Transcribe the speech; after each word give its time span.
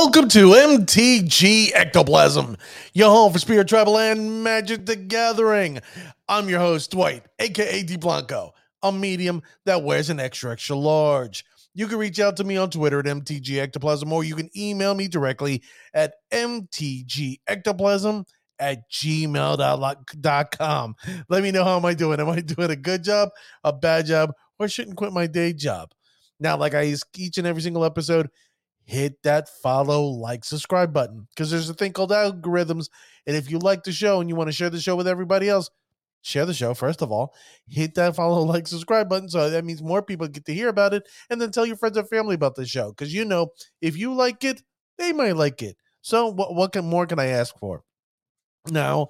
Welcome 0.00 0.28
to 0.28 0.50
MTG 0.50 1.72
Ectoplasm, 1.74 2.56
your 2.94 3.10
home 3.10 3.32
for 3.32 3.40
spirit 3.40 3.66
travel 3.66 3.98
and 3.98 4.44
Magic 4.44 4.86
the 4.86 4.94
Gathering. 4.94 5.80
I'm 6.28 6.48
your 6.48 6.60
host, 6.60 6.92
Dwight, 6.92 7.26
aka 7.40 7.82
D 7.82 7.96
Blanco, 7.96 8.54
a 8.84 8.92
medium 8.92 9.42
that 9.66 9.82
wears 9.82 10.08
an 10.08 10.20
extra, 10.20 10.52
extra 10.52 10.76
large. 10.76 11.44
You 11.74 11.88
can 11.88 11.98
reach 11.98 12.20
out 12.20 12.36
to 12.36 12.44
me 12.44 12.56
on 12.56 12.70
Twitter 12.70 13.00
at 13.00 13.06
MTG 13.06 13.58
Ectoplasm, 13.58 14.12
or 14.12 14.22
you 14.22 14.36
can 14.36 14.56
email 14.56 14.94
me 14.94 15.08
directly 15.08 15.64
at 15.92 16.14
MTG 16.30 17.40
Ectoplasm 17.48 18.24
at 18.60 18.88
gmail.com. 18.92 20.94
Let 21.28 21.42
me 21.42 21.50
know 21.50 21.64
how 21.64 21.76
am 21.76 21.84
I 21.84 21.94
doing. 21.94 22.20
Am 22.20 22.28
I 22.28 22.40
doing 22.40 22.70
a 22.70 22.76
good 22.76 23.02
job, 23.02 23.30
a 23.64 23.72
bad 23.72 24.06
job, 24.06 24.30
or 24.60 24.68
shouldn't 24.68 24.96
quit 24.96 25.12
my 25.12 25.26
day 25.26 25.52
job? 25.52 25.90
Now, 26.38 26.56
like 26.56 26.74
I 26.74 26.94
each 27.16 27.38
and 27.38 27.48
every 27.48 27.62
single 27.62 27.84
episode, 27.84 28.30
hit 28.88 29.22
that 29.22 29.50
follow, 29.50 30.02
like, 30.02 30.46
subscribe 30.46 30.94
button 30.94 31.28
because 31.28 31.50
there's 31.50 31.68
a 31.68 31.74
thing 31.74 31.92
called 31.92 32.10
algorithms. 32.10 32.88
And 33.26 33.36
if 33.36 33.50
you 33.50 33.58
like 33.58 33.84
the 33.84 33.92
show 33.92 34.18
and 34.18 34.30
you 34.30 34.34
want 34.34 34.48
to 34.48 34.56
share 34.56 34.70
the 34.70 34.80
show 34.80 34.96
with 34.96 35.06
everybody 35.06 35.46
else, 35.46 35.68
share 36.22 36.46
the 36.46 36.54
show 36.54 36.72
first 36.72 37.02
of 37.02 37.12
all. 37.12 37.34
Hit 37.68 37.94
that 37.96 38.16
follow, 38.16 38.40
like, 38.42 38.66
subscribe 38.66 39.06
button. 39.06 39.28
So 39.28 39.50
that 39.50 39.66
means 39.66 39.82
more 39.82 40.02
people 40.02 40.26
get 40.26 40.46
to 40.46 40.54
hear 40.54 40.68
about 40.68 40.94
it. 40.94 41.06
And 41.28 41.38
then 41.38 41.50
tell 41.50 41.66
your 41.66 41.76
friends 41.76 41.98
and 41.98 42.08
family 42.08 42.34
about 42.34 42.54
the 42.54 42.64
show 42.64 42.88
because 42.88 43.12
you 43.12 43.26
know 43.26 43.48
if 43.82 43.94
you 43.94 44.14
like 44.14 44.42
it, 44.42 44.62
they 44.96 45.12
might 45.12 45.36
like 45.36 45.60
it. 45.60 45.76
So 46.00 46.28
what 46.28 46.54
what 46.54 46.72
can 46.72 46.86
more 46.86 47.06
can 47.06 47.18
I 47.18 47.26
ask 47.26 47.58
for? 47.58 47.82
Now, 48.70 49.08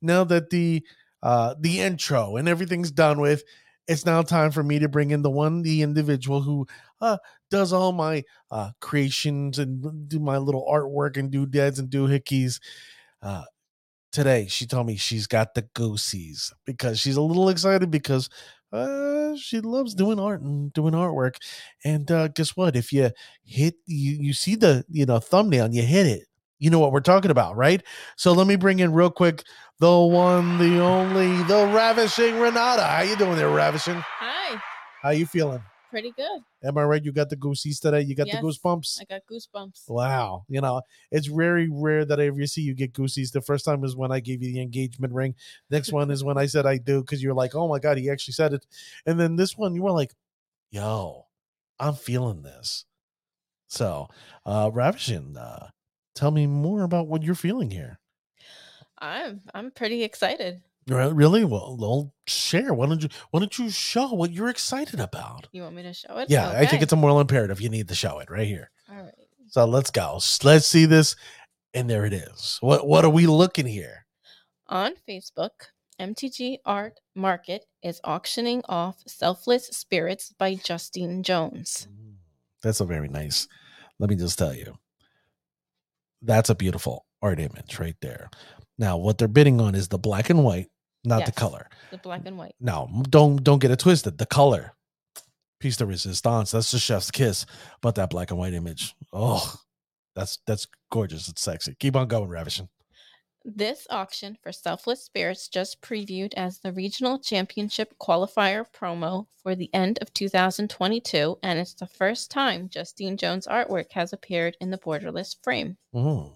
now 0.00 0.22
that 0.22 0.50
the 0.50 0.84
uh 1.20 1.56
the 1.58 1.80
intro 1.80 2.36
and 2.36 2.48
everything's 2.48 2.92
done 2.92 3.20
with, 3.20 3.42
it's 3.90 4.06
now 4.06 4.22
time 4.22 4.52
for 4.52 4.62
me 4.64 4.78
to 4.80 4.88
bring 4.88 5.12
in 5.12 5.22
the 5.22 5.30
one 5.30 5.62
the 5.62 5.82
individual 5.82 6.42
who 6.42 6.66
uh 7.02 7.18
does 7.50 7.72
all 7.72 7.92
my 7.92 8.24
uh 8.52 8.70
creations 8.80 9.58
and 9.58 10.08
do 10.08 10.20
my 10.20 10.38
little 10.38 10.66
artwork 10.70 11.16
and 11.18 11.30
do 11.30 11.46
deads 11.46 11.78
and 11.80 11.90
do 11.90 12.08
hickeys 12.08 12.60
uh 13.22 13.44
today 14.12 14.46
she 14.48 14.66
told 14.66 14.86
me 14.86 14.96
she's 14.96 15.26
got 15.26 15.54
the 15.54 15.62
goosies 15.74 16.52
because 16.64 16.98
she's 17.00 17.16
a 17.16 17.22
little 17.22 17.48
excited 17.48 17.90
because 17.90 18.28
uh 18.72 19.34
she 19.36 19.60
loves 19.60 19.94
doing 19.94 20.18
art 20.20 20.42
and 20.42 20.72
doing 20.72 20.94
artwork. 20.94 21.36
And 21.84 22.10
uh 22.10 22.28
guess 22.28 22.56
what? 22.56 22.76
If 22.76 22.92
you 22.92 23.10
hit 23.44 23.74
you 23.86 24.18
you 24.20 24.32
see 24.34 24.56
the 24.56 24.84
you 24.90 25.06
know 25.06 25.18
thumbnail 25.20 25.66
and 25.66 25.74
you 25.74 25.82
hit 25.82 26.06
it 26.06 26.24
you 26.60 26.70
know 26.70 26.78
what 26.78 26.92
we're 26.92 27.00
talking 27.00 27.30
about 27.32 27.56
right 27.56 27.82
so 28.16 28.32
let 28.32 28.46
me 28.46 28.54
bring 28.54 28.78
in 28.78 28.92
real 28.92 29.10
quick 29.10 29.42
the 29.80 29.98
one 29.98 30.58
the 30.58 30.78
only 30.80 31.42
the 31.44 31.66
ravishing 31.74 32.38
renata 32.38 32.82
how 32.84 33.00
you 33.02 33.16
doing 33.16 33.34
there 33.36 33.50
ravishing 33.50 33.96
Hi, 33.96 34.60
how 35.02 35.10
you 35.10 35.26
feeling 35.26 35.62
pretty 35.90 36.12
good. 36.16 36.40
am 36.62 36.78
i 36.78 36.84
right 36.84 37.04
you 37.04 37.10
got 37.12 37.30
the 37.30 37.36
goosies 37.36 37.80
today 37.80 38.02
you 38.02 38.14
got 38.14 38.28
Yes, 38.28 38.36
the 38.40 38.46
goosebumps 38.46 39.00
I 39.00 39.04
got 39.04 39.22
goosebumps. 39.28 39.88
Wow. 39.88 40.44
You 40.48 40.60
know, 40.60 40.82
it's 41.10 41.26
very 41.26 41.68
rare 41.72 42.04
that 42.04 42.20
I 42.20 42.26
ever 42.26 42.46
see 42.46 42.60
you 42.62 42.74
get 42.74 42.92
goosies. 42.92 43.32
The 43.32 43.40
first 43.40 43.64
time 43.64 43.82
is 43.82 43.96
when 43.96 44.12
I 44.12 44.20
gave 44.20 44.42
you 44.42 44.52
the 44.52 44.60
engagement 44.60 45.12
ring. 45.12 45.34
Next 45.70 45.90
one 45.92 46.10
is 46.12 46.22
when 46.22 46.38
I 46.38 46.46
said 46.46 46.66
I 46.66 46.76
do 46.76 47.00
because 47.00 47.22
you're 47.22 47.34
like, 47.34 47.54
oh 47.56 47.66
my 47.66 47.78
God, 47.80 47.98
he 47.98 48.08
actually 48.10 48.34
said 48.34 48.52
it. 48.52 48.66
And 49.06 49.18
then 49.18 49.34
this 49.36 49.56
one, 49.58 49.74
you 49.74 49.82
were 49.82 49.90
like, 49.90 50.12
yo, 50.70 51.26
I'm 51.80 51.94
feeling 51.94 52.42
this. 52.42 52.84
So, 53.66 54.08
uh, 54.44 54.70
Ravishing, 54.72 55.36
uh, 55.36 55.68
tell 56.20 56.30
me 56.30 56.46
more 56.46 56.82
about 56.82 57.08
what 57.08 57.22
you're 57.22 57.34
feeling 57.34 57.70
here. 57.70 57.98
I'm 58.98 59.40
I'm 59.54 59.70
pretty 59.70 60.02
excited. 60.02 60.62
Re- 60.88 61.12
Really? 61.12 61.44
Well, 61.44 61.76
well, 61.78 62.12
share. 62.26 62.74
Why 62.74 62.86
don't 62.86 63.02
you 63.02 63.08
why 63.30 63.40
don't 63.40 63.58
you 63.58 63.70
show 63.70 64.12
what 64.12 64.32
you're 64.32 64.48
excited 64.50 65.00
about? 65.00 65.48
You 65.52 65.62
want 65.62 65.76
me 65.76 65.82
to 65.84 65.92
show 65.94 66.18
it? 66.18 66.28
Yeah, 66.30 66.50
I 66.50 66.66
think 66.66 66.82
it's 66.82 66.92
a 66.92 66.96
moral 66.96 67.20
imperative. 67.20 67.60
You 67.60 67.68
need 67.70 67.88
to 67.88 67.94
show 67.94 68.18
it 68.18 68.30
right 68.30 68.46
here. 68.46 68.70
all 68.90 68.96
right. 69.02 69.14
So 69.48 69.64
let's 69.64 69.90
go. 69.90 70.20
Let's 70.44 70.66
see 70.66 70.84
this. 70.86 71.16
And 71.74 71.88
there 71.88 72.04
it 72.04 72.12
is. 72.12 72.58
What 72.60 72.86
what 72.86 73.04
are 73.04 73.10
we 73.10 73.26
looking 73.26 73.66
here? 73.66 74.06
On 74.68 74.92
Facebook, 75.08 75.50
MTG 76.00 76.58
Art 76.64 77.00
Market 77.14 77.64
is 77.82 78.00
auctioning 78.04 78.62
off 78.68 79.02
Selfless 79.06 79.66
Spirits 79.68 80.32
by 80.38 80.54
Justine 80.56 81.22
Jones. 81.22 81.88
Mm, 81.90 82.14
that's 82.62 82.80
a 82.80 82.84
very 82.84 83.08
nice. 83.08 83.48
Let 83.98 84.10
me 84.10 84.16
just 84.16 84.38
tell 84.38 84.54
you. 84.54 84.76
That's 86.22 86.50
a 86.50 86.54
beautiful 86.54 87.06
art 87.22 87.40
image 87.40 87.78
right 87.78 87.96
there. 88.00 88.30
Now, 88.78 88.96
what 88.96 89.18
they're 89.18 89.28
bidding 89.28 89.60
on 89.60 89.74
is 89.74 89.88
the 89.88 89.98
black 89.98 90.30
and 90.30 90.44
white, 90.44 90.68
not 91.04 91.26
the 91.26 91.32
color. 91.32 91.68
The 91.90 91.98
black 91.98 92.22
and 92.24 92.38
white. 92.38 92.54
Now, 92.60 92.88
don't 93.08 93.42
don't 93.42 93.58
get 93.58 93.70
it 93.70 93.78
twisted. 93.78 94.18
The 94.18 94.26
color, 94.26 94.72
piece 95.60 95.76
de 95.76 95.86
resistance. 95.86 96.50
That's 96.52 96.70
the 96.70 96.78
chef's 96.78 97.10
kiss. 97.10 97.46
But 97.82 97.94
that 97.96 98.10
black 98.10 98.30
and 98.30 98.38
white 98.38 98.54
image, 98.54 98.94
oh, 99.12 99.56
that's 100.14 100.38
that's 100.46 100.66
gorgeous. 100.90 101.28
It's 101.28 101.42
sexy. 101.42 101.76
Keep 101.78 101.96
on 101.96 102.08
going, 102.08 102.28
ravishing. 102.28 102.68
This 103.44 103.86
auction 103.88 104.36
for 104.42 104.52
Selfless 104.52 105.02
Spirits 105.02 105.48
just 105.48 105.80
previewed 105.80 106.34
as 106.34 106.58
the 106.58 106.72
Regional 106.72 107.18
Championship 107.18 107.94
qualifier 107.98 108.66
promo 108.70 109.28
for 109.42 109.54
the 109.54 109.70
end 109.72 109.98
of 110.02 110.12
2022, 110.12 111.38
and 111.42 111.58
it's 111.58 111.72
the 111.72 111.86
first 111.86 112.30
time 112.30 112.68
Justine 112.68 113.16
Jones 113.16 113.46
artwork 113.46 113.92
has 113.92 114.12
appeared 114.12 114.58
in 114.60 114.70
the 114.70 114.76
borderless 114.76 115.36
frame. 115.42 115.78
Mm. 115.94 116.32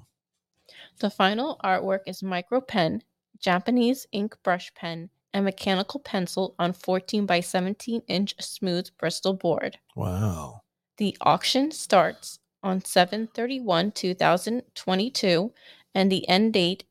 The 0.98 1.10
final 1.10 1.60
artwork 1.62 2.00
is 2.06 2.22
micro 2.22 2.62
pen, 2.62 3.02
Japanese 3.38 4.06
ink 4.12 4.36
brush 4.42 4.72
pen, 4.74 5.10
and 5.34 5.44
mechanical 5.44 6.00
pencil 6.00 6.54
on 6.58 6.72
14 6.72 7.26
by 7.26 7.40
17 7.40 8.00
inch 8.08 8.34
smooth 8.40 8.88
Bristol 8.98 9.34
board. 9.34 9.78
Wow. 9.94 10.62
The 10.96 11.14
auction 11.20 11.70
starts 11.70 12.38
on 12.62 12.82
731 12.82 13.92
2022, 13.92 15.52
and 15.94 16.10
the 16.10 16.26
end 16.28 16.54
date 16.54 16.84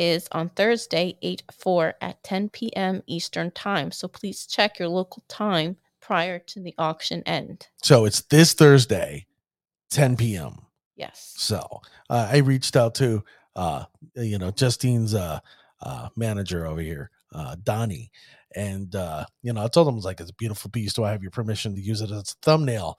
is 0.00 0.26
on 0.32 0.48
Thursday, 0.48 1.18
8 1.20 1.42
4 1.52 1.94
at 2.00 2.22
10 2.24 2.48
p.m. 2.48 3.02
Eastern 3.06 3.50
Time. 3.50 3.92
So 3.92 4.08
please 4.08 4.46
check 4.46 4.78
your 4.78 4.88
local 4.88 5.22
time 5.28 5.76
prior 6.00 6.38
to 6.38 6.60
the 6.60 6.74
auction 6.78 7.22
end. 7.26 7.68
So 7.82 8.06
it's 8.06 8.22
this 8.22 8.54
Thursday, 8.54 9.26
10 9.90 10.16
p.m. 10.16 10.62
Yes. 10.96 11.34
So 11.36 11.82
uh, 12.08 12.30
I 12.32 12.38
reached 12.38 12.76
out 12.76 12.94
to 12.96 13.22
uh, 13.54 13.84
you 14.16 14.38
know 14.38 14.50
Justine's 14.50 15.14
uh, 15.14 15.40
uh, 15.82 16.08
manager 16.16 16.66
over 16.66 16.80
here, 16.80 17.10
uh, 17.34 17.56
Donnie, 17.62 18.10
and 18.56 18.94
uh, 18.94 19.26
you 19.42 19.52
know 19.52 19.62
I 19.62 19.68
told 19.68 19.86
him 19.86 19.94
I 19.94 19.96
was 19.96 20.04
like, 20.04 20.20
"It's 20.20 20.30
a 20.30 20.34
beautiful 20.34 20.70
piece. 20.70 20.94
Do 20.94 21.04
I 21.04 21.10
have 21.10 21.22
your 21.22 21.30
permission 21.30 21.74
to 21.74 21.80
use 21.80 22.00
it 22.00 22.10
as 22.10 22.32
a 22.32 22.36
thumbnail?" 22.42 22.98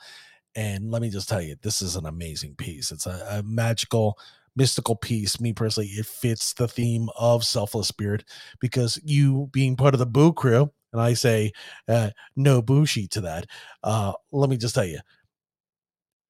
And 0.56 0.92
let 0.92 1.02
me 1.02 1.10
just 1.10 1.30
tell 1.30 1.42
you, 1.42 1.56
this 1.62 1.82
is 1.82 1.96
an 1.96 2.06
amazing 2.06 2.56
piece. 2.56 2.92
It's 2.92 3.06
a, 3.06 3.26
a 3.30 3.44
magical, 3.44 4.18
mystical 4.56 4.96
piece. 4.96 5.40
Me 5.40 5.54
personally, 5.54 5.90
it 5.90 6.06
fits 6.06 6.54
the 6.54 6.68
theme 6.68 7.10
of 7.18 7.44
Selfless 7.44 7.88
Spirit 7.88 8.24
because 8.60 9.00
you 9.04 9.50
being 9.52 9.76
part 9.76 9.94
of 9.94 10.00
the 10.00 10.06
Boo 10.06 10.34
crew, 10.34 10.72
and 10.94 11.02
I 11.02 11.14
say 11.14 11.52
uh, 11.88 12.12
no 12.36 12.62
Bushi 12.62 13.08
to 13.10 13.22
that. 13.22 13.46
Uh, 13.84 14.14
let 14.32 14.50
me 14.50 14.58
just 14.58 14.76
tell 14.76 14.86
you, 14.86 15.00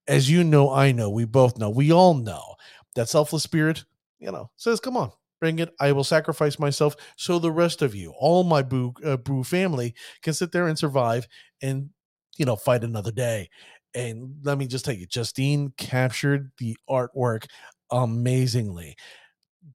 as 0.08 0.30
you 0.30 0.44
know, 0.44 0.72
I 0.72 0.92
know, 0.92 1.10
we 1.10 1.26
both 1.26 1.58
know, 1.58 1.70
we 1.70 1.92
all 1.92 2.14
know 2.14 2.56
that 2.96 3.10
selfless 3.10 3.44
spirit, 3.44 3.86
you 4.20 4.32
know, 4.32 4.52
says, 4.56 4.80
"Come 4.80 4.98
on, 4.98 5.12
bring 5.40 5.60
it. 5.60 5.74
I 5.80 5.92
will 5.92 6.04
sacrifice 6.04 6.60
myself 6.60 6.96
so 7.18 7.40
the 7.40 7.52
rest 7.52 7.82
of 7.82 7.96
you, 7.96 8.14
all 8.20 8.44
my 8.44 8.62
boo 8.62 8.94
uh, 9.06 9.18
brew 9.18 9.44
family, 9.44 9.96
can 10.22 10.34
sit 10.34 10.52
there 10.52 10.68
and 10.68 10.78
survive 10.78 11.28
and 11.62 11.90
you 12.38 12.46
know 12.46 12.56
fight 12.56 12.84
another 12.84 13.12
day." 13.12 13.50
And 13.94 14.36
let 14.44 14.58
me 14.58 14.68
just 14.68 14.86
tell 14.86 14.94
you, 14.94 15.06
Justine 15.06 15.74
captured 15.78 16.52
the 16.58 16.78
artwork 16.90 17.46
amazingly. 17.92 18.96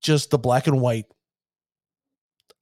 Just 0.00 0.30
the 0.30 0.38
black 0.38 0.66
and 0.66 0.80
white, 0.80 1.06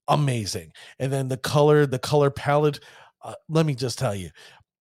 amazing, 0.09 0.73
and 0.99 1.13
then 1.13 1.29
the 1.29 1.37
color, 1.37 1.87
the 1.87 1.99
color 1.99 2.31
palette. 2.31 2.81
Uh, 3.23 3.35
let 3.49 3.65
me 3.65 3.75
just 3.75 3.99
tell 3.99 4.15
you, 4.15 4.31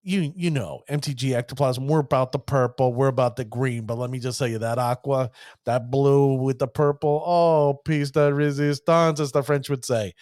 you 0.03 0.33
you 0.35 0.51
know 0.51 0.81
MTG 0.89 1.33
ectoplasm. 1.33 1.87
We're 1.87 1.99
about 1.99 2.31
the 2.31 2.39
purple. 2.39 2.93
We're 2.93 3.07
about 3.07 3.37
the 3.37 3.45
green. 3.45 3.85
But 3.85 3.97
let 3.97 4.09
me 4.09 4.19
just 4.19 4.37
tell 4.37 4.47
you 4.47 4.59
that 4.59 4.77
aqua, 4.77 5.31
that 5.65 5.89
blue 5.89 6.35
with 6.35 6.59
the 6.59 6.67
purple. 6.67 7.23
Oh, 7.25 7.75
piece 7.85 8.11
de 8.11 8.33
resistance, 8.33 9.19
as 9.19 9.31
the 9.31 9.43
French 9.43 9.69
would 9.69 9.85
say. 9.85 10.13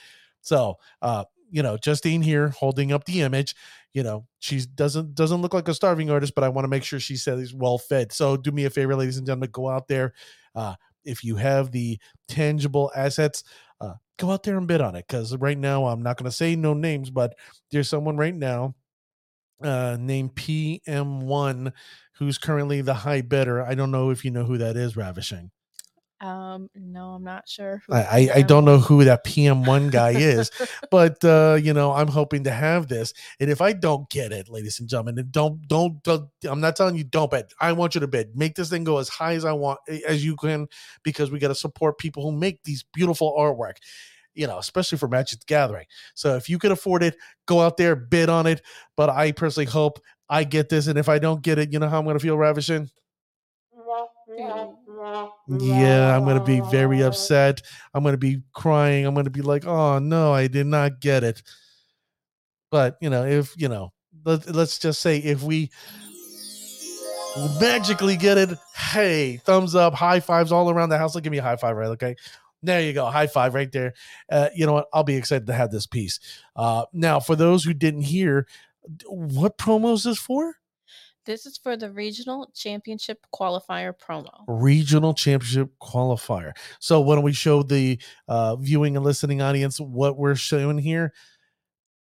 So, 0.42 0.76
uh, 1.02 1.26
you 1.50 1.64
know, 1.64 1.78
Justine 1.78 2.22
here 2.22 2.50
holding 2.50 2.92
up 2.92 3.06
the 3.06 3.22
image. 3.22 3.56
You 3.94 4.04
know, 4.04 4.26
she 4.40 4.62
doesn't 4.76 5.16
doesn't 5.16 5.42
look 5.42 5.54
like 5.54 5.68
a 5.68 5.74
starving 5.74 6.10
artist, 6.12 6.34
but 6.36 6.44
I 6.44 6.50
want 6.50 6.64
to 6.66 6.70
make 6.70 6.84
sure 6.84 7.00
she 7.00 7.18
says 7.18 7.54
well 7.54 7.78
fed. 7.78 8.12
So, 8.14 8.38
do 8.38 8.52
me 8.52 8.66
a 8.66 8.70
favor, 8.70 8.96
ladies 8.96 9.18
and 9.18 9.26
gentlemen, 9.26 9.50
go 9.52 9.68
out 9.70 9.88
there. 9.88 10.14
Uh, 10.56 10.76
if 11.04 11.24
you 11.24 11.36
have 11.36 11.72
the 11.72 12.00
tangible 12.28 12.92
assets, 12.96 13.44
uh, 13.80 13.94
go 14.18 14.32
out 14.32 14.44
there 14.44 14.58
and 14.58 14.68
bid 14.68 14.82
on 14.82 14.96
it. 14.96 15.06
Because 15.08 15.36
right 15.38 15.58
now, 15.58 15.88
I'm 15.88 16.02
not 16.04 16.18
going 16.18 16.30
to 16.30 16.36
say 16.36 16.56
no 16.56 16.74
names, 16.74 17.10
but 17.10 17.36
there's 17.72 17.90
someone 17.90 18.18
right 18.18 18.36
now 18.36 18.76
uh, 19.64 19.98
named 20.00 20.36
PM1 20.36 21.72
who's 22.14 22.38
currently 22.38 22.82
the 22.82 22.94
high 22.94 23.22
bidder. 23.22 23.64
I 23.64 23.76
don't 23.76 23.92
know 23.92 24.10
if 24.10 24.24
you 24.24 24.32
know 24.32 24.44
who 24.44 24.58
that 24.60 24.78
is, 24.78 24.96
Ravishing. 24.96 25.52
Um, 26.22 26.70
no, 26.76 27.14
I'm 27.14 27.24
not 27.24 27.50
sure. 27.50 27.82
who 27.88 27.96
I, 27.96 28.00
I, 28.00 28.30
I 28.36 28.42
don't 28.44 28.64
know 28.64 28.78
who 28.78 29.04
that 29.06 29.26
PM1 29.26 29.92
guy 29.92 30.12
is, 30.12 30.52
but 30.92 31.24
uh, 31.26 31.58
you 31.62 31.74
know, 31.74 31.92
I'm 31.92 32.08
hoping 32.08 32.44
to 32.44 32.52
have 32.52 32.88
this. 32.88 33.14
And 33.40 33.50
if 33.50 33.60
I 33.60 33.74
don't 33.74 34.08
get 34.12 34.32
it, 34.32 34.48
ladies 34.48 34.80
and 34.80 34.88
gentlemen, 34.88 35.28
don't, 35.32 35.68
don't, 35.68 36.02
don't 36.04 36.30
I'm 36.48 36.62
not 36.62 36.76
telling 36.76 36.96
you 36.96 37.04
don't 37.04 37.32
bet. 37.32 37.52
I 37.60 37.72
want 37.72 37.96
you 37.96 38.02
to 38.02 38.08
bet. 38.08 38.36
Make 38.36 38.54
this 38.54 38.70
thing 38.70 38.84
go 38.84 39.00
as 39.00 39.10
high 39.10 39.34
as 39.34 39.46
I 39.46 39.54
want 39.54 39.80
as 40.08 40.24
you 40.24 40.36
can, 40.36 40.68
because 41.02 41.32
we 41.32 41.40
got 41.40 41.48
to 41.48 41.56
support 41.56 41.98
people 41.98 42.22
who 42.22 42.32
make 42.32 42.64
these 42.64 42.84
beautiful 42.94 43.36
artwork. 43.38 43.78
You 44.36 44.48
know, 44.48 44.60
especially 44.60 44.98
for 45.00 45.10
Magic 45.10 45.40
the 45.40 45.46
Gathering. 45.46 45.88
So 46.14 46.36
if 46.38 46.50
you 46.50 46.58
can 46.58 46.72
afford 46.72 47.04
it, 47.04 47.18
go 47.48 47.60
out 47.62 47.76
there, 47.78 47.98
bid 47.98 48.30
on 48.30 48.48
it. 48.48 48.62
But 48.96 49.10
I 49.10 49.34
personally 49.34 49.66
hope 49.66 50.00
I 50.30 50.46
get 50.46 50.70
this. 50.70 50.88
And 50.88 50.98
if 50.98 51.10
I 51.10 51.20
don't 51.20 51.42
get 51.42 51.60
it, 51.60 51.74
you 51.74 51.80
know 51.80 51.90
how 51.90 51.98
I'm 52.00 52.06
going 52.06 52.18
to 52.18 52.24
feel, 52.24 52.38
Ravishing? 52.38 52.90
Yeah, 55.48 56.16
I'm 56.16 56.24
going 56.24 56.38
to 56.38 56.44
be 56.44 56.62
very 56.72 57.02
upset. 57.02 57.62
I'm 57.94 58.04
going 58.04 58.14
to 58.14 58.18
be 58.18 58.42
crying. 58.54 59.06
I'm 59.06 59.14
going 59.14 59.26
to 59.26 59.32
be 59.32 59.42
like, 59.42 59.66
oh 59.66 60.00
no, 60.00 60.34
I 60.34 60.48
did 60.48 60.68
not 60.68 61.00
get 61.00 61.24
it. 61.24 61.42
But, 62.70 62.98
you 63.02 63.10
know, 63.10 63.26
if, 63.26 63.54
you 63.58 63.68
know, 63.68 63.92
let, 64.24 64.54
let's 64.54 64.80
just 64.80 65.02
say 65.02 65.18
if 65.18 65.44
we 65.44 65.72
magically 67.60 68.16
get 68.16 68.38
it, 68.38 68.50
hey, 68.76 69.38
thumbs 69.38 69.76
up, 69.76 69.94
high 69.94 70.20
fives 70.20 70.52
all 70.52 70.70
around 70.70 70.90
the 70.90 70.98
house. 70.98 71.16
Like, 71.16 71.24
give 71.24 71.32
me 71.32 71.40
a 71.40 71.44
high 71.44 71.56
five, 71.56 71.76
right? 71.76 71.90
Okay. 71.90 72.16
There 72.64 72.82
you 72.82 72.94
go. 72.94 73.08
High 73.08 73.28
five 73.28 73.56
right 73.56 73.72
there. 73.72 73.94
Uh, 74.32 74.50
you 74.56 74.66
know 74.68 74.74
what? 74.74 74.88
I'll 74.94 75.04
be 75.04 75.16
excited 75.16 75.48
to 75.48 75.54
have 75.54 75.72
this 75.72 75.88
piece. 75.88 76.20
Uh, 76.56 76.86
now, 76.94 77.20
for 77.20 77.36
those 77.36 77.64
who 77.64 77.74
didn't 77.74 78.04
hear, 78.04 78.46
what 79.08 79.58
promo 79.58 79.94
is 79.94 80.04
this 80.04 80.20
for? 80.20 80.56
This 81.26 81.46
is 81.46 81.58
for 81.58 81.78
the 81.78 81.92
regional 81.92 82.52
championship 82.56 83.26
qualifier 83.34 83.94
promo. 83.94 84.44
regional 84.48 85.14
championship 85.14 85.70
qualifier. 85.82 86.54
So 86.80 87.02
why 87.02 87.16
don't 87.16 87.24
we 87.24 87.34
show 87.34 87.64
the 87.64 88.00
uh, 88.28 88.56
viewing 88.56 88.96
and 88.96 89.06
listening 89.06 89.42
audience 89.42 89.80
what 89.80 90.18
we're 90.18 90.36
showing 90.36 90.78
here? 90.78 91.14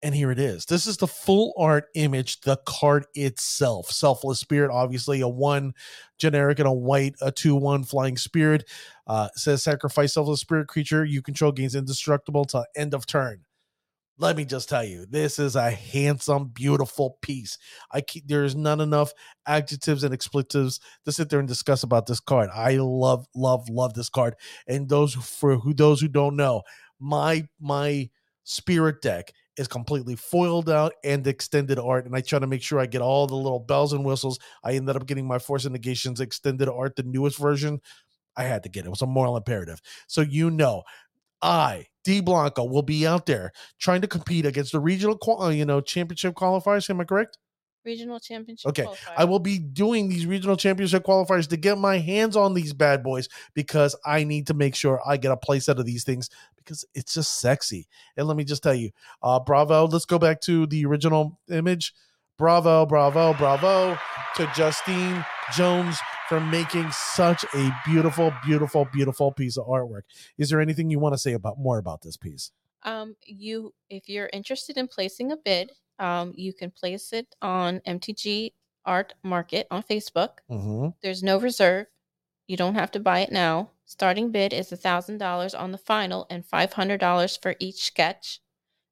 And 0.03 0.15
here 0.15 0.31
it 0.31 0.39
is. 0.39 0.65
This 0.65 0.87
is 0.87 0.97
the 0.97 1.05
full 1.05 1.53
art 1.59 1.85
image, 1.93 2.41
the 2.41 2.57
card 2.65 3.05
itself. 3.13 3.91
Selfless 3.91 4.39
Spirit, 4.39 4.71
obviously 4.71 5.21
a 5.21 5.27
one 5.27 5.73
generic 6.17 6.57
and 6.57 6.67
a 6.67 6.73
white, 6.73 7.13
a 7.21 7.31
two 7.31 7.55
one 7.55 7.83
flying 7.83 8.17
spirit. 8.17 8.67
Uh, 9.05 9.29
says 9.35 9.61
sacrifice 9.61 10.13
selfless 10.13 10.41
spirit 10.41 10.67
creature 10.67 11.05
you 11.05 11.21
control 11.21 11.51
gains 11.51 11.75
indestructible 11.75 12.45
till 12.45 12.65
end 12.75 12.95
of 12.95 13.05
turn. 13.05 13.45
Let 14.21 14.37
me 14.37 14.45
just 14.45 14.69
tell 14.69 14.83
you, 14.83 15.07
this 15.09 15.39
is 15.39 15.55
a 15.55 15.71
handsome, 15.71 16.49
beautiful 16.49 17.17
piece. 17.23 17.57
I 17.91 18.01
keep, 18.01 18.27
there's 18.27 18.55
not 18.55 18.79
enough 18.79 19.13
adjectives 19.47 20.03
and 20.03 20.13
expletives 20.13 20.79
to 21.05 21.11
sit 21.11 21.29
there 21.29 21.39
and 21.39 21.47
discuss 21.47 21.81
about 21.81 22.05
this 22.05 22.19
card. 22.19 22.51
I 22.53 22.77
love, 22.77 23.25
love, 23.33 23.67
love 23.67 23.95
this 23.95 24.09
card. 24.09 24.35
And 24.67 24.87
those 24.87 25.15
for 25.15 25.55
who 25.57 25.73
those 25.73 26.01
who 26.01 26.07
don't 26.07 26.35
know, 26.35 26.61
my 26.99 27.47
my 27.59 28.11
spirit 28.43 29.01
deck 29.01 29.33
is 29.57 29.67
completely 29.67 30.15
foiled 30.15 30.69
out 30.69 30.93
and 31.03 31.25
extended 31.25 31.79
art, 31.79 32.05
and 32.05 32.15
I 32.15 32.21
try 32.21 32.37
to 32.37 32.45
make 32.45 32.61
sure 32.61 32.79
I 32.79 32.85
get 32.85 33.01
all 33.01 33.25
the 33.25 33.33
little 33.35 33.59
bells 33.59 33.91
and 33.91 34.05
whistles. 34.05 34.37
I 34.63 34.73
ended 34.73 34.95
up 34.95 35.07
getting 35.07 35.27
my 35.27 35.39
Force 35.39 35.65
of 35.65 35.71
Negations 35.71 36.19
extended 36.19 36.69
art, 36.69 36.95
the 36.95 37.01
newest 37.01 37.39
version. 37.39 37.81
I 38.37 38.43
had 38.43 38.61
to 38.63 38.69
get 38.69 38.81
it. 38.81 38.87
It 38.87 38.91
was 38.91 39.01
a 39.01 39.07
moral 39.07 39.35
imperative. 39.35 39.81
So 40.07 40.21
you 40.21 40.51
know, 40.51 40.83
I 41.41 41.87
D 42.03 42.21
Blanco 42.21 42.63
will 42.63 42.81
be 42.81 43.05
out 43.05 43.25
there 43.25 43.51
trying 43.79 44.01
to 44.01 44.07
compete 44.07 44.45
against 44.45 44.71
the 44.71 44.79
regional, 44.79 45.17
qual- 45.17 45.41
uh, 45.41 45.49
you 45.49 45.65
know, 45.65 45.81
championship 45.81 46.35
qualifiers. 46.35 46.89
Am 46.89 47.01
I 47.01 47.03
correct? 47.03 47.37
Regional 47.83 48.19
championship. 48.19 48.69
Okay, 48.69 48.83
qualifier. 48.83 49.13
I 49.17 49.25
will 49.25 49.39
be 49.39 49.57
doing 49.57 50.07
these 50.07 50.25
regional 50.27 50.55
championship 50.55 51.03
qualifiers 51.03 51.47
to 51.49 51.57
get 51.57 51.77
my 51.77 51.97
hands 51.97 52.35
on 52.35 52.53
these 52.53 52.73
bad 52.73 53.01
boys 53.03 53.27
because 53.55 53.95
I 54.05 54.23
need 54.23 54.47
to 54.47 54.53
make 54.53 54.75
sure 54.75 55.01
I 55.05 55.17
get 55.17 55.31
a 55.31 55.37
play 55.37 55.59
set 55.59 55.79
of 55.79 55.85
these 55.85 56.03
things 56.03 56.29
because 56.57 56.85
it's 56.93 57.15
just 57.15 57.39
sexy. 57.39 57.87
And 58.17 58.27
let 58.27 58.37
me 58.37 58.43
just 58.43 58.61
tell 58.61 58.75
you, 58.75 58.91
uh, 59.23 59.39
bravo. 59.39 59.85
Let's 59.87 60.05
go 60.05 60.19
back 60.19 60.41
to 60.41 60.67
the 60.67 60.85
original 60.85 61.39
image. 61.49 61.93
Bravo, 62.37 62.85
bravo, 62.85 63.33
bravo 63.33 63.97
to 64.35 64.51
Justine 64.55 65.25
Jones 65.55 65.97
for 66.31 66.39
making 66.39 66.89
such 66.93 67.43
a 67.53 67.75
beautiful, 67.85 68.33
beautiful, 68.45 68.87
beautiful 68.93 69.33
piece 69.33 69.57
of 69.57 69.67
artwork. 69.67 70.03
Is 70.37 70.49
there 70.49 70.61
anything 70.61 70.89
you 70.89 70.97
want 70.97 71.13
to 71.13 71.17
say 71.17 71.33
about 71.33 71.59
more 71.59 71.77
about 71.77 72.03
this 72.03 72.15
piece? 72.15 72.51
Um, 72.83 73.17
you, 73.25 73.73
if 73.89 74.07
you're 74.07 74.29
interested 74.31 74.77
in 74.77 74.87
placing 74.87 75.33
a 75.33 75.35
bid, 75.35 75.73
um, 75.99 76.31
you 76.37 76.53
can 76.53 76.71
place 76.71 77.11
it 77.11 77.35
on 77.41 77.81
MTG 77.85 78.53
Art 78.85 79.13
Market 79.23 79.67
on 79.69 79.83
Facebook. 79.83 80.37
Mm-hmm. 80.49 80.91
There's 81.03 81.21
no 81.21 81.37
reserve. 81.37 81.87
You 82.47 82.55
don't 82.55 82.75
have 82.75 82.91
to 82.91 83.01
buy 83.01 83.19
it 83.19 83.33
now. 83.33 83.71
Starting 83.83 84.31
bid 84.31 84.53
is 84.53 84.71
a 84.71 84.77
thousand 84.77 85.17
dollars 85.17 85.53
on 85.53 85.73
the 85.73 85.77
final 85.77 86.27
and 86.29 86.45
five 86.45 86.71
hundred 86.71 87.01
dollars 87.01 87.35
for 87.35 87.55
each 87.59 87.83
sketch. 87.83 88.39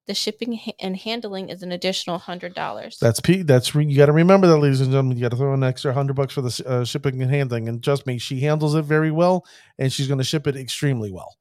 The 0.10 0.16
shipping 0.16 0.60
and 0.80 0.98
handling 0.98 1.50
is 1.50 1.62
an 1.62 1.72
additional 1.72 2.18
hundred 2.18 2.56
dollars. 2.56 2.98
That's 3.00 3.20
P. 3.20 3.44
That's 3.44 3.76
re- 3.76 3.86
you 3.86 3.96
got 3.96 4.08
to 4.08 4.12
remember 4.12 4.48
that, 4.48 4.58
ladies 4.58 4.82
and 4.82 4.90
gentlemen. 4.90 5.18
You 5.18 5.22
got 5.22 5.30
to 5.30 5.38
throw 5.38 5.54
an 5.54 5.64
extra 5.64 5.94
hundred 5.94 6.16
bucks 6.16 6.34
for 6.34 6.42
the 6.42 6.64
uh, 6.66 6.84
shipping 6.84 7.22
and 7.22 7.30
handling. 7.30 7.70
And 7.70 7.84
trust 7.84 8.08
me, 8.08 8.18
she 8.18 8.40
handles 8.40 8.74
it 8.74 8.82
very 8.86 9.12
well, 9.12 9.46
and 9.78 9.94
she's 9.94 10.08
going 10.08 10.18
to 10.18 10.24
ship 10.24 10.48
it 10.48 10.56
extremely 10.56 11.12
well. 11.12 11.38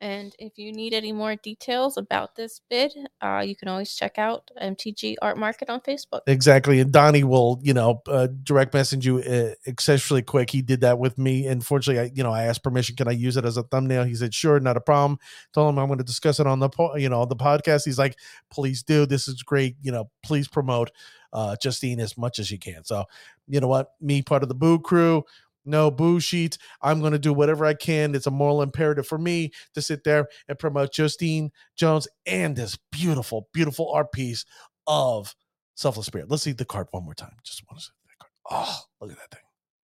And 0.00 0.34
if 0.38 0.58
you 0.58 0.72
need 0.72 0.94
any 0.94 1.12
more 1.12 1.34
details 1.34 1.96
about 1.96 2.36
this 2.36 2.60
bid, 2.70 2.92
uh, 3.20 3.42
you 3.44 3.56
can 3.56 3.68
always 3.68 3.94
check 3.94 4.18
out 4.18 4.50
MTG 4.60 5.16
Art 5.20 5.36
Market 5.36 5.68
on 5.68 5.80
Facebook. 5.80 6.20
Exactly. 6.26 6.78
And 6.78 6.92
Donnie 6.92 7.24
will, 7.24 7.58
you 7.62 7.74
know, 7.74 8.02
uh, 8.06 8.28
direct 8.44 8.74
message 8.74 9.04
you 9.04 9.18
uh, 9.18 9.54
exceptionally 9.66 10.22
quick. 10.22 10.50
He 10.50 10.62
did 10.62 10.82
that 10.82 10.98
with 10.98 11.18
me. 11.18 11.46
And 11.46 11.64
fortunately, 11.64 12.00
I, 12.00 12.12
you 12.14 12.22
know, 12.22 12.32
I 12.32 12.44
asked 12.44 12.62
permission. 12.62 12.94
Can 12.94 13.08
I 13.08 13.12
use 13.12 13.36
it 13.36 13.44
as 13.44 13.56
a 13.56 13.64
thumbnail? 13.64 14.04
He 14.04 14.14
said, 14.14 14.32
sure, 14.32 14.60
not 14.60 14.76
a 14.76 14.80
problem. 14.80 15.18
Told 15.52 15.68
him 15.70 15.78
I'm 15.78 15.88
going 15.88 15.98
to 15.98 16.04
discuss 16.04 16.38
it 16.38 16.46
on 16.46 16.60
the, 16.60 16.68
po- 16.68 16.96
you 16.96 17.08
know, 17.08 17.24
the 17.24 17.36
podcast. 17.36 17.84
He's 17.84 17.98
like, 17.98 18.16
please 18.50 18.82
do. 18.84 19.04
This 19.04 19.26
is 19.26 19.42
great. 19.42 19.76
You 19.82 19.90
know, 19.90 20.10
please 20.22 20.46
promote 20.46 20.92
uh, 21.32 21.56
Justine 21.60 22.00
as 22.00 22.16
much 22.16 22.38
as 22.38 22.50
you 22.50 22.58
can. 22.58 22.84
So, 22.84 23.04
you 23.48 23.60
know 23.60 23.68
what? 23.68 23.92
Me, 24.00 24.22
part 24.22 24.42
of 24.42 24.48
the 24.48 24.54
Boo 24.54 24.78
crew, 24.78 25.24
no 25.64 25.90
boo 25.90 26.20
sheets. 26.20 26.58
I'm 26.82 27.00
going 27.00 27.12
to 27.12 27.18
do 27.18 27.32
whatever 27.32 27.64
I 27.64 27.74
can. 27.74 28.14
It's 28.14 28.26
a 28.26 28.30
moral 28.30 28.62
imperative 28.62 29.06
for 29.06 29.18
me 29.18 29.52
to 29.74 29.82
sit 29.82 30.04
there 30.04 30.28
and 30.48 30.58
promote 30.58 30.92
Justine 30.92 31.50
Jones 31.76 32.08
and 32.26 32.56
this 32.56 32.78
beautiful, 32.90 33.48
beautiful 33.52 33.90
art 33.92 34.12
piece 34.12 34.44
of 34.86 35.34
Selfless 35.74 36.06
Spirit. 36.06 36.30
Let's 36.30 36.42
see 36.42 36.52
the 36.52 36.64
card 36.64 36.88
one 36.90 37.04
more 37.04 37.14
time. 37.14 37.36
Just 37.44 37.62
want 37.70 37.80
to 37.80 37.84
see 37.86 37.92
that 38.08 38.18
card. 38.18 38.32
Oh, 38.50 38.80
look 39.00 39.12
at 39.12 39.18
that 39.18 39.30
thing. 39.30 39.44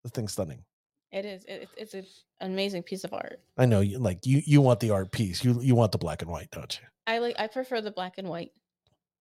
The 0.04 0.11
thing's 0.11 0.32
stunning. 0.32 0.64
It 1.12 1.25
is. 1.25 1.44
It, 1.46 1.68
it's 1.76 1.94
an 1.94 2.04
amazing 2.40 2.82
piece 2.82 3.04
of 3.04 3.12
art. 3.12 3.40
I 3.56 3.66
know 3.66 3.80
you 3.80 3.99
like 3.99 4.26
you 4.26 4.42
you 4.44 4.61
want 4.61 4.80
the 4.80 4.90
art 4.90 5.12
piece. 5.12 5.44
You 5.44 5.61
you 5.62 5.75
want 5.75 5.92
the 5.92 5.99
black 5.99 6.23
and 6.23 6.30
white, 6.30 6.50
don't 6.50 6.78
you? 6.78 6.87
I 7.06 7.18
like. 7.18 7.37
I 7.38 7.46
prefer 7.46 7.80
the 7.80 7.92
black 7.92 8.18
and 8.18 8.28
white. 8.28 8.50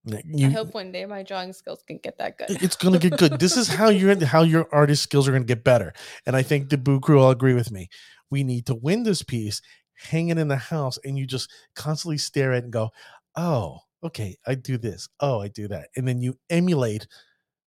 You, 0.06 0.46
I 0.46 0.50
hope 0.50 0.72
one 0.72 0.92
day 0.92 1.04
my 1.04 1.24
drawing 1.24 1.52
skills 1.52 1.82
can 1.84 1.98
get 1.98 2.18
that 2.18 2.38
good. 2.38 2.62
it's 2.62 2.76
gonna 2.76 2.98
get 2.98 3.16
good. 3.18 3.40
This 3.40 3.56
is 3.56 3.66
how 3.66 3.88
your 3.88 4.24
how 4.24 4.42
your 4.42 4.68
artist 4.72 5.02
skills 5.02 5.26
are 5.26 5.32
gonna 5.32 5.44
get 5.44 5.64
better. 5.64 5.92
And 6.24 6.36
I 6.36 6.42
think 6.42 6.70
the 6.70 6.78
Boo 6.78 7.00
Crew 7.00 7.16
will 7.16 7.30
agree 7.30 7.54
with 7.54 7.72
me. 7.72 7.88
We 8.30 8.44
need 8.44 8.66
to 8.66 8.74
win 8.74 9.02
this 9.02 9.22
piece, 9.22 9.60
hang 9.94 10.28
it 10.28 10.38
in 10.38 10.46
the 10.48 10.56
house, 10.56 10.96
and 11.04 11.18
you 11.18 11.26
just 11.26 11.50
constantly 11.74 12.18
stare 12.18 12.52
at 12.52 12.58
it 12.58 12.64
and 12.64 12.72
go, 12.72 12.90
"Oh, 13.34 13.80
okay, 14.04 14.36
I 14.46 14.54
do 14.54 14.78
this. 14.78 15.08
Oh, 15.18 15.40
I 15.40 15.48
do 15.48 15.66
that," 15.68 15.88
and 15.96 16.06
then 16.06 16.22
you 16.22 16.38
emulate 16.50 17.08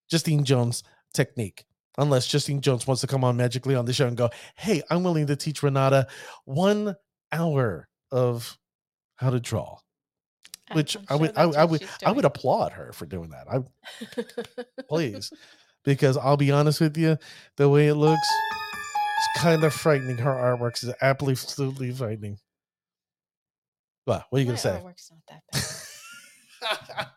Justine 0.09 0.45
Jones' 0.45 0.83
technique. 1.13 1.65
Unless 1.97 2.27
Justine 2.27 2.61
Jones 2.61 2.87
wants 2.87 3.01
to 3.01 3.07
come 3.07 3.25
on 3.25 3.35
magically 3.35 3.75
on 3.75 3.83
the 3.83 3.91
show 3.91 4.07
and 4.07 4.15
go, 4.15 4.29
"Hey, 4.55 4.81
I'm 4.89 5.03
willing 5.03 5.27
to 5.27 5.35
teach 5.35 5.61
Renata 5.61 6.07
one 6.45 6.95
hour 7.33 7.89
of 8.11 8.57
how 9.15 9.29
to 9.29 9.41
draw," 9.41 9.79
which 10.73 10.95
I'm 10.95 11.03
I 11.09 11.13
sure 11.13 11.19
would 11.19 11.31
I, 11.37 11.45
that's 11.45 11.57
I 11.57 11.65
would 11.65 11.89
I 12.05 12.11
would 12.11 12.25
applaud 12.25 12.73
her 12.73 12.93
for 12.93 13.05
doing 13.05 13.29
that. 13.31 13.47
I 13.49 14.63
please 14.89 15.31
because 15.85 16.17
i'll 16.17 16.35
be 16.37 16.51
honest 16.51 16.81
with 16.81 16.97
you 16.97 17.17
the 17.55 17.69
way 17.69 17.87
it 17.87 17.95
looks 17.95 18.27
it's 19.19 19.41
kind 19.41 19.63
of 19.65 19.73
frightening. 19.73 20.17
Her 20.17 20.31
artwork 20.31 20.81
is 20.81 20.93
absolutely 21.01 21.91
frightening. 21.91 22.37
What 24.05 24.25
what 24.29 24.37
are 24.37 24.41
you 24.41 24.45
My 24.45 24.51
gonna 24.51 24.57
say? 24.57 24.81
artwork's 24.81 25.11
not 25.11 25.41
that 26.61 26.87
bad. 26.91 27.07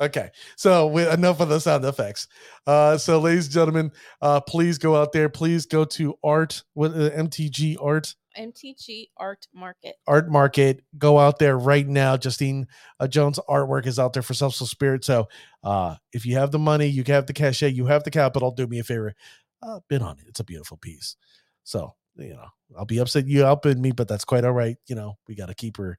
okay 0.00 0.30
so 0.56 0.86
we, 0.86 1.06
enough 1.08 1.40
of 1.40 1.48
the 1.50 1.60
sound 1.60 1.84
effects. 1.84 2.28
Uh 2.66 2.96
so 2.96 3.20
ladies 3.20 3.46
and 3.46 3.54
gentlemen 3.54 3.92
uh 4.22 4.40
please 4.40 4.78
go 4.78 4.96
out 4.96 5.12
there. 5.12 5.28
Please 5.28 5.66
go 5.66 5.84
to 5.84 6.14
art 6.24 6.62
with 6.74 6.94
uh, 6.96 7.10
mtg 7.10 7.76
art 7.80 8.14
MTG 8.36 9.08
Art 9.16 9.46
Market. 9.54 9.96
art 10.06 10.30
market 10.30 10.82
go 10.98 11.18
out 11.18 11.38
there 11.38 11.58
right 11.58 11.86
now. 11.86 12.16
Justine 12.16 12.66
uh, 13.00 13.08
jones 13.08 13.38
artwork 13.48 13.86
is 13.86 13.98
out 13.98 14.12
there 14.12 14.22
for 14.22 14.34
selfless 14.34 14.70
spirit. 14.70 15.04
So 15.04 15.28
uh 15.64 15.96
if 16.12 16.26
you 16.26 16.36
have 16.36 16.50
the 16.50 16.58
money 16.58 16.86
you 16.86 17.04
have 17.08 17.26
the 17.26 17.32
cachet 17.32 17.70
you 17.70 17.86
have 17.86 18.04
the 18.04 18.10
capital 18.10 18.50
do 18.50 18.66
me 18.66 18.78
a 18.78 18.84
favor 18.84 19.14
uh 19.62 19.80
bid 19.88 20.02
on 20.02 20.18
it. 20.18 20.24
It's 20.28 20.40
a 20.40 20.44
beautiful 20.44 20.76
piece. 20.76 21.16
So 21.64 21.94
you 22.16 22.34
know 22.34 22.46
i'll 22.78 22.84
be 22.84 22.98
upset 22.98 23.26
you 23.26 23.44
outbid 23.44 23.78
me 23.78 23.90
but 23.92 24.08
that's 24.08 24.24
quite 24.24 24.44
all 24.44 24.52
right. 24.52 24.76
You 24.86 24.94
know 24.94 25.18
we 25.28 25.34
got 25.34 25.46
to 25.46 25.54
keep 25.54 25.76
her 25.78 25.98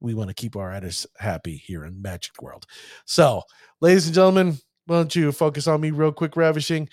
we 0.00 0.14
want 0.14 0.28
to 0.28 0.34
keep 0.34 0.56
our 0.56 0.72
artists 0.72 1.06
happy 1.18 1.56
here 1.56 1.84
in 1.84 2.02
magic 2.02 2.42
world. 2.42 2.66
So 3.06 3.42
ladies 3.80 4.06
and 4.06 4.14
gentlemen 4.14 4.58
why 4.86 4.96
don't 4.96 5.16
you 5.16 5.32
focus 5.32 5.66
on 5.66 5.80
me 5.80 5.90
real 5.90 6.12
quick 6.12 6.36
ravishing? 6.36 6.88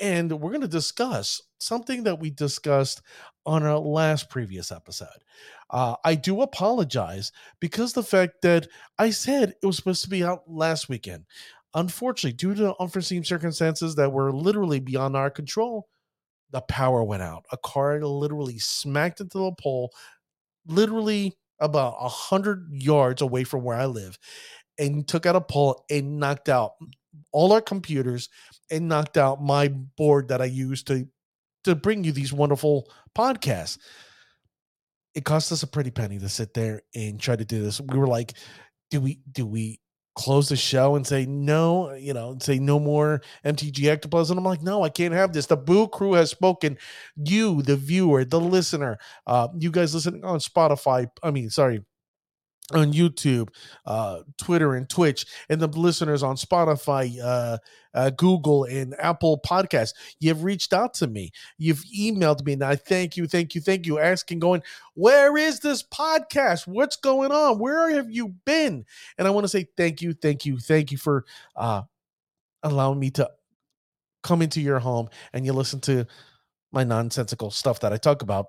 And 0.00 0.32
we're 0.40 0.50
going 0.50 0.62
to 0.62 0.68
discuss 0.68 1.40
something 1.58 2.04
that 2.04 2.18
we 2.18 2.30
discussed 2.30 3.02
on 3.46 3.62
our 3.62 3.78
last 3.78 4.30
previous 4.30 4.72
episode. 4.72 5.08
Uh, 5.70 5.96
I 6.04 6.14
do 6.14 6.42
apologize 6.42 7.32
because 7.60 7.92
the 7.92 8.02
fact 8.02 8.42
that 8.42 8.68
I 8.98 9.10
said 9.10 9.54
it 9.62 9.66
was 9.66 9.76
supposed 9.76 10.02
to 10.04 10.10
be 10.10 10.24
out 10.24 10.42
last 10.46 10.88
weekend. 10.88 11.24
Unfortunately, 11.74 12.36
due 12.36 12.54
to 12.54 12.74
unforeseen 12.80 13.24
circumstances 13.24 13.96
that 13.96 14.12
were 14.12 14.32
literally 14.32 14.78
beyond 14.78 15.16
our 15.16 15.30
control, 15.30 15.88
the 16.52 16.60
power 16.62 17.02
went 17.02 17.22
out. 17.22 17.44
A 17.50 17.56
car 17.56 18.00
literally 18.00 18.58
smacked 18.58 19.20
into 19.20 19.38
the 19.38 19.52
pole, 19.60 19.90
literally 20.66 21.36
about 21.60 21.96
a 22.00 22.08
hundred 22.08 22.68
yards 22.70 23.22
away 23.22 23.42
from 23.42 23.64
where 23.64 23.76
I 23.76 23.86
live, 23.86 24.18
and 24.78 25.06
took 25.06 25.26
out 25.26 25.36
a 25.36 25.40
pole 25.40 25.84
and 25.90 26.20
knocked 26.20 26.48
out 26.48 26.72
all 27.32 27.52
our 27.52 27.60
computers 27.60 28.28
and 28.70 28.88
knocked 28.88 29.16
out 29.16 29.42
my 29.42 29.68
board 29.68 30.28
that 30.28 30.40
I 30.40 30.46
use 30.46 30.82
to 30.84 31.08
to 31.64 31.74
bring 31.74 32.04
you 32.04 32.12
these 32.12 32.32
wonderful 32.32 32.90
podcasts. 33.16 33.78
It 35.14 35.24
cost 35.24 35.52
us 35.52 35.62
a 35.62 35.66
pretty 35.66 35.90
penny 35.90 36.18
to 36.18 36.28
sit 36.28 36.54
there 36.54 36.82
and 36.94 37.20
try 37.20 37.36
to 37.36 37.44
do 37.44 37.62
this. 37.62 37.80
We 37.80 37.98
were 37.98 38.06
like, 38.06 38.34
do 38.90 39.00
we 39.00 39.20
do 39.30 39.46
we 39.46 39.80
close 40.14 40.48
the 40.48 40.56
show 40.56 40.94
and 40.94 41.06
say 41.06 41.26
no, 41.26 41.92
you 41.94 42.12
know, 42.12 42.36
say 42.40 42.58
no 42.58 42.78
more 42.78 43.20
MTG 43.44 43.86
Ectoplasm. 43.86 44.38
And 44.38 44.46
I'm 44.46 44.48
like, 44.48 44.62
no, 44.62 44.84
I 44.84 44.88
can't 44.88 45.14
have 45.14 45.32
this. 45.32 45.46
The 45.46 45.56
Boo 45.56 45.88
Crew 45.88 46.12
has 46.12 46.30
spoken. 46.30 46.78
You, 47.16 47.62
the 47.62 47.76
viewer, 47.76 48.24
the 48.24 48.40
listener, 48.40 48.98
uh, 49.26 49.48
you 49.58 49.70
guys 49.70 49.94
listening 49.94 50.24
on 50.24 50.38
Spotify. 50.38 51.08
I 51.22 51.30
mean, 51.30 51.50
sorry, 51.50 51.84
on 52.72 52.92
YouTube, 52.92 53.48
uh, 53.84 54.20
Twitter, 54.38 54.74
and 54.74 54.88
Twitch, 54.88 55.26
and 55.50 55.60
the 55.60 55.66
listeners 55.66 56.22
on 56.22 56.36
Spotify, 56.36 57.14
uh, 57.22 57.58
uh, 57.92 58.10
Google, 58.10 58.64
and 58.64 58.94
Apple 58.98 59.40
Podcasts. 59.46 59.92
You've 60.18 60.44
reached 60.44 60.72
out 60.72 60.94
to 60.94 61.06
me. 61.06 61.30
You've 61.58 61.84
emailed 61.96 62.44
me, 62.44 62.54
and 62.54 62.64
I 62.64 62.76
thank 62.76 63.16
you, 63.16 63.26
thank 63.26 63.54
you, 63.54 63.60
thank 63.60 63.86
you. 63.86 63.98
Asking, 63.98 64.38
going, 64.38 64.62
where 64.94 65.36
is 65.36 65.60
this 65.60 65.82
podcast? 65.82 66.66
What's 66.66 66.96
going 66.96 67.32
on? 67.32 67.58
Where 67.58 67.90
have 67.90 68.10
you 68.10 68.28
been? 68.46 68.86
And 69.18 69.28
I 69.28 69.30
want 69.30 69.44
to 69.44 69.48
say 69.48 69.66
thank 69.76 70.00
you, 70.00 70.14
thank 70.14 70.46
you, 70.46 70.58
thank 70.58 70.90
you 70.90 70.98
for 70.98 71.26
uh, 71.56 71.82
allowing 72.62 72.98
me 72.98 73.10
to 73.10 73.30
come 74.22 74.40
into 74.40 74.60
your 74.60 74.78
home 74.78 75.08
and 75.34 75.44
you 75.44 75.52
listen 75.52 75.80
to 75.80 76.06
my 76.72 76.82
nonsensical 76.82 77.50
stuff 77.50 77.80
that 77.80 77.92
I 77.92 77.98
talk 77.98 78.22
about. 78.22 78.46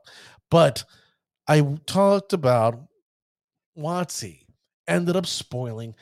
But 0.49 0.85
I 1.47 1.61
talked 1.85 2.31
about 2.31 2.87
WotC 3.77 4.45
ended 4.87 5.15
up 5.15 5.25
spoiling 5.25 5.95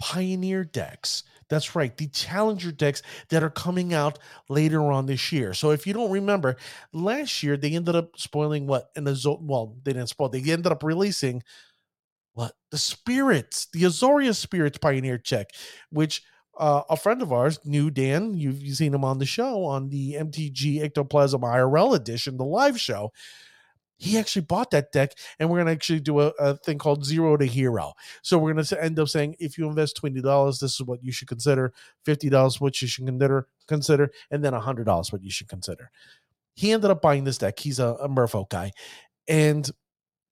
Pioneer 0.00 0.64
decks. 0.64 1.22
That's 1.48 1.76
right, 1.76 1.96
the 1.96 2.08
Challenger 2.08 2.72
decks 2.72 3.02
that 3.28 3.42
are 3.42 3.50
coming 3.50 3.94
out 3.94 4.18
later 4.48 4.82
on 4.90 5.06
this 5.06 5.30
year. 5.30 5.54
So 5.54 5.70
if 5.70 5.86
you 5.86 5.92
don't 5.92 6.10
remember, 6.10 6.56
last 6.92 7.42
year 7.42 7.56
they 7.56 7.74
ended 7.74 7.94
up 7.94 8.18
spoiling 8.18 8.66
what? 8.66 8.90
And 8.96 9.06
the 9.06 9.36
well, 9.40 9.76
they 9.82 9.92
didn't 9.92 10.08
spoil. 10.08 10.28
They 10.28 10.40
ended 10.40 10.72
up 10.72 10.82
releasing 10.82 11.42
what 12.32 12.52
the 12.70 12.78
Spirits, 12.78 13.66
the 13.72 13.84
Azorius 13.84 14.36
Spirits 14.36 14.78
Pioneer 14.78 15.18
check, 15.18 15.50
which 15.90 16.22
uh, 16.58 16.82
a 16.88 16.96
friend 16.96 17.22
of 17.22 17.32
ours, 17.32 17.58
New 17.64 17.90
Dan, 17.90 18.34
you've 18.34 18.76
seen 18.76 18.94
him 18.94 19.04
on 19.04 19.18
the 19.18 19.26
show 19.26 19.64
on 19.64 19.88
the 19.88 20.14
MTG 20.14 20.82
Ectoplasm 20.82 21.40
IRL 21.42 21.94
edition, 21.94 22.36
the 22.36 22.44
live 22.44 22.80
show 22.80 23.12
he 23.96 24.18
actually 24.18 24.42
bought 24.42 24.70
that 24.70 24.92
deck 24.92 25.12
and 25.38 25.48
we're 25.48 25.58
going 25.58 25.66
to 25.66 25.72
actually 25.72 26.00
do 26.00 26.20
a, 26.20 26.28
a, 26.38 26.56
thing 26.56 26.78
called 26.78 27.04
zero 27.04 27.36
to 27.36 27.44
hero. 27.44 27.92
So 28.22 28.38
we're 28.38 28.52
going 28.52 28.64
to 28.64 28.82
end 28.82 28.98
up 28.98 29.08
saying 29.08 29.36
if 29.38 29.56
you 29.56 29.68
invest 29.68 30.00
$20 30.02 30.60
this 30.60 30.74
is 30.74 30.82
what 30.82 31.02
you 31.02 31.12
should 31.12 31.28
consider 31.28 31.72
$50 32.06 32.60
what 32.60 32.80
you 32.82 32.88
should 32.88 33.06
consider 33.06 33.46
consider 33.68 34.10
and 34.30 34.44
then 34.44 34.52
$100 34.52 35.12
what 35.12 35.22
you 35.22 35.30
should 35.30 35.48
consider. 35.48 35.90
He 36.54 36.72
ended 36.72 36.90
up 36.90 37.02
buying 37.02 37.24
this 37.24 37.38
deck. 37.38 37.58
He's 37.58 37.78
a, 37.78 37.94
a 37.94 38.08
merfolk 38.08 38.50
guy 38.50 38.72
and 39.28 39.70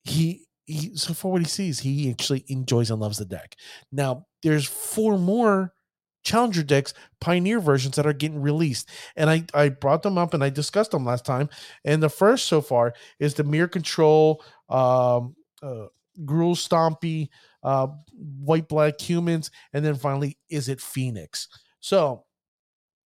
he 0.05 0.47
he 0.65 0.97
so 0.97 1.13
for 1.13 1.33
what 1.33 1.43
he 1.43 1.49
sees 1.49 1.81
he 1.81 2.11
actually 2.11 2.45
enjoys 2.49 2.91
and 2.91 3.01
loves 3.01 3.19
the 3.19 3.25
deck. 3.25 3.57
Now 3.91 4.27
there's 4.43 4.67
four 4.67 5.19
more 5.19 5.73
challenger 6.23 6.63
decks 6.63 6.95
pioneer 7.21 7.61
versions 7.61 7.97
that 7.97 8.07
are 8.07 8.13
getting 8.13 8.41
released. 8.43 8.89
And 9.17 9.31
i 9.31 9.45
i 9.55 9.69
brought 9.69 10.03
them 10.03 10.19
up 10.19 10.35
and 10.35 10.43
i 10.45 10.51
discussed 10.51 10.93
them 10.93 11.05
last 11.05 11.25
time. 11.25 11.49
And 11.85 12.03
the 12.03 12.09
first 12.11 12.47
so 12.47 12.61
far 12.61 12.95
is 13.19 13.35
the 13.35 13.45
mirror 13.45 13.69
control 13.69 14.45
um 14.69 15.37
uh, 15.63 15.87
Gruul 16.25 16.57
Stompy 16.57 17.29
uh 17.63 17.89
white 18.15 18.69
black 18.69 19.01
humans 19.01 19.51
and 19.73 19.85
then 19.85 19.95
finally 19.95 20.39
Izzet 20.53 20.81
Phoenix? 20.81 21.49
So 21.81 22.25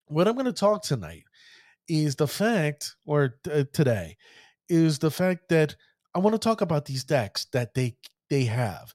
what 0.06 0.28
i'm 0.28 0.34
going 0.34 0.46
to 0.46 0.52
talk 0.52 0.82
tonight 0.82 1.24
is 1.88 2.16
the 2.16 2.28
fact 2.28 2.96
or 3.06 3.36
uh, 3.52 3.64
today 3.72 4.16
is 4.68 4.98
the 4.98 5.10
fact 5.10 5.48
that 5.48 5.74
i 6.14 6.18
want 6.18 6.34
to 6.34 6.38
talk 6.38 6.60
about 6.60 6.84
these 6.84 7.04
decks 7.04 7.46
that 7.52 7.74
they 7.74 7.96
they 8.30 8.44
have 8.44 8.92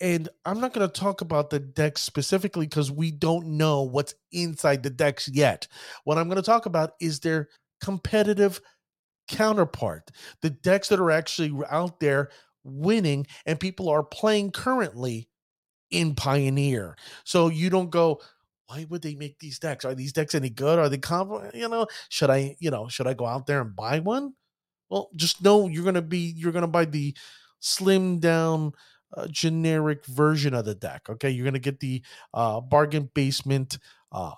and 0.00 0.28
I'm 0.44 0.60
not 0.60 0.72
going 0.72 0.88
to 0.88 1.00
talk 1.00 1.20
about 1.20 1.50
the 1.50 1.58
decks 1.58 2.02
specifically 2.02 2.66
because 2.66 2.90
we 2.90 3.10
don't 3.10 3.46
know 3.58 3.82
what's 3.82 4.14
inside 4.32 4.82
the 4.82 4.90
decks 4.90 5.28
yet. 5.28 5.68
What 6.04 6.18
I'm 6.18 6.28
going 6.28 6.36
to 6.36 6.42
talk 6.42 6.66
about 6.66 6.92
is 7.00 7.20
their 7.20 7.48
competitive 7.82 8.60
counterpart, 9.28 10.10
the 10.42 10.50
decks 10.50 10.88
that 10.88 11.00
are 11.00 11.10
actually 11.10 11.52
out 11.70 12.00
there 12.00 12.30
winning 12.64 13.26
and 13.46 13.60
people 13.60 13.88
are 13.88 14.02
playing 14.02 14.50
currently 14.50 15.28
in 15.90 16.14
Pioneer. 16.14 16.96
So 17.24 17.48
you 17.48 17.70
don't 17.70 17.90
go, 17.90 18.20
why 18.66 18.86
would 18.88 19.02
they 19.02 19.14
make 19.14 19.38
these 19.38 19.58
decks? 19.58 19.84
Are 19.84 19.94
these 19.94 20.12
decks 20.12 20.34
any 20.34 20.50
good? 20.50 20.78
Are 20.78 20.88
they 20.88 20.98
comp? 20.98 21.54
You 21.54 21.68
know, 21.68 21.86
should 22.08 22.30
I, 22.30 22.56
you 22.58 22.70
know, 22.70 22.88
should 22.88 23.06
I 23.06 23.14
go 23.14 23.26
out 23.26 23.46
there 23.46 23.60
and 23.60 23.74
buy 23.74 23.98
one? 23.98 24.34
Well, 24.88 25.10
just 25.16 25.42
know 25.42 25.68
you're 25.68 25.84
gonna 25.84 26.02
be, 26.02 26.32
you're 26.36 26.52
gonna 26.52 26.68
buy 26.68 26.84
the 26.84 27.16
slim 27.60 28.18
down 28.18 28.72
a 29.14 29.28
generic 29.28 30.04
version 30.06 30.54
of 30.54 30.64
the 30.64 30.74
deck. 30.74 31.08
Okay, 31.08 31.30
you're 31.30 31.44
gonna 31.44 31.58
get 31.58 31.80
the 31.80 32.02
uh, 32.34 32.60
bargain 32.60 33.10
basement 33.14 33.78
uh, 34.12 34.32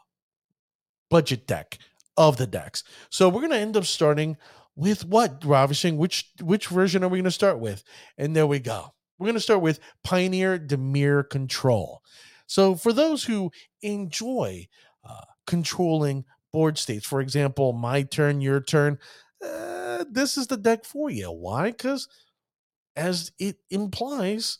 budget 1.11 1.47
deck 1.47 1.79
of 2.17 2.37
the 2.37 2.47
decks. 2.47 2.85
So 3.11 3.29
we're 3.29 3.43
gonna 3.43 3.57
end 3.57 3.77
up 3.77 3.85
starting 3.85 4.37
with 4.77 5.05
what 5.05 5.45
ravishing. 5.45 5.97
Which 5.97 6.31
which 6.41 6.69
version 6.69 7.05
are 7.05 7.09
we 7.09 7.19
gonna 7.19 7.31
start 7.31 7.59
with? 7.59 7.85
And 8.19 8.35
there 8.35 8.47
we 8.47 8.59
go. 8.59 8.95
We're 9.19 9.27
gonna 9.29 9.41
start 9.41 9.61
with 9.61 9.81
Pioneer 10.05 10.59
Dimir 10.59 11.29
Control. 11.29 12.03
So 12.47 12.75
for 12.75 12.93
those 12.93 13.25
who 13.25 13.51
enjoy 13.83 14.69
uh, 15.05 15.25
controlling 15.47 16.25
board 16.53 16.77
states, 16.77 17.07
for 17.07 17.21
example, 17.21 17.73
my 17.73 18.03
turn, 18.03 18.41
your 18.41 18.61
turn, 18.61 18.99
uh, 19.43 20.05
this 20.11 20.37
is 20.37 20.47
the 20.49 20.57
deck 20.57 20.85
for 20.85 21.11
you. 21.11 21.31
Why? 21.31 21.71
Because 21.71 22.09
as 22.97 23.33
it 23.39 23.57
implies, 23.71 24.59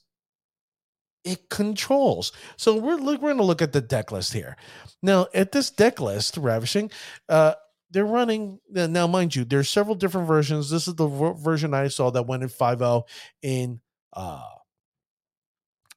it 1.25 1.49
controls. 1.51 2.33
So 2.57 2.77
we're 2.77 2.99
we're 2.99 3.17
going 3.17 3.37
to 3.37 3.45
look 3.45 3.63
at 3.63 3.73
the 3.73 3.81
deck 3.81 4.13
list 4.13 4.33
here. 4.33 4.57
Now, 5.03 5.27
at 5.35 5.53
this 5.53 5.71
deck 5.71 6.01
list, 6.01 6.37
ravishing, 6.37 6.91
uh, 7.29 7.55
they're 7.91 8.05
running 8.05 8.59
now. 8.71 9.07
Mind 9.07 9.37
you, 9.37 9.45
there's 9.45 9.69
several 9.69 9.95
different 9.95 10.27
versions. 10.27 10.71
This 10.71 10.89
is 10.89 10.95
the 10.95 11.09
version 11.09 11.75
I 11.75 11.89
saw 11.89 12.11
that 12.11 12.27
went 12.27 12.43
in 12.43 12.49
5.0 12.49 13.05
in 13.43 13.81
uh 14.15 14.43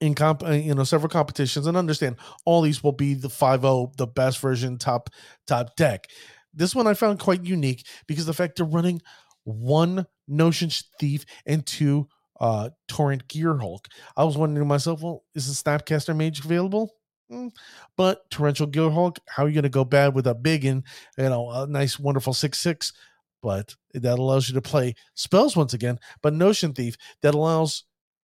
in 0.01 0.13
comp 0.13 0.44
uh, 0.44 0.51
you 0.51 0.74
know 0.74 0.84
several 0.84 1.10
competitions 1.10 1.68
and 1.68 1.77
understand 1.77 2.15
all 2.46 2.62
these 2.62 2.84
will 2.84 2.92
be 2.92 3.13
the 3.13 3.27
5.0 3.27 3.96
the 3.98 4.08
best 4.08 4.39
version 4.39 4.77
top 4.77 5.10
top 5.48 5.75
deck 5.75 6.08
this 6.54 6.75
one 6.75 6.88
i 6.88 6.94
found 6.94 7.20
quite 7.20 7.44
unique 7.46 7.86
because 8.08 8.25
the 8.25 8.34
fact 8.34 8.58
they're 8.58 8.65
running 8.65 9.01
one 9.44 10.06
notion 10.27 10.70
thief 11.00 11.25
and 11.46 11.65
two 11.65 12.08
uh, 12.39 12.70
Torrent 12.88 13.27
Gearhulk. 13.27 13.86
I 14.15 14.24
was 14.24 14.38
wondering 14.38 14.65
to 14.65 14.68
myself, 14.68 15.01
well, 15.01 15.24
is 15.34 15.48
the 15.48 15.70
Snapcaster 15.70 16.15
Mage 16.15 16.44
available? 16.44 16.92
Mm. 17.32 17.51
But 17.98 18.30
Torrential 18.30 18.68
Gearhulk, 18.68 19.18
how 19.27 19.44
are 19.44 19.48
you 19.48 19.56
going 19.56 19.63
to 19.63 19.70
go 19.70 19.86
bad 19.86 20.13
with 20.13 20.27
a 20.27 20.36
big 20.36 20.65
and 20.65 20.84
you 21.18 21.30
know 21.30 21.50
a 21.50 21.68
nice, 21.68 22.00
wonderful 22.00 22.34
six 22.34 22.60
six? 22.60 22.94
But 23.42 23.75
that 23.94 24.20
allows 24.20 24.48
you 24.48 24.56
to 24.56 24.62
play 24.62 24.96
spells 25.13 25.56
once 25.56 25.74
again. 25.74 26.00
But 26.22 26.34
Notion 26.34 26.74
Thief 26.74 26.98
that 27.22 27.36
allows 27.36 27.84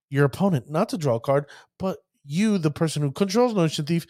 your 0.09 0.25
opponent 0.25 0.69
not 0.69 0.89
to 0.89 0.97
draw 0.97 1.15
a 1.15 1.19
card, 1.19 1.45
but 1.79 1.97
you, 2.23 2.57
the 2.57 2.71
person 2.71 3.01
who 3.01 3.11
controls 3.11 3.53
Notion 3.53 3.85
Thief, 3.85 4.05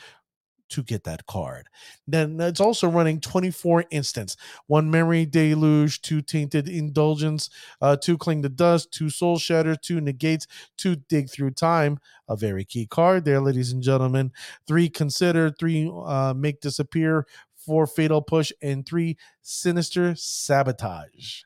to 0.71 0.83
get 0.83 1.03
that 1.03 1.25
card. 1.25 1.67
Then 2.07 2.39
it's 2.39 2.59
also 2.59 2.89
running 2.89 3.19
24 3.19 3.85
instants 3.91 4.35
one 4.67 4.89
Memory 4.89 5.25
Deluge, 5.25 6.01
two 6.01 6.21
Tainted 6.21 6.67
Indulgence, 6.67 7.49
uh, 7.81 7.95
two 7.95 8.17
Cling 8.17 8.41
to 8.43 8.49
Dust, 8.49 8.91
two 8.91 9.09
Soul 9.09 9.37
Shatter, 9.37 9.75
two 9.75 10.01
Negates, 10.01 10.47
two 10.77 10.95
Dig 10.95 11.29
Through 11.29 11.51
Time, 11.51 11.99
a 12.27 12.35
very 12.35 12.65
key 12.65 12.85
card 12.85 13.25
there, 13.25 13.41
ladies 13.41 13.71
and 13.71 13.83
gentlemen. 13.83 14.31
Three 14.67 14.89
Consider, 14.89 15.51
three 15.51 15.91
uh, 16.05 16.33
Make 16.35 16.61
Disappear, 16.61 17.27
four 17.55 17.85
Fatal 17.87 18.21
Push, 18.21 18.51
and 18.61 18.85
three 18.85 19.17
Sinister 19.41 20.15
Sabotage. 20.15 21.43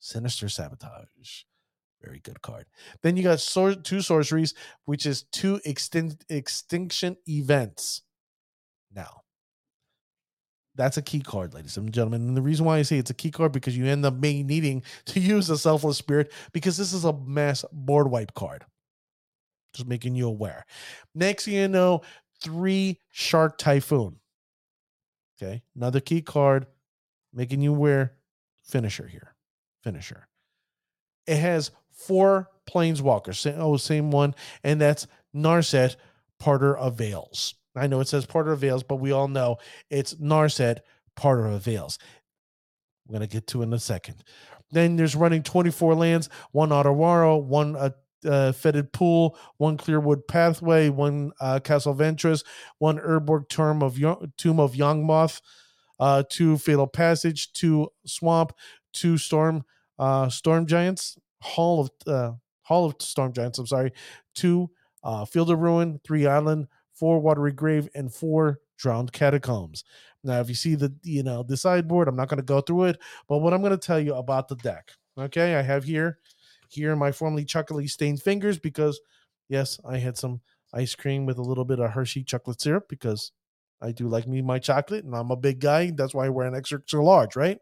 Sinister 0.00 0.48
Sabotage 0.48 1.44
very 2.04 2.20
good 2.20 2.42
card. 2.42 2.66
Then 3.02 3.16
you 3.16 3.22
got 3.22 3.40
sor- 3.40 3.74
two 3.74 4.00
sorceries, 4.00 4.54
which 4.84 5.06
is 5.06 5.22
two 5.22 5.60
extin- 5.66 6.20
extinction 6.28 7.16
events. 7.28 8.02
That's 10.76 10.96
a 10.96 11.02
key 11.02 11.20
card, 11.20 11.54
ladies 11.54 11.76
and 11.76 11.92
gentlemen. 11.92 12.26
And 12.26 12.36
the 12.36 12.42
reason 12.42 12.66
why 12.66 12.78
I 12.78 12.82
say 12.82 12.98
it's 12.98 13.10
a 13.10 13.14
key 13.14 13.30
card 13.30 13.52
because 13.52 13.76
you 13.76 13.86
end 13.86 14.04
up 14.04 14.14
may 14.14 14.42
needing 14.42 14.82
to 15.06 15.20
use 15.20 15.48
a 15.50 15.58
selfless 15.58 15.98
spirit 15.98 16.32
because 16.52 16.76
this 16.76 16.92
is 16.92 17.04
a 17.04 17.12
mass 17.12 17.64
board 17.72 18.10
wipe 18.10 18.34
card. 18.34 18.64
Just 19.72 19.88
making 19.88 20.14
you 20.14 20.28
aware. 20.28 20.64
Next 21.14 21.46
you 21.46 21.66
know, 21.68 22.02
three 22.40 23.00
Shark 23.10 23.58
Typhoon. 23.58 24.16
Okay, 25.36 25.62
another 25.74 26.00
key 26.00 26.22
card, 26.22 26.66
making 27.32 27.60
you 27.60 27.74
aware. 27.74 28.14
Finisher 28.62 29.06
here, 29.06 29.34
finisher. 29.82 30.28
It 31.26 31.36
has 31.36 31.70
four 31.90 32.50
planeswalkers. 32.70 33.52
Oh, 33.58 33.76
same 33.76 34.10
one, 34.10 34.34
and 34.62 34.80
that's 34.80 35.06
Narset, 35.34 35.96
Parter 36.40 36.76
of 36.76 36.96
Veils. 36.96 37.54
I 37.76 37.86
know 37.86 38.00
it 38.00 38.08
says 38.08 38.26
Parter 38.26 38.52
of 38.52 38.60
Veils, 38.60 38.82
but 38.82 38.96
we 38.96 39.12
all 39.12 39.28
know 39.28 39.56
it's 39.90 40.14
Narset, 40.14 40.78
Parter 41.18 41.52
of 41.54 41.62
Veils. 41.62 41.98
We're 43.06 43.14
gonna 43.14 43.26
get 43.26 43.46
to 43.48 43.62
in 43.62 43.72
a 43.72 43.78
second. 43.78 44.22
Then 44.70 44.96
there's 44.96 45.14
running 45.14 45.42
24 45.42 45.94
lands, 45.94 46.28
one 46.52 46.70
Otawara, 46.70 47.42
one 47.42 47.76
uh, 47.76 47.90
uh, 48.24 48.52
Fetid 48.52 48.92
Pool, 48.92 49.36
one 49.58 49.76
Clearwood 49.76 50.26
Pathway, 50.26 50.88
one 50.88 51.32
uh, 51.40 51.60
Castle 51.60 51.94
Vantress, 51.94 52.44
one 52.78 52.98
Urborg 52.98 53.48
Tomb 53.48 53.82
of 53.82 53.98
Yo- 53.98 54.26
Tomb 54.36 54.58
of 54.58 54.72
Yawgmoth, 54.74 55.40
uh, 56.00 56.22
two 56.28 56.58
Fabled 56.58 56.92
Passage, 56.92 57.52
two 57.52 57.88
Swamp, 58.06 58.52
two 58.92 59.18
Storm 59.18 59.64
uh, 59.98 60.28
Storm 60.28 60.66
Giants, 60.66 61.18
Hall 61.42 61.80
of 61.80 61.90
uh, 62.06 62.32
Hall 62.62 62.86
of 62.86 62.96
Storm 63.00 63.32
Giants. 63.32 63.58
I'm 63.58 63.66
sorry, 63.66 63.92
two 64.34 64.70
uh, 65.02 65.24
Field 65.24 65.50
of 65.50 65.58
Ruin, 65.58 66.00
three 66.04 66.26
Island, 66.26 66.66
four 66.94 67.20
Watery 67.20 67.52
Grave, 67.52 67.88
and 67.94 68.12
four 68.12 68.60
Drowned 68.76 69.12
Catacombs. 69.12 69.84
Now, 70.22 70.40
if 70.40 70.48
you 70.48 70.54
see 70.54 70.74
the 70.74 70.94
you 71.02 71.22
know 71.22 71.42
the 71.42 71.56
sideboard, 71.56 72.08
I'm 72.08 72.16
not 72.16 72.28
going 72.28 72.38
to 72.38 72.44
go 72.44 72.60
through 72.60 72.84
it, 72.84 73.00
but 73.28 73.38
what 73.38 73.52
I'm 73.52 73.60
going 73.60 73.72
to 73.72 73.78
tell 73.78 74.00
you 74.00 74.14
about 74.14 74.48
the 74.48 74.56
deck, 74.56 74.90
okay? 75.18 75.54
I 75.54 75.62
have 75.62 75.84
here 75.84 76.18
here 76.68 76.96
my 76.96 77.12
formerly 77.12 77.44
chocolatey 77.44 77.88
stained 77.88 78.22
fingers 78.22 78.58
because 78.58 79.00
yes, 79.48 79.78
I 79.84 79.98
had 79.98 80.16
some 80.16 80.40
ice 80.72 80.94
cream 80.94 81.26
with 81.26 81.38
a 81.38 81.42
little 81.42 81.64
bit 81.64 81.78
of 81.78 81.90
Hershey 81.90 82.24
chocolate 82.24 82.60
syrup 82.60 82.88
because 82.88 83.32
I 83.80 83.92
do 83.92 84.08
like 84.08 84.26
me 84.26 84.42
my 84.42 84.58
chocolate 84.58 85.04
and 85.04 85.14
I'm 85.14 85.30
a 85.30 85.36
big 85.36 85.60
guy. 85.60 85.92
That's 85.94 86.14
why 86.14 86.26
I 86.26 86.30
wear 86.30 86.46
an 86.46 86.54
extra, 86.54 86.80
large, 87.02 87.36
right? 87.36 87.58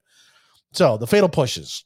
So 0.73 0.97
the 0.97 1.07
fatal 1.07 1.29
pushes. 1.29 1.85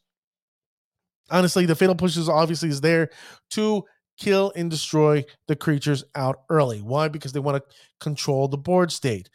Honestly, 1.31 1.67
the 1.67 1.75
fatal 1.75 1.97
pushes 1.97 2.29
obviously 2.29 2.69
is 2.69 2.81
there 2.81 3.11
to 3.50 3.85
kill 4.17 4.53
and 4.57 4.71
destroy 4.71 5.25
the 5.49 5.57
creatures 5.57 6.05
out 6.15 6.43
early. 6.51 6.81
Why? 6.81 7.09
Because 7.09 7.33
they 7.33 7.41
want 7.41 7.63
to 7.63 7.77
control 8.01 8.49
the 8.49 8.59
board 8.59 8.93
state. 8.93 9.29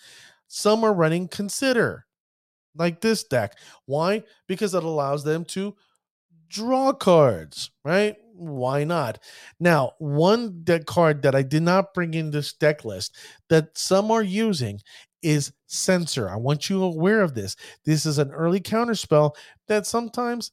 Some 0.48 0.84
are 0.84 0.94
running 0.94 1.28
consider, 1.28 2.06
like 2.76 3.02
this 3.02 3.24
deck. 3.24 3.58
Why? 3.86 4.24
Because 4.48 4.74
it 4.74 4.84
allows 4.84 5.24
them 5.24 5.46
to 5.46 5.76
draw 6.50 6.92
cards, 6.94 7.72
right? 7.86 8.16
Why 8.34 8.84
not? 8.84 9.20
Now, 9.60 9.94
one 10.00 10.64
deck 10.64 10.86
card 10.86 11.22
that 11.22 11.36
I 11.36 11.44
did 11.44 11.64
not 11.64 11.94
bring 11.94 12.14
in 12.14 12.32
this 12.32 12.54
deck 12.54 12.84
list 12.84 13.16
that 13.50 13.78
some 13.78 14.12
are 14.12 14.24
using 14.24 14.80
is 15.22 15.54
Censor. 15.68 16.30
I 16.30 16.36
want 16.36 16.70
you 16.70 16.84
aware 16.84 17.22
of 17.22 17.36
this. 17.36 17.56
This 17.86 18.06
is 18.06 18.18
an 18.18 18.32
early 18.32 18.60
counter 18.60 18.96
spell 18.96 19.36
that 19.68 19.86
sometimes, 19.86 20.52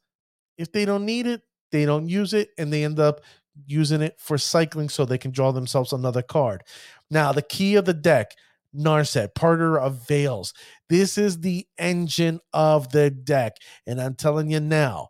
if 0.59 0.71
they 0.71 0.85
don't 0.85 1.07
need 1.07 1.27
it, 1.27 1.41
they 1.73 1.85
don't 1.87 2.09
use 2.09 2.35
it, 2.35 2.51
and 2.59 2.73
they 2.73 2.85
end 2.85 3.01
up 3.01 3.21
using 3.67 4.03
it 4.03 4.17
for 4.19 4.39
cycling 4.39 4.89
so 4.89 5.05
they 5.05 5.19
can 5.19 5.31
draw 5.31 5.53
themselves 5.53 5.93
another 5.93 6.23
card. 6.23 6.63
Now, 7.11 7.33
the 7.33 7.43
key 7.43 7.75
of 7.77 7.85
the 7.85 7.95
deck, 7.95 8.33
Narset, 8.75 9.35
Parter 9.35 9.81
of 9.81 10.07
Veils. 10.07 10.53
This 10.89 11.19
is 11.19 11.41
the 11.41 11.67
engine 11.79 12.41
of 12.53 12.91
the 12.93 13.11
deck. 13.11 13.57
And 13.87 14.01
I'm 14.01 14.15
telling 14.15 14.51
you 14.51 14.61
now, 14.61 15.09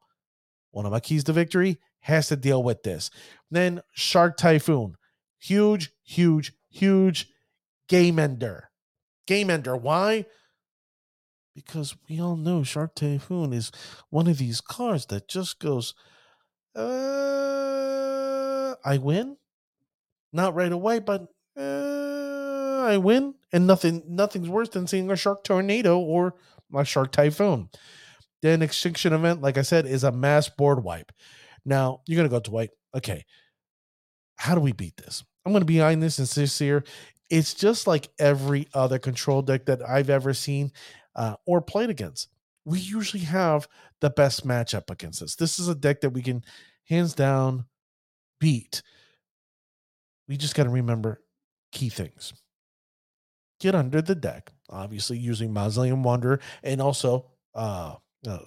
one 0.70 0.86
of 0.86 0.92
my 0.92 1.00
keys 1.00 1.24
to 1.24 1.32
victory 1.32 1.78
has 2.00 2.28
to 2.28 2.36
deal 2.36 2.62
with 2.62 2.82
this. 2.82 3.10
Then 3.50 3.82
Shark 3.92 4.36
Typhoon. 4.36 4.94
Huge, 5.40 5.92
huge, 6.04 6.52
huge 6.70 7.28
game 7.88 8.18
ender. 8.18 8.70
Game 9.26 9.50
ender. 9.50 9.76
Why? 9.76 10.26
Because 11.54 11.96
we 12.08 12.20
all 12.20 12.36
know 12.36 12.62
Shark 12.62 12.94
Typhoon 12.94 13.52
is 13.52 13.72
one 14.10 14.28
of 14.28 14.38
these 14.38 14.60
cards 14.60 15.06
that 15.06 15.28
just 15.28 15.58
goes, 15.58 15.94
uh, 16.74 18.74
I 18.84 18.98
win. 18.98 19.36
Not 20.32 20.54
right 20.54 20.72
away, 20.72 20.98
but 20.98 21.28
uh, 21.56 22.84
I 22.86 22.98
win. 22.98 23.34
And 23.52 23.66
nothing 23.66 24.02
nothing's 24.06 24.48
worse 24.48 24.68
than 24.68 24.86
seeing 24.86 25.10
a 25.10 25.16
shark 25.16 25.44
tornado 25.44 25.98
or 25.98 26.34
a 26.74 26.84
shark 26.84 27.12
typhoon. 27.12 27.70
Then 28.42 28.62
extinction 28.62 29.12
event, 29.12 29.40
like 29.40 29.58
I 29.58 29.62
said, 29.62 29.86
is 29.86 30.04
a 30.04 30.12
mass 30.12 30.48
board 30.48 30.84
wipe. 30.84 31.12
Now 31.64 32.02
you're 32.06 32.16
gonna 32.16 32.28
go 32.28 32.40
to 32.40 32.50
white. 32.50 32.70
Okay, 32.94 33.24
how 34.36 34.54
do 34.54 34.60
we 34.60 34.72
beat 34.72 34.96
this? 34.96 35.24
I'm 35.44 35.52
gonna 35.52 35.64
be 35.64 35.80
honest 35.80 36.18
and 36.18 36.28
sincere. 36.28 36.84
It's 37.30 37.54
just 37.54 37.86
like 37.86 38.08
every 38.18 38.68
other 38.72 38.98
control 38.98 39.42
deck 39.42 39.66
that 39.66 39.86
I've 39.86 40.10
ever 40.10 40.34
seen 40.34 40.72
uh, 41.14 41.36
or 41.46 41.60
played 41.60 41.90
against. 41.90 42.28
We 42.68 42.80
usually 42.80 43.22
have 43.22 43.66
the 44.02 44.10
best 44.10 44.46
matchup 44.46 44.90
against 44.90 45.20
this. 45.20 45.36
This 45.36 45.58
is 45.58 45.68
a 45.68 45.74
deck 45.74 46.02
that 46.02 46.10
we 46.10 46.20
can 46.20 46.44
hands 46.84 47.14
down 47.14 47.64
beat. 48.38 48.82
We 50.28 50.36
just 50.36 50.54
got 50.54 50.64
to 50.64 50.68
remember 50.68 51.22
key 51.72 51.88
things. 51.88 52.34
Get 53.58 53.74
under 53.74 54.02
the 54.02 54.14
deck, 54.14 54.52
obviously 54.68 55.16
using 55.16 55.50
Mausoleum 55.50 56.02
Wanderer 56.02 56.40
and 56.62 56.82
also 56.82 57.30
uh, 57.54 57.94
uh, 58.26 58.38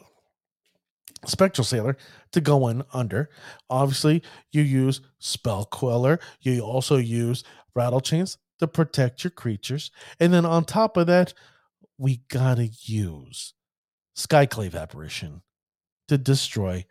Spectral 1.26 1.66
Sailor 1.66 1.98
to 2.32 2.42
go 2.42 2.68
in 2.68 2.84
under. 2.94 3.32
Obviously, 3.72 4.22
you 4.52 4.62
use 4.62 5.02
Spell 5.18 5.66
Queller. 5.66 6.20
You 6.42 6.62
also 6.62 6.98
use 6.98 7.44
Rattlechains 7.76 8.38
to 8.60 8.68
protect 8.68 9.24
your 9.24 9.32
creatures. 9.32 9.90
And 10.20 10.32
then 10.32 10.46
on 10.46 10.64
top 10.64 10.96
of 10.96 11.08
that, 11.08 11.34
we 11.98 12.22
gotta 12.30 12.70
use 12.84 13.56
Skyclave 14.15 14.76
Apparition 14.76 15.41
to 16.08 16.17
destroy 16.17 16.86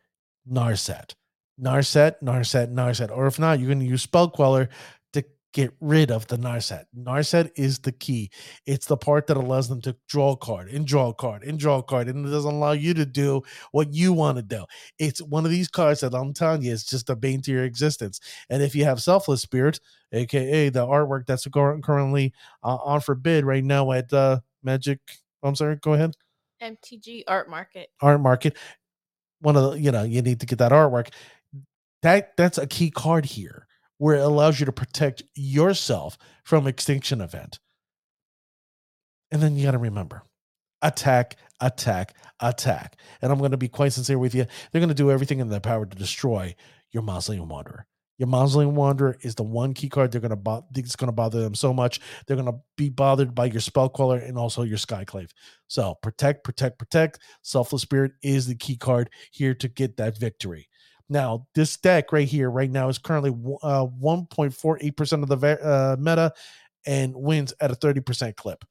Narset. 0.51 1.15
Narset, 1.61 2.15
Narset, 2.23 2.73
Narset. 2.73 3.15
Or 3.15 3.27
if 3.27 3.39
not, 3.39 3.59
you're 3.59 3.69
going 3.69 3.81
to 3.81 3.87
use 3.87 4.03
Spell 4.03 4.31
Queller 4.31 4.71
to 5.13 5.23
get 5.53 5.75
rid 5.81 6.11
of 6.11 6.27
the 6.29 6.39
Narset. 6.39 6.85
Narset 6.97 7.51
is 7.55 7.81
the 7.81 7.93
key. 7.93 8.31
It's 8.65 8.87
the 8.87 8.97
part 8.97 9.27
that 9.27 9.37
allows 9.37 9.69
them 9.69 9.83
to 9.83 9.95
draw 10.09 10.33
a 10.33 10.37
card 10.37 10.71
and 10.71 10.87
draw 10.87 11.11
a 11.11 11.15
card 11.15 11.43
and 11.43 11.59
draw 11.59 11.79
a 11.79 11.83
card. 11.83 12.09
And 12.09 12.27
it 12.27 12.31
doesn't 12.31 12.55
allow 12.55 12.73
you 12.73 12.95
to 12.95 13.05
do 13.05 13.43
what 13.73 13.93
you 13.93 14.15
want 14.15 14.39
to 14.39 14.43
do. 14.43 14.65
It's 14.99 15.21
one 15.21 15.45
of 15.45 15.51
these 15.51 15.69
cards 15.69 16.01
that 16.01 16.15
I'm 16.15 16.33
telling 16.33 16.63
you, 16.63 16.73
it's 16.73 16.85
just 16.85 17.11
a 17.11 17.17
bane 17.17 17.43
to 17.43 17.53
your 17.53 17.65
existence. 17.65 18.21
And 18.49 18.63
if 18.63 18.75
you 18.75 18.85
have 18.85 19.03
Selfless 19.03 19.43
Spirit, 19.43 19.81
aka 20.13 20.71
the 20.71 20.87
artwork 20.87 21.27
that's 21.27 21.47
currently 21.47 22.33
uh, 22.65 22.77
on 22.77 23.01
for 23.01 23.15
bid 23.15 23.45
right 23.45 23.65
now 23.65 23.93
at 23.93 24.11
uh, 24.13 24.41
Magic. 24.63 25.01
I'm 25.43 25.55
sorry, 25.55 25.77
go 25.77 25.93
ahead. 25.95 26.15
MTG 26.63 27.25
Art 27.27 27.49
Market. 27.49 27.89
art 28.01 28.21
market. 28.21 28.57
One 29.41 29.57
of 29.57 29.73
the 29.73 29.81
you 29.81 29.91
know 29.91 30.03
you 30.03 30.23
need 30.23 30.41
to 30.41 30.47
get 30.47 30.59
that 30.59 30.73
artwork 30.73 31.09
that 32.03 32.37
that's 32.37 32.59
a 32.59 32.67
key 32.67 32.91
card 32.91 33.25
here 33.27 33.67
where 33.99 34.17
it 34.17 34.23
allows 34.23 34.59
you 34.61 34.67
to 34.67 34.73
protect 34.73 35.23
yourself 35.35 36.17
from 36.45 36.67
extinction 36.67 37.21
event. 37.21 37.59
And 39.31 39.43
then 39.43 39.57
you 39.57 39.65
got 39.65 39.73
to 39.73 39.79
remember 39.79 40.23
attack 40.83 41.37
attack 41.61 42.15
attack. 42.41 42.97
And 43.21 43.31
i'm 43.31 43.39
going 43.39 43.51
to 43.51 43.59
be 43.59 43.69
quite 43.69 43.93
sincere 43.93 44.19
with 44.19 44.35
you 44.35 44.47
they're 44.73 44.81
going 44.81 44.89
to 44.89 44.95
do 44.95 45.11
everything 45.11 45.41
in 45.41 45.51
their 45.51 45.61
power 45.61 45.85
to 45.85 45.97
destroy 45.97 46.55
your 46.91 47.03
mausoleum 47.03 47.49
wanderer 47.51 47.87
your 48.21 48.27
mausoleum 48.27 48.75
wanderer 48.75 49.17
is 49.23 49.35
the 49.35 49.43
one 49.43 49.73
key 49.73 49.89
card. 49.89 50.13
They're 50.13 50.21
to 50.21 50.37
bo- 50.37 50.67
it's 50.77 50.95
to 50.95 51.11
bother 51.11 51.41
them 51.41 51.55
so 51.55 51.73
much. 51.73 52.01
They're 52.27 52.37
to 52.37 52.61
be 52.77 52.91
bothered 52.91 53.35
by 53.35 53.47
your 53.47 53.63
spell 53.63 53.89
queller 53.89 54.19
and 54.19 54.37
also 54.37 54.63
your 54.63 54.77
skyclave. 54.77 55.31
So 55.69 55.95
protect 56.03 56.45
protect 56.45 56.79
protect. 56.79 57.21
Selfless 57.41 57.81
spirit 57.81 58.13
is 58.23 58.47
the 58.47 58.55
key 58.55 58.77
card 58.77 59.09
here 59.31 59.55
to 59.55 59.69
get 59.69 59.97
that 59.97 60.19
victory. 60.19 60.69
Now 61.09 61.47
this 61.55 61.79
deck 61.79 62.13
right 62.13 62.29
here 62.29 62.51
right 62.51 62.71
now 62.71 62.91
is 62.91 62.99
currently 62.99 63.31
uh, 63.63 63.87
1.48% 63.87 65.23
of 65.23 65.41
the 65.41 65.65
uh, 65.67 65.97
meta 65.99 66.35
and 66.87 67.17
wins 67.17 67.55
at 67.59 67.71
a 67.71 67.75
30% 67.75 68.37
clip. 68.37 68.63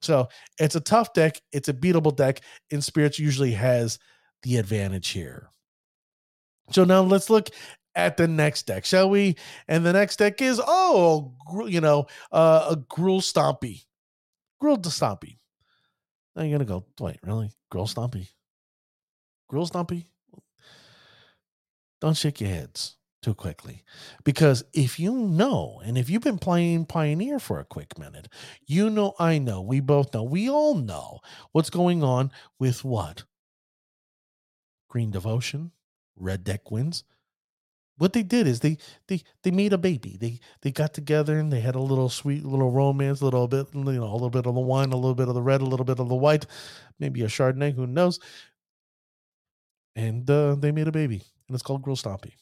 So 0.00 0.28
it's 0.60 0.76
a 0.76 0.80
tough 0.80 1.12
deck. 1.12 1.40
It's 1.50 1.68
a 1.68 1.74
beatable 1.74 2.14
deck, 2.14 2.40
and 2.70 2.84
Spirits 2.84 3.18
usually 3.18 3.52
has 3.52 3.98
the 4.44 4.58
advantage 4.58 5.08
here. 5.08 5.50
So 6.70 6.84
now 6.84 7.02
let's 7.02 7.28
look 7.28 7.50
at 7.94 8.16
the 8.16 8.28
next 8.28 8.66
deck, 8.66 8.84
shall 8.84 9.10
we? 9.10 9.36
And 9.68 9.84
the 9.84 9.92
next 9.92 10.16
deck 10.16 10.40
is 10.42 10.60
oh, 10.66 11.32
you 11.66 11.80
know, 11.80 12.06
uh, 12.30 12.68
a 12.72 12.76
Gruul 12.76 13.20
Stompy, 13.20 13.84
Gruul 14.62 14.82
to 14.82 14.88
Stompy. 14.88 15.38
Now 16.34 16.42
you're 16.42 16.58
gonna 16.58 16.64
go, 16.68 16.86
wait, 17.00 17.18
really? 17.22 17.52
Gruul 17.72 17.92
Stompy, 17.92 18.28
Gruul 19.50 19.70
Stompy. 19.70 20.06
Don't 22.00 22.16
shake 22.16 22.40
your 22.40 22.50
heads. 22.50 22.96
too 23.22 23.34
quickly. 23.34 23.84
Because 24.24 24.64
if 24.72 24.98
you 24.98 25.12
know, 25.14 25.80
and 25.84 25.96
if 25.96 26.10
you've 26.10 26.22
been 26.22 26.38
playing 26.38 26.86
Pioneer 26.86 27.38
for 27.38 27.60
a 27.60 27.64
quick 27.64 27.98
minute, 27.98 28.28
you 28.66 28.90
know, 28.90 29.14
I 29.18 29.38
know, 29.38 29.62
we 29.62 29.80
both 29.80 30.12
know, 30.12 30.24
we 30.24 30.50
all 30.50 30.74
know 30.74 31.20
what's 31.52 31.70
going 31.70 32.02
on 32.02 32.32
with 32.58 32.84
what? 32.84 33.24
Green 34.88 35.10
Devotion, 35.10 35.70
Red 36.16 36.44
Deck 36.44 36.70
wins. 36.70 37.04
What 37.98 38.12
they 38.14 38.22
did 38.22 38.46
is 38.46 38.60
they 38.60 38.78
they 39.08 39.22
they 39.42 39.50
made 39.50 39.72
a 39.72 39.78
baby. 39.78 40.16
They 40.20 40.40
they 40.62 40.72
got 40.72 40.94
together 40.94 41.38
and 41.38 41.52
they 41.52 41.60
had 41.60 41.74
a 41.74 41.80
little 41.80 42.08
sweet 42.08 42.44
little 42.44 42.70
romance, 42.70 43.20
a 43.20 43.24
little 43.24 43.46
bit, 43.48 43.68
you 43.74 43.82
know, 43.82 44.04
a 44.04 44.12
little 44.12 44.30
bit 44.30 44.46
of 44.46 44.54
the 44.54 44.60
wine, 44.60 44.92
a 44.92 44.96
little 44.96 45.14
bit 45.14 45.28
of 45.28 45.34
the 45.34 45.42
red, 45.42 45.60
a 45.60 45.66
little 45.66 45.84
bit 45.84 46.00
of 46.00 46.08
the 46.08 46.14
white, 46.14 46.46
maybe 46.98 47.22
a 47.22 47.26
Chardonnay, 47.26 47.74
who 47.74 47.86
knows? 47.86 48.18
And 49.94 50.28
uh, 50.30 50.54
they 50.54 50.72
made 50.72 50.88
a 50.88 50.92
baby, 50.92 51.22
and 51.48 51.54
it's 51.54 51.62
called 51.62 51.82
Gruul 51.82 52.02
Stompy 52.02 52.32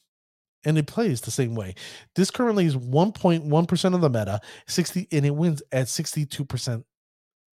and 0.65 0.77
it 0.79 0.87
plays 0.87 1.21
the 1.21 1.31
same 1.31 1.55
way. 1.55 1.75
This 2.15 2.31
currently 2.31 2.67
is 2.67 2.77
1.1% 2.77 3.95
of 3.95 4.01
the 4.01 4.11
meta, 4.11 4.41
60 4.67 5.09
and 5.13 5.27
it 5.27 5.35
wins 5.35 5.63
at 5.73 5.87
62% 5.87 6.85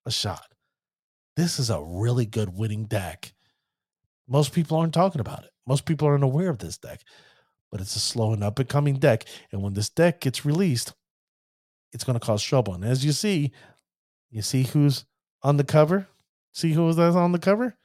a 0.05 0.11
shot. 0.11 0.45
This 1.35 1.59
is 1.59 1.69
a 1.69 1.81
really 1.81 2.25
good 2.25 2.57
winning 2.57 2.85
deck. 2.85 3.33
Most 4.27 4.53
people 4.53 4.77
aren't 4.77 4.93
talking 4.93 5.21
about 5.21 5.43
it. 5.43 5.51
Most 5.65 5.85
people 5.85 6.07
aren't 6.07 6.23
aware 6.23 6.49
of 6.49 6.59
this 6.59 6.77
deck, 6.77 7.01
but 7.71 7.81
it's 7.81 7.95
a 7.95 7.99
slow 7.99 8.33
and 8.33 8.43
up 8.43 8.59
and 8.59 8.69
coming 8.69 8.95
deck. 8.95 9.25
And 9.51 9.61
when 9.61 9.73
this 9.73 9.89
deck 9.89 10.21
gets 10.21 10.45
released, 10.45 10.93
it's 11.93 12.03
going 12.03 12.19
to 12.19 12.25
cause 12.25 12.43
trouble. 12.43 12.73
And 12.73 12.83
as 12.83 13.03
you 13.03 13.11
see, 13.11 13.51
you 14.29 14.41
see 14.41 14.63
who's 14.63 15.05
on 15.43 15.57
the 15.57 15.63
cover? 15.63 16.07
See 16.53 16.73
who 16.73 16.87
is 16.89 16.97
on 16.97 17.31
the 17.31 17.39
cover? 17.39 17.77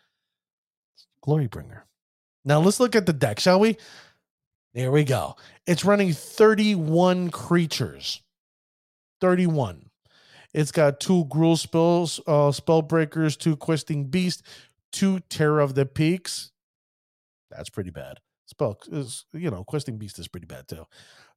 Glorybringer. 1.25 1.83
Now 2.45 2.61
let's 2.61 2.81
look 2.81 2.97
at 2.97 3.07
the 3.07 3.13
deck, 3.13 3.39
shall 3.39 3.61
we? 3.61 3.77
There 4.75 4.91
we 4.91 5.05
go. 5.05 5.37
It's 5.67 5.85
running 5.85 6.13
31 6.13 7.31
creatures. 7.31 8.23
31. 9.21 9.91
It's 10.55 10.73
got 10.73 11.01
two 11.01 11.27
Gruul 11.27 11.57
spells, 11.57 12.21
uh, 12.27 12.53
spell 12.53 12.83
breakers, 12.83 13.37
two 13.37 13.57
questing 13.57 14.07
beast, 14.07 14.43
two 14.91 15.21
terror 15.31 15.61
of 15.61 15.75
the 15.75 15.87
peaks. 15.87 16.51
That's 17.51 17.71
pretty 17.71 17.91
bad. 17.91 18.19
Spell 18.53 18.79
is 18.91 19.25
you 19.33 19.51
know, 19.51 19.65
questing 19.65 19.99
beast 19.99 20.19
is 20.19 20.29
pretty 20.29 20.47
bad 20.47 20.69
too. 20.69 20.87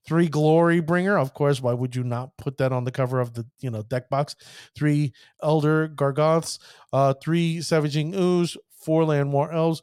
Three 0.05 0.29
Glorybringer, 0.29 1.19
of 1.19 1.33
course. 1.33 1.61
Why 1.61 1.73
would 1.73 1.95
you 1.95 2.03
not 2.03 2.37
put 2.37 2.57
that 2.57 2.71
on 2.71 2.83
the 2.83 2.91
cover 2.91 3.19
of 3.19 3.33
the 3.33 3.45
you 3.59 3.71
know 3.71 3.81
deck 3.81 4.09
box? 4.09 4.35
Three 4.75 5.13
elder 5.41 5.87
gargoths, 5.87 6.59
uh, 6.93 7.13
three 7.13 7.61
scavenging 7.61 8.13
ooze, 8.13 8.55
four 8.69 9.03
Llanowar 9.03 9.53
elves, 9.53 9.81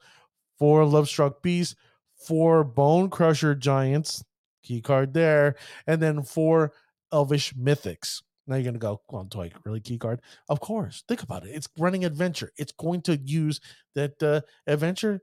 four 0.58 0.84
lovestruck 0.84 1.42
beasts, 1.42 1.74
four 2.14 2.64
Bonecrusher 2.64 3.58
Giants, 3.58 4.22
key 4.62 4.80
card 4.80 5.14
there, 5.14 5.56
and 5.86 6.00
then 6.00 6.22
four 6.22 6.72
Elvish 7.12 7.54
Mystics. 7.56 8.22
Now 8.46 8.56
you're 8.56 8.64
going 8.64 8.74
to 8.74 8.80
go, 8.80 9.00
well, 9.08 9.24
Toy, 9.24 9.52
really 9.64 9.80
key 9.80 9.98
card? 9.98 10.20
Of 10.48 10.60
course. 10.60 11.04
Think 11.06 11.22
about 11.22 11.46
it. 11.46 11.50
It's 11.50 11.68
running 11.78 12.04
adventure. 12.04 12.52
It's 12.56 12.72
going 12.72 13.02
to 13.02 13.16
use 13.16 13.60
that 13.94 14.22
uh, 14.22 14.40
adventure 14.66 15.22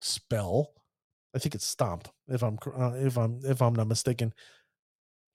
spell. 0.00 0.72
I 1.36 1.38
think 1.38 1.54
it's 1.54 1.66
stomp, 1.66 2.08
if 2.28 2.42
I'm 2.42 2.58
uh, 2.74 2.94
if 2.94 3.18
I'm 3.18 3.40
if 3.44 3.60
I'm 3.60 3.74
not 3.74 3.88
mistaken, 3.88 4.32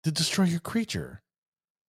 to 0.04 0.12
destroy 0.12 0.46
your 0.46 0.60
creature. 0.60 1.22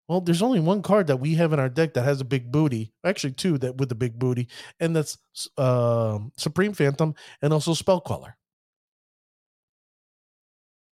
Well, 0.10 0.20
there's 0.20 0.42
only 0.42 0.60
one 0.60 0.82
card 0.82 1.08
that 1.08 1.22
we 1.22 1.36
have 1.36 1.54
in 1.54 1.60
our 1.62 1.70
deck 1.70 1.94
that 1.94 2.04
has 2.04 2.20
a 2.20 2.26
big 2.26 2.52
booty. 2.52 2.92
Actually, 3.06 3.32
two 3.32 3.58
that 3.60 3.78
with 3.78 3.90
a 3.94 3.96
big 3.96 4.20
booty, 4.20 4.50
and 4.82 4.94
that's 4.94 5.18
uh, 5.58 6.20
Supreme 6.36 6.74
Phantom 6.74 7.16
and 7.42 7.54
also 7.54 7.74
Spell 7.74 8.02
Queller. 8.02 8.36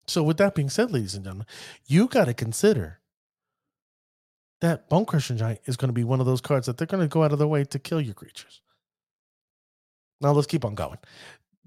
So, 0.06 0.22
with 0.22 0.36
that 0.36 0.54
being 0.54 0.70
said, 0.70 0.92
ladies 0.92 1.16
and 1.16 1.24
gentlemen, 1.24 1.48
you 1.88 2.06
got 2.06 2.26
to 2.26 2.34
consider 2.34 3.00
that 4.60 4.88
Bonecrusher 4.88 5.36
Giant 5.36 5.60
is 5.66 5.76
going 5.76 5.88
to 5.88 5.92
be 5.92 6.04
one 6.04 6.20
of 6.20 6.26
those 6.26 6.40
cards 6.40 6.66
that 6.66 6.78
they're 6.78 6.86
going 6.86 7.02
to 7.02 7.12
go 7.12 7.24
out 7.24 7.32
of 7.32 7.40
their 7.40 7.48
way 7.48 7.64
to 7.64 7.78
kill 7.80 8.00
your 8.00 8.14
creatures. 8.14 8.62
Now, 10.20 10.32
let's 10.32 10.46
keep 10.46 10.64
on 10.64 10.74
going. 10.74 10.98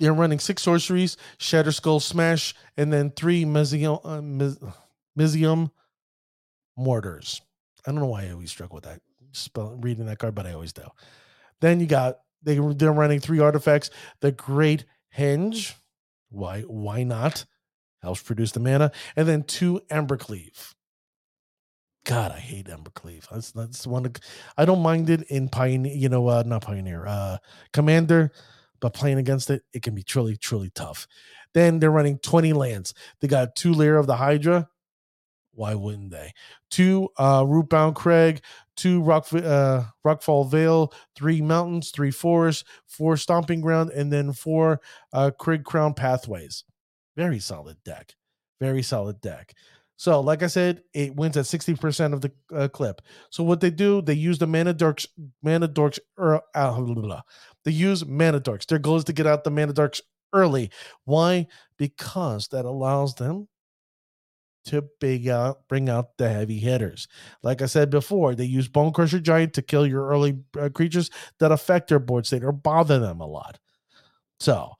They're 0.02 0.14
running 0.14 0.40
six 0.40 0.64
sorceries, 0.64 1.16
Shatterskull 1.38 2.02
Smash, 2.02 2.56
and 2.76 2.92
then 2.92 3.12
three 3.12 3.44
uh, 3.44 3.48
Mizzium 5.18 5.72
Mortars. 6.78 7.42
I 7.86 7.92
don't 7.92 8.02
know 8.02 8.08
why 8.08 8.26
I 8.26 8.32
always 8.32 8.50
struggle 8.50 8.76
with 8.76 8.84
that, 8.86 9.02
spell, 9.32 9.78
reading 9.80 10.08
that 10.08 10.20
card, 10.20 10.36
but 10.36 10.48
I 10.48 10.54
always 10.54 10.74
do. 10.74 10.88
Then 11.62 11.80
you 11.80 11.86
got 11.86 12.20
they 12.42 12.58
they're 12.58 12.92
running 12.92 13.20
three 13.20 13.40
artifacts. 13.40 13.92
The 14.22 14.32
Great 14.32 14.86
Henge. 15.16 15.76
Why 16.30 16.62
why 16.62 17.04
not? 17.04 17.46
helps 18.02 18.24
produce 18.24 18.52
the 18.52 18.60
mana, 18.60 18.92
and 19.16 19.28
then 19.28 19.44
two 19.44 19.82
Embercleave. 19.92 20.74
God, 22.04 22.32
I 22.32 22.40
hate 22.40 22.66
Embercleave. 22.66 23.30
That's 23.30 23.52
that's 23.52 23.86
one. 23.86 24.12
I 24.58 24.66
don't 24.66 24.82
mind 24.82 25.10
it 25.10 25.22
in 25.24 25.50
Pioneer, 25.50 25.94
you 25.94 26.10
know, 26.10 26.28
uh, 26.28 26.44
not 26.46 26.64
Pioneer, 26.64 27.06
uh, 27.06 27.38
Commander, 27.74 28.32
but 28.82 28.94
playing 28.94 29.18
against 29.18 29.50
it, 29.50 29.64
it 29.74 29.84
can 29.84 29.96
be 29.96 30.04
truly, 30.04 30.36
truly 30.36 30.72
tough. 30.74 31.08
Then 31.54 31.80
they're 31.80 31.92
running 31.92 32.18
20 32.18 32.54
lands. 32.54 32.94
They 33.20 33.28
got 33.28 33.56
two 33.56 33.74
Lair 33.74 33.98
of 33.98 34.08
the 34.08 34.18
Hydra. 34.18 34.68
Why 35.54 35.76
wouldn't 35.76 36.12
they? 36.12 36.34
Two 36.70 37.10
uh, 37.18 37.44
Rootbound 37.44 37.96
Crag, 37.96 38.42
two 38.78 39.02
Rock 39.02 39.28
uh, 39.34 39.84
Rockfall 40.06 40.50
Vale, 40.50 40.94
three 41.16 41.42
mountains, 41.42 41.92
three 41.92 42.12
forests, 42.12 42.64
four 42.88 43.18
Stomping 43.18 43.60
Ground, 43.62 43.92
and 43.92 44.12
then 44.12 44.32
four 44.32 44.80
uh, 45.12 45.32
Cragcrown 45.38 45.96
Pathways. 45.96 46.64
Very 47.18 47.40
solid 47.40 47.78
deck. 47.84 48.16
Very 48.62 48.82
solid 48.82 49.20
deck. 49.20 49.54
So, 50.02 50.20
like 50.20 50.42
I 50.42 50.48
said, 50.48 50.82
it 50.96 51.16
wins 51.16 51.38
at 51.38 51.46
60% 51.46 52.14
of 52.14 52.22
the 52.22 52.32
uh, 52.52 52.68
clip. 52.70 53.04
So, 53.30 53.44
what 53.44 53.62
they 53.62 53.70
do, 53.70 54.02
they 54.02 54.16
use 54.16 54.40
the 54.40 54.48
Mana 54.48 54.74
Dorks, 54.74 55.06
Mana 55.44 55.68
Dorks, 55.68 56.00
uh, 56.18 56.40
blah. 56.82 57.22
They 57.66 57.72
use 57.72 58.06
Mana 58.06 58.40
Dorks. 58.40 58.66
Their 58.66 58.80
goal 58.80 58.98
is 58.98 59.04
to 59.06 59.14
get 59.14 59.28
out 59.28 59.44
the 59.44 59.52
Mana 59.52 59.74
Dorks 59.74 60.02
early. 60.34 60.72
Why? 61.06 61.48
Because 61.78 62.48
that 62.50 62.66
allows 62.66 63.16
them 63.16 63.48
to 64.66 64.84
big 65.00 65.28
out, 65.28 65.68
bring 65.68 65.90
out 65.90 66.18
the 66.18 66.30
heavy 66.30 66.60
hitters. 66.60 67.08
Like 67.42 67.62
I 67.62 67.66
said 67.66 67.90
before, 67.90 68.36
they 68.36 68.46
use 68.46 68.68
Bonecrusher 68.68 69.22
Giant 69.22 69.54
to 69.54 69.62
kill 69.62 69.88
your 69.88 70.08
early 70.08 70.40
uh, 70.60 70.70
creatures 70.70 71.10
that 71.40 71.52
affect 71.52 71.90
their 71.90 72.00
board 72.00 72.28
state 72.28 72.44
or 72.44 72.52
bother 72.52 73.00
them 73.00 73.22
a 73.22 73.26
lot. 73.26 73.60
So, 74.40 74.74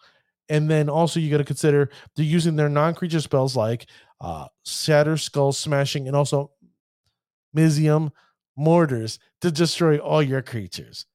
and 0.50 0.70
then 0.70 0.90
also 0.90 1.20
you 1.20 1.32
got 1.32 1.38
to 1.38 1.44
consider 1.44 1.90
they're 2.16 2.26
using 2.26 2.56
their 2.56 2.70
non-creature 2.70 3.22
spells 3.22 3.56
like 3.56 3.88
uh, 4.20 4.48
Shatter, 4.66 5.18
Skull, 5.18 5.52
Smashing, 5.52 6.08
and 6.08 6.16
also 6.16 6.52
Mizzium 7.56 8.12
Mortars 8.56 9.18
to 9.42 9.52
destroy 9.52 9.98
all 9.98 10.22
your 10.22 10.42
creatures. 10.42 11.06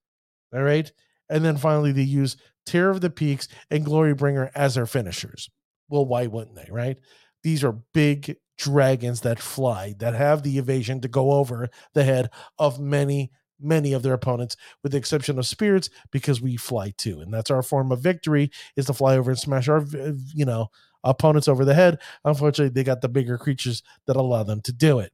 All 0.52 0.62
right. 0.62 0.90
And 1.28 1.44
then 1.44 1.56
finally, 1.56 1.92
they 1.92 2.02
use 2.02 2.36
Terror 2.64 2.90
of 2.90 3.00
the 3.00 3.10
Peaks 3.10 3.48
and 3.70 3.86
Glorybringer 3.86 4.50
as 4.54 4.74
their 4.74 4.86
finishers. 4.86 5.48
Well, 5.88 6.06
why 6.06 6.26
wouldn't 6.26 6.56
they, 6.56 6.68
right? 6.70 6.96
These 7.42 7.62
are 7.62 7.78
big 7.94 8.36
dragons 8.58 9.20
that 9.20 9.38
fly, 9.38 9.94
that 9.98 10.14
have 10.14 10.42
the 10.42 10.58
evasion 10.58 11.00
to 11.02 11.08
go 11.08 11.32
over 11.32 11.68
the 11.94 12.04
head 12.04 12.30
of 12.58 12.80
many, 12.80 13.30
many 13.60 13.92
of 13.92 14.02
their 14.02 14.14
opponents, 14.14 14.56
with 14.82 14.92
the 14.92 14.98
exception 14.98 15.38
of 15.38 15.46
spirits, 15.46 15.90
because 16.10 16.40
we 16.40 16.56
fly 16.56 16.92
too, 16.96 17.20
and 17.20 17.32
that's 17.32 17.50
our 17.50 17.62
form 17.62 17.92
of 17.92 18.00
victory 18.00 18.50
is 18.76 18.86
to 18.86 18.94
fly 18.94 19.16
over 19.16 19.30
and 19.30 19.38
smash 19.38 19.68
our, 19.68 19.78
uh, 19.78 20.12
you 20.34 20.44
know, 20.44 20.68
opponents 21.04 21.48
over 21.48 21.64
the 21.64 21.74
head. 21.74 22.00
Unfortunately, 22.24 22.70
they 22.70 22.82
got 22.82 23.00
the 23.00 23.08
bigger 23.08 23.38
creatures 23.38 23.82
that 24.06 24.16
allow 24.16 24.42
them 24.42 24.60
to 24.62 24.72
do 24.72 24.98
it. 24.98 25.12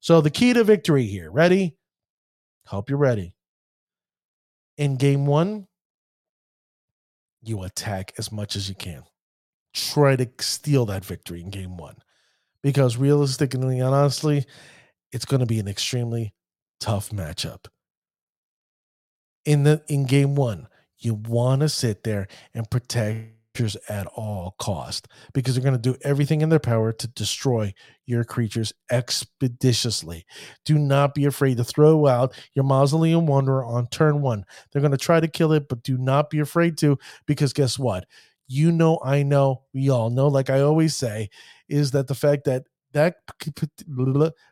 So 0.00 0.20
the 0.20 0.30
key 0.30 0.52
to 0.54 0.64
victory 0.64 1.04
here, 1.04 1.30
ready? 1.30 1.76
Hope 2.66 2.88
you're 2.88 2.98
ready. 2.98 3.35
In 4.76 4.96
game 4.96 5.26
one, 5.26 5.66
you 7.42 7.62
attack 7.62 8.12
as 8.18 8.30
much 8.30 8.56
as 8.56 8.68
you 8.68 8.74
can. 8.74 9.04
Try 9.72 10.16
to 10.16 10.28
steal 10.40 10.86
that 10.86 11.04
victory 11.04 11.40
in 11.40 11.50
game 11.50 11.76
one. 11.76 11.96
Because 12.62 12.96
realistically 12.96 13.78
and 13.78 13.94
honestly, 13.94 14.44
it's 15.12 15.24
going 15.24 15.40
to 15.40 15.46
be 15.46 15.60
an 15.60 15.68
extremely 15.68 16.34
tough 16.80 17.10
matchup 17.10 17.66
in 19.44 19.62
the 19.62 19.82
in 19.88 20.04
game 20.04 20.34
one. 20.34 20.68
You 20.98 21.14
want 21.14 21.60
to 21.60 21.68
sit 21.68 22.04
there 22.04 22.26
and 22.52 22.68
protect 22.70 23.35
creatures 23.56 23.76
at 23.88 24.06
all 24.08 24.54
cost 24.58 25.08
because 25.32 25.54
they're 25.54 25.64
going 25.64 25.80
to 25.80 25.92
do 25.92 25.96
everything 26.02 26.42
in 26.42 26.50
their 26.50 26.58
power 26.58 26.92
to 26.92 27.08
destroy 27.08 27.72
your 28.04 28.22
creatures 28.22 28.72
expeditiously. 28.90 30.26
Do 30.66 30.78
not 30.78 31.14
be 31.14 31.24
afraid 31.24 31.56
to 31.56 31.64
throw 31.64 32.06
out 32.06 32.34
your 32.54 32.64
Mausoleum 32.64 33.26
Wanderer 33.26 33.64
on 33.64 33.86
turn 33.86 34.20
one. 34.20 34.44
They're 34.70 34.82
going 34.82 34.92
to 34.92 34.98
try 34.98 35.20
to 35.20 35.28
kill 35.28 35.52
it, 35.52 35.68
but 35.68 35.82
do 35.82 35.96
not 35.96 36.28
be 36.28 36.40
afraid 36.40 36.76
to 36.78 36.98
because 37.26 37.54
guess 37.54 37.78
what? 37.78 38.06
You 38.46 38.70
know, 38.70 39.00
I 39.02 39.22
know, 39.22 39.62
we 39.72 39.88
all 39.88 40.10
know, 40.10 40.28
like 40.28 40.50
I 40.50 40.60
always 40.60 40.94
say, 40.94 41.30
is 41.68 41.92
that 41.92 42.08
the 42.08 42.14
fact 42.14 42.44
that 42.44 42.64
that 42.92 43.16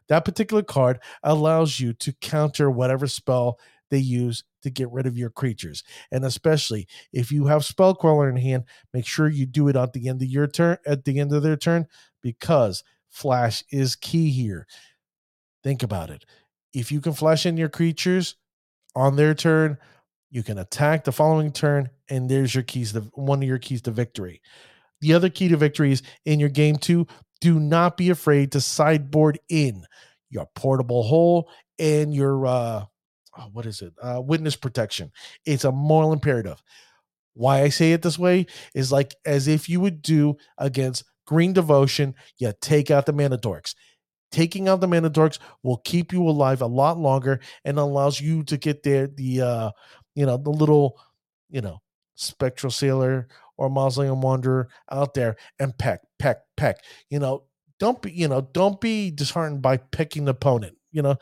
that 0.09 0.25
particular 0.25 0.63
card 0.63 0.99
allows 1.23 1.79
you 1.79 1.93
to 1.95 2.13
counter 2.21 2.71
whatever 2.71 3.07
spell 3.07 3.59
they 3.95 4.01
use 4.01 4.43
to 4.63 4.71
get 4.71 4.91
rid 4.91 5.07
of 5.07 5.17
your 5.17 5.31
creatures. 5.31 5.85
And 6.11 6.25
especially 6.25 6.89
if 7.13 7.31
you 7.31 7.47
have 7.47 7.65
Spell 7.65 7.95
Queller 7.95 8.29
in 8.29 8.37
hand, 8.37 8.65
make 8.93 9.07
sure 9.07 9.29
you 9.29 9.47
do 9.47 9.69
it 9.69 9.77
at 9.77 9.93
the 9.93 10.09
end 10.09 10.21
of 10.21 10.29
your 10.29 10.49
turn, 10.49 10.79
at 10.85 11.05
the 11.05 11.21
end 11.21 11.33
of 11.33 11.45
their 11.45 11.57
turn, 11.57 11.87
because 12.21 12.83
flash 13.09 13.63
is 13.71 13.95
key 13.95 14.31
here. 14.31 14.67
Think 15.63 15.85
about 15.85 16.11
it. 16.11 16.25
If 16.73 16.91
you 16.91 17.01
can 17.01 17.13
flash 17.13 17.47
in 17.47 17.57
your 17.57 17.69
creatures 17.69 18.35
on 18.97 19.15
their 19.15 19.33
turn, 19.35 19.79
you 20.31 20.43
can 20.43 20.59
attack 20.59 21.05
the 21.05 21.13
following 21.13 21.53
turn, 21.53 21.91
and 22.11 22.29
there's 22.29 22.53
your 22.53 22.65
keys 22.65 22.93
to 22.95 23.03
one 23.15 23.41
of 23.41 23.49
your 23.49 23.61
keys 23.61 23.83
to 23.83 23.93
victory. 23.93 24.43
The 25.01 25.15
other 25.15 25.31
key 25.31 25.47
to 25.49 25.57
victory 25.57 25.93
is 25.93 26.03
in 26.25 26.41
your 26.41 26.49
game 26.49 26.77
two, 26.77 27.07
do 27.41 27.61
not 27.61 27.97
be 27.97 28.11
afraid 28.11 28.51
to 28.53 28.61
sideboard 28.61 29.39
in 29.49 29.87
your 30.31 30.49
portable 30.57 31.05
hole 31.05 31.49
and 31.79 32.13
your 32.13 32.47
uh 32.47 32.85
oh, 33.39 33.49
what 33.53 33.67
is 33.67 33.83
it? 33.83 33.93
Uh 34.03 34.21
witness 34.21 34.57
protection. 34.57 35.13
It's 35.45 35.65
a 35.65 35.73
moral 35.73 36.13
imperative. 36.13 36.63
Why 37.35 37.63
I 37.63 37.69
say 37.69 37.93
it 37.93 38.03
this 38.03 38.19
way 38.19 38.47
is 38.75 38.93
like 38.93 39.15
as 39.27 39.49
if 39.49 39.69
you 39.69 39.81
would 39.81 40.03
do 40.03 40.37
against 40.59 41.05
green 41.27 41.53
devotion, 41.53 42.15
you 42.39 42.53
take 42.61 42.91
out 42.91 43.07
the 43.07 43.13
mana 43.13 43.39
dorks. 43.39 43.75
Taking 44.31 44.69
out 44.69 44.81
the 44.81 44.89
mana 44.89 45.11
dorks 45.11 45.39
will 45.63 45.79
keep 45.79 46.13
you 46.13 46.29
alive 46.29 46.61
a 46.61 46.67
lot 46.67 46.99
longer 46.99 47.41
and 47.65 47.79
allows 47.79 48.21
you 48.21 48.43
to 48.45 48.57
get 48.57 48.83
there 48.83 49.07
the 49.07 49.41
uh 49.41 49.71
you 50.15 50.27
know 50.27 50.37
the 50.37 50.51
little 50.51 50.99
you 51.51 51.61
know 51.61 51.81
spectral 52.17 52.71
sailor 52.71 53.29
or 53.57 53.69
mausoleum 53.69 54.21
wanderer 54.21 54.69
out 54.91 55.15
there 55.15 55.37
and 55.59 55.77
peck 55.79 56.01
peck 56.19 56.39
peck 56.57 56.79
you 57.11 57.19
know 57.19 57.45
don't 57.79 58.03
be 58.03 58.13
you 58.13 58.29
know 58.29 58.41
don't 58.41 58.81
be 58.81 59.11
disheartened 59.11 59.63
by 59.63 59.77
picking 59.77 60.25
the 60.25 60.31
opponent 60.31 60.77
you 60.93 61.03
know 61.03 61.17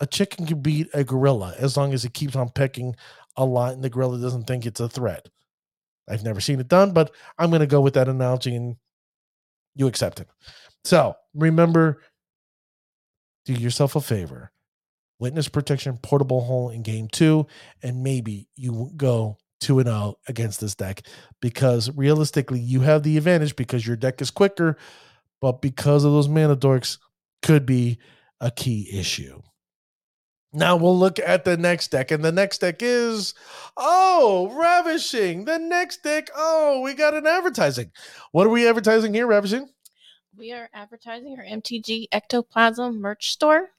a 0.00 0.06
chicken 0.06 0.46
can 0.46 0.60
beat 0.60 0.88
a 0.94 1.04
gorilla 1.04 1.54
as 1.58 1.76
long 1.76 1.92
as 1.92 2.04
it 2.04 2.14
keeps 2.14 2.36
on 2.36 2.48
pecking 2.50 2.94
a 3.36 3.44
lot 3.44 3.74
and 3.74 3.82
the 3.82 3.90
gorilla 3.90 4.18
doesn't 4.20 4.46
think 4.46 4.66
it's 4.66 4.80
a 4.80 4.88
threat. 4.88 5.28
I've 6.08 6.24
never 6.24 6.40
seen 6.40 6.60
it 6.60 6.68
done 6.68 6.92
but 6.92 7.12
i'm 7.38 7.50
going 7.50 7.60
to 7.60 7.66
go 7.66 7.80
with 7.80 7.94
that 7.94 8.08
analogy 8.08 8.54
and 8.54 8.76
you 9.74 9.86
accept 9.86 10.20
it. 10.20 10.28
So 10.84 11.14
remember 11.34 12.02
do 13.44 13.52
yourself 13.52 13.96
a 13.96 14.00
favor 14.00 14.50
witness 15.18 15.48
protection 15.48 15.98
portable 16.02 16.42
hole 16.42 16.70
in 16.70 16.82
game 16.82 17.08
two 17.08 17.46
and 17.82 18.02
maybe 18.02 18.48
you 18.56 18.90
go 18.96 19.36
2 19.60 19.80
and 19.80 19.88
0 19.88 20.14
against 20.28 20.60
this 20.60 20.74
deck 20.74 21.02
because 21.40 21.90
realistically 21.96 22.60
you 22.60 22.80
have 22.80 23.02
the 23.02 23.16
advantage 23.16 23.56
because 23.56 23.86
your 23.86 23.96
deck 23.96 24.20
is 24.20 24.30
quicker 24.30 24.76
but 25.40 25.60
because 25.60 26.04
of 26.04 26.12
those 26.12 26.28
mana 26.28 26.56
dorks 26.56 26.98
could 27.42 27.66
be 27.66 27.98
a 28.40 28.50
key 28.50 28.88
issue 28.92 29.40
now 30.52 30.76
we'll 30.76 30.98
look 30.98 31.18
at 31.18 31.44
the 31.44 31.56
next 31.56 31.90
deck 31.90 32.10
and 32.10 32.24
the 32.24 32.32
next 32.32 32.58
deck 32.58 32.76
is 32.80 33.34
oh 33.76 34.50
ravishing 34.58 35.44
the 35.44 35.58
next 35.58 36.02
deck 36.02 36.30
oh 36.36 36.80
we 36.80 36.94
got 36.94 37.14
an 37.14 37.26
advertising 37.26 37.90
what 38.32 38.46
are 38.46 38.50
we 38.50 38.68
advertising 38.68 39.14
here 39.14 39.26
ravishing 39.26 39.68
We 40.36 40.52
are 40.52 40.68
advertising 40.72 41.36
our 41.38 41.44
MTG 41.44 42.06
Ectoplasm 42.12 43.00
merch 43.00 43.32
store. 43.32 43.70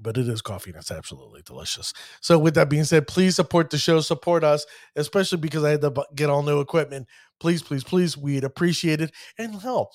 But 0.00 0.16
it 0.16 0.28
is 0.28 0.42
coffee 0.42 0.70
and 0.70 0.78
it's 0.78 0.92
absolutely 0.92 1.42
delicious. 1.44 1.92
So, 2.20 2.38
with 2.38 2.54
that 2.54 2.70
being 2.70 2.84
said, 2.84 3.08
please 3.08 3.34
support 3.34 3.70
the 3.70 3.78
show, 3.78 3.98
support 3.98 4.44
us, 4.44 4.64
especially 4.94 5.38
because 5.38 5.64
I 5.64 5.70
had 5.70 5.80
to 5.80 5.92
get 6.14 6.30
all 6.30 6.44
new 6.44 6.60
equipment. 6.60 7.08
Please, 7.40 7.64
please, 7.64 7.82
please, 7.82 8.16
we'd 8.16 8.44
appreciate 8.44 9.00
it. 9.00 9.10
And 9.38 9.56
hell, 9.60 9.90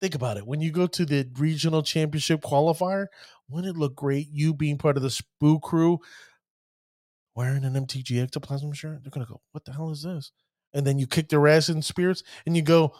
think 0.00 0.14
about 0.14 0.36
it 0.36 0.46
when 0.46 0.60
you 0.60 0.70
go 0.70 0.86
to 0.86 1.04
the 1.04 1.28
regional 1.38 1.82
championship 1.82 2.40
qualifier 2.40 3.06
wouldn't 3.50 3.76
it 3.76 3.78
look 3.78 3.96
great 3.96 4.28
you 4.30 4.54
being 4.54 4.78
part 4.78 4.96
of 4.96 5.02
the 5.02 5.08
spoo 5.08 5.60
crew 5.60 5.98
wearing 7.34 7.64
an 7.64 7.74
mtg 7.74 8.22
ectoplasm 8.22 8.72
shirt? 8.72 9.02
They're 9.02 9.10
gonna 9.10 9.26
go 9.26 9.40
what 9.52 9.64
the 9.64 9.72
hell 9.72 9.90
is 9.90 10.02
this? 10.02 10.32
And 10.72 10.86
then 10.86 10.98
you 10.98 11.06
kick 11.06 11.28
their 11.28 11.46
ass 11.48 11.68
in 11.68 11.82
spirits 11.82 12.22
and 12.46 12.56
you 12.56 12.62
go 12.62 12.94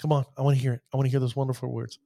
come 0.00 0.12
on 0.12 0.24
i 0.36 0.42
want 0.42 0.56
to 0.56 0.62
hear 0.62 0.74
it. 0.74 0.80
I 0.92 0.96
want 0.96 1.06
to 1.06 1.10
hear 1.10 1.20
those 1.20 1.36
wonderful 1.36 1.72
words. 1.72 1.98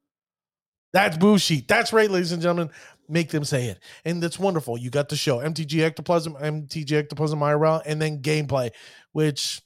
That's 0.93 1.17
sheet 1.41 1.67
that's 1.67 1.93
right 1.93 2.09
ladies 2.09 2.31
and 2.31 2.41
gentlemen. 2.41 2.71
Make 3.07 3.29
them 3.29 3.43
say 3.43 3.65
it. 3.67 3.79
And 4.05 4.21
that's 4.21 4.37
wonderful. 4.37 4.77
You 4.77 4.91
got 4.91 5.09
the 5.09 5.15
show. 5.15 5.39
Mtg 5.39 5.81
ectoplasm 5.81 6.35
mtg 6.35 6.91
ectoplasm 6.91 7.39
irl 7.39 7.81
and 7.85 8.01
then 8.01 8.21
gameplay 8.21 8.71
which 9.13 9.61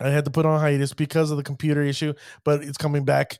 i 0.00 0.08
had 0.08 0.24
to 0.24 0.30
put 0.30 0.44
on 0.44 0.60
hiatus 0.60 0.92
because 0.92 1.30
of 1.30 1.36
the 1.36 1.42
computer 1.42 1.82
issue 1.82 2.12
but 2.44 2.62
it's 2.62 2.76
coming 2.76 3.04
back 3.04 3.38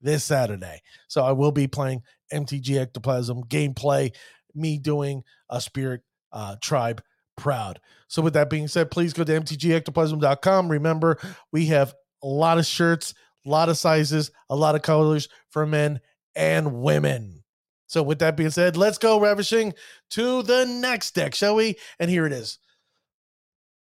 this 0.00 0.24
Saturday. 0.24 0.82
So 1.08 1.22
I 1.22 1.32
will 1.32 1.52
be 1.52 1.66
playing 1.66 2.02
MTG 2.32 2.78
Ectoplasm 2.78 3.44
gameplay, 3.44 4.14
me 4.54 4.78
doing 4.78 5.22
a 5.48 5.60
Spirit 5.60 6.02
uh, 6.32 6.56
Tribe 6.60 7.02
proud. 7.36 7.80
So 8.08 8.22
with 8.22 8.34
that 8.34 8.50
being 8.50 8.68
said, 8.68 8.90
please 8.90 9.12
go 9.12 9.24
to 9.24 9.40
mtgectoplasm.com. 9.40 10.68
Remember, 10.70 11.18
we 11.52 11.66
have 11.66 11.94
a 12.22 12.26
lot 12.26 12.58
of 12.58 12.66
shirts, 12.66 13.14
a 13.46 13.48
lot 13.48 13.68
of 13.68 13.78
sizes, 13.78 14.30
a 14.48 14.56
lot 14.56 14.74
of 14.74 14.82
colors 14.82 15.28
for 15.50 15.66
men 15.66 16.00
and 16.34 16.82
women. 16.82 17.42
So 17.86 18.02
with 18.02 18.20
that 18.20 18.36
being 18.36 18.50
said, 18.50 18.76
let's 18.76 18.98
go 18.98 19.18
ravishing 19.18 19.74
to 20.10 20.42
the 20.42 20.64
next 20.64 21.14
deck, 21.14 21.34
shall 21.34 21.56
we? 21.56 21.76
And 21.98 22.08
here 22.08 22.26
it 22.26 22.32
is. 22.32 22.58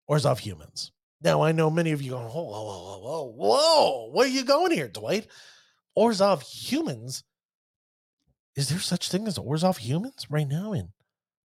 Orzhov 0.09 0.39
Humans. 0.39 0.91
Now 1.21 1.41
I 1.41 1.51
know 1.51 1.69
many 1.69 1.91
of 1.91 2.01
you 2.01 2.11
going, 2.11 2.25
whoa, 2.25 2.43
whoa, 2.43 2.63
whoa, 2.63 2.99
whoa, 2.99 3.33
whoa, 3.35 4.09
where 4.11 4.25
are 4.25 4.29
you 4.29 4.45
going 4.45 4.71
here, 4.71 4.87
Dwight? 4.87 5.27
Orzhov 5.97 6.43
humans. 6.43 7.23
Is 8.55 8.69
there 8.69 8.79
such 8.79 9.09
thing 9.09 9.27
as 9.27 9.37
Orzhov 9.37 9.77
humans 9.77 10.27
right 10.29 10.47
now 10.47 10.73
in 10.73 10.89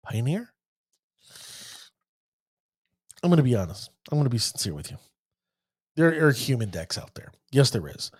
Pioneer? 0.02 0.50
I'm 3.22 3.30
going 3.30 3.38
to 3.38 3.42
be 3.42 3.56
honest. 3.56 3.90
I'm 4.10 4.18
going 4.18 4.24
to 4.24 4.30
be 4.30 4.38
sincere 4.38 4.74
with 4.74 4.90
you. 4.90 4.98
There 5.96 6.26
are 6.26 6.32
human 6.32 6.70
decks 6.70 6.98
out 6.98 7.14
there. 7.14 7.32
Yes, 7.52 7.70
there 7.70 7.88
is. 7.88 8.10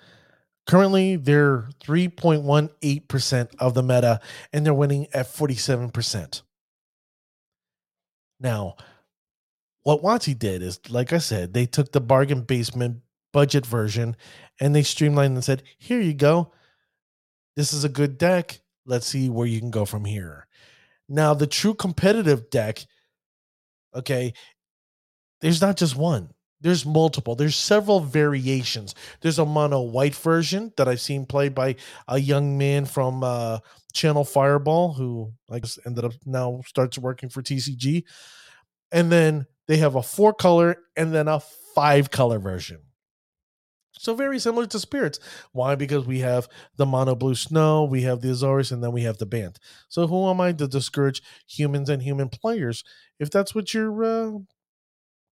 Currently, 0.66 1.16
they're 1.16 1.68
3.18% 1.84 3.54
of 3.58 3.74
the 3.74 3.82
meta, 3.82 4.20
and 4.52 4.64
they're 4.64 4.72
winning 4.72 5.08
at 5.12 5.26
47%. 5.26 6.42
Now, 8.40 8.76
what 9.82 10.02
WotC 10.02 10.38
did 10.38 10.62
is, 10.62 10.80
like 10.88 11.12
I 11.12 11.18
said, 11.18 11.52
they 11.52 11.66
took 11.66 11.92
the 11.92 12.00
bargain 12.00 12.42
basement 12.42 13.02
budget 13.34 13.66
version 13.66 14.16
and 14.60 14.74
they 14.74 14.84
streamlined 14.84 15.34
and 15.34 15.44
said, 15.44 15.64
here 15.76 16.00
you 16.00 16.14
go. 16.14 16.52
This 17.56 17.72
is 17.72 17.84
a 17.84 17.88
good 17.88 18.16
deck. 18.16 18.60
Let's 18.86 19.06
see 19.06 19.28
where 19.28 19.46
you 19.46 19.60
can 19.60 19.72
go 19.72 19.84
from 19.84 20.04
here. 20.04 20.46
Now, 21.08 21.34
the 21.34 21.46
true 21.46 21.74
competitive 21.74 22.48
deck, 22.48 22.86
okay, 23.94 24.32
there's 25.40 25.60
not 25.60 25.76
just 25.76 25.96
one. 25.96 26.30
There's 26.60 26.86
multiple. 26.86 27.34
There's 27.34 27.56
several 27.56 28.00
variations. 28.00 28.94
There's 29.20 29.38
a 29.38 29.44
mono 29.44 29.82
white 29.82 30.14
version 30.14 30.72
that 30.76 30.88
I've 30.88 31.00
seen 31.00 31.26
played 31.26 31.54
by 31.54 31.76
a 32.08 32.18
young 32.18 32.56
man 32.56 32.86
from 32.86 33.22
uh, 33.22 33.58
Channel 33.92 34.24
Fireball, 34.24 34.94
who 34.94 35.32
I 35.50 35.58
guess 35.58 35.78
ended 35.84 36.04
up 36.04 36.12
now 36.24 36.62
starts 36.66 36.98
working 36.98 37.28
for 37.28 37.42
TCG. 37.42 38.04
And 38.92 39.12
then 39.12 39.46
they 39.66 39.78
have 39.78 39.96
a 39.96 40.02
four 40.02 40.32
color 40.32 40.76
and 40.96 41.12
then 41.12 41.28
a 41.28 41.40
five 41.74 42.10
color 42.10 42.38
version. 42.38 42.78
So 44.04 44.14
very 44.14 44.38
similar 44.38 44.66
to 44.66 44.78
spirits. 44.78 45.18
Why? 45.52 45.74
Because 45.74 46.06
we 46.06 46.20
have 46.20 46.46
the 46.76 46.84
mono 46.84 47.14
blue 47.14 47.34
snow, 47.34 47.84
we 47.84 48.02
have 48.02 48.20
the 48.20 48.28
Azorius, 48.28 48.70
and 48.70 48.84
then 48.84 48.92
we 48.92 49.02
have 49.02 49.16
the 49.16 49.26
Bant. 49.26 49.58
So 49.88 50.06
who 50.06 50.28
am 50.28 50.40
I 50.42 50.52
to 50.52 50.68
discourage 50.68 51.22
humans 51.46 51.88
and 51.88 52.02
human 52.02 52.28
players? 52.28 52.84
If 53.18 53.30
that's 53.30 53.54
what 53.54 53.72
your 53.72 54.04
uh, 54.04 54.38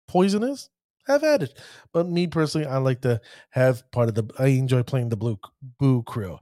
poison 0.07 0.45
is, 0.45 0.71
have 1.09 1.25
at 1.25 1.43
it. 1.43 1.59
But 1.93 2.09
me 2.09 2.29
personally, 2.29 2.67
I 2.67 2.79
like 2.79 3.01
to 3.03 3.21
have 3.51 3.83
part 3.91 4.09
of 4.09 4.15
the. 4.15 4.31
I 4.39 4.47
enjoy 4.49 4.85
playing 4.85 5.09
the 5.09 5.17
blue 5.17 5.39
boo 5.79 6.05
crew. 6.05 6.39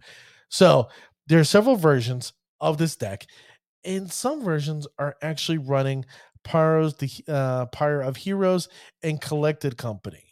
So 0.51 0.88
there 1.27 1.41
are 1.41 1.45
several 1.45 1.77
versions 1.77 2.35
of 2.61 2.77
this 2.77 2.95
deck, 2.95 3.27
and 3.85 4.12
some 4.12 4.45
versions 4.45 4.87
are 4.99 5.17
actually 5.23 5.59
running 5.59 6.05
Pyro's 6.45 6.95
the 6.97 7.11
uh, 7.27 7.67
Pyre 7.67 8.03
of 8.03 8.17
Heroes 8.17 8.69
and 9.03 9.21
Collected 9.21 9.79
Company. 9.79 10.28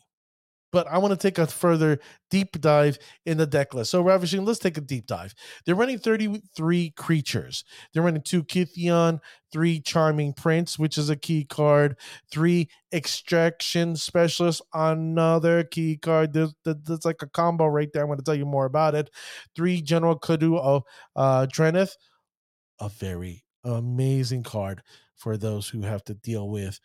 But 0.72 0.86
I 0.88 0.98
want 0.98 1.12
to 1.12 1.16
take 1.16 1.38
a 1.38 1.46
further 1.46 2.00
deep 2.30 2.60
dive 2.60 2.98
in 3.24 3.38
the 3.38 3.46
deck 3.46 3.72
list. 3.72 3.90
So, 3.90 4.02
Ravishing, 4.02 4.44
let's 4.44 4.58
take 4.58 4.76
a 4.76 4.80
deep 4.80 5.06
dive. 5.06 5.34
They're 5.64 5.74
running 5.74 5.98
33 5.98 6.90
creatures. 6.90 7.64
They're 7.92 8.02
running 8.02 8.22
two 8.22 8.42
Kytheon, 8.42 9.20
three 9.52 9.80
Charming 9.80 10.32
Prince, 10.32 10.78
which 10.78 10.98
is 10.98 11.08
a 11.08 11.16
key 11.16 11.44
card, 11.44 11.96
three 12.30 12.68
Extraction 12.92 13.96
Specialist, 13.96 14.62
another 14.74 15.64
key 15.64 15.96
card. 15.96 16.32
There's, 16.32 16.54
there's 16.64 17.04
like 17.04 17.22
a 17.22 17.28
combo 17.28 17.66
right 17.66 17.92
there. 17.92 18.02
I'm 18.02 18.08
going 18.08 18.18
to 18.18 18.24
tell 18.24 18.34
you 18.34 18.46
more 18.46 18.66
about 18.66 18.94
it. 18.94 19.10
Three 19.54 19.80
General 19.80 20.18
Kudu 20.18 20.56
of 20.56 20.82
uh, 21.14 21.46
Drannith, 21.46 21.92
a 22.80 22.88
very 22.88 23.44
amazing 23.64 24.42
card 24.42 24.82
for 25.16 25.36
those 25.36 25.68
who 25.68 25.82
have 25.82 26.04
to 26.04 26.14
deal 26.14 26.48
with 26.48 26.78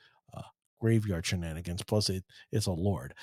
graveyard 0.81 1.25
shenanigans. 1.25 1.83
Plus, 1.83 2.09
it 2.09 2.25
it's 2.51 2.65
a 2.65 2.71
lord. 2.71 3.13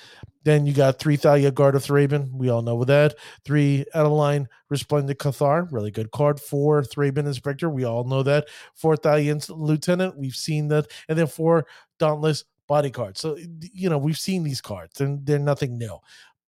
Then 0.43 0.65
you 0.65 0.73
got 0.73 0.97
three 0.97 1.17
Thalia 1.17 1.51
Guard 1.51 1.75
of 1.75 1.83
Thraben. 1.83 2.31
We 2.31 2.49
all 2.49 2.61
know 2.61 2.83
that. 2.85 3.15
Three 3.45 3.85
Adeline 3.93 4.47
Resplendent 4.69 5.19
Cathar. 5.19 5.71
Really 5.71 5.91
good 5.91 6.11
card. 6.11 6.39
Four 6.39 6.81
Thraben 6.81 7.27
Inspector. 7.27 7.69
We 7.69 7.83
all 7.83 8.05
know 8.05 8.23
that. 8.23 8.47
Four 8.73 8.95
Thalian 8.95 9.47
Lieutenant. 9.49 10.17
We've 10.17 10.35
seen 10.35 10.69
that. 10.69 10.87
And 11.07 11.19
then 11.19 11.27
four 11.27 11.67
Dauntless 11.99 12.45
Bodyguard. 12.67 13.17
So, 13.17 13.37
you 13.73 13.89
know, 13.89 13.97
we've 13.97 14.17
seen 14.17 14.43
these 14.43 14.61
cards 14.61 15.01
and 15.01 15.25
they're 15.25 15.39
nothing 15.39 15.77
new. 15.77 15.97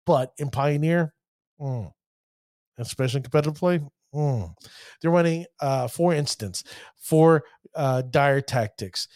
But 0.06 0.32
in 0.38 0.50
Pioneer, 0.50 1.12
mm, 1.60 1.92
especially 2.78 3.18
in 3.18 3.22
competitive 3.24 3.58
play, 3.58 3.80
mm, 4.14 4.54
they're 5.00 5.10
running 5.10 5.46
uh, 5.60 5.88
four 5.88 6.14
instants, 6.14 6.64
four 6.96 7.44
uh, 7.74 8.02
dire 8.02 8.40
tactics, 8.40 9.08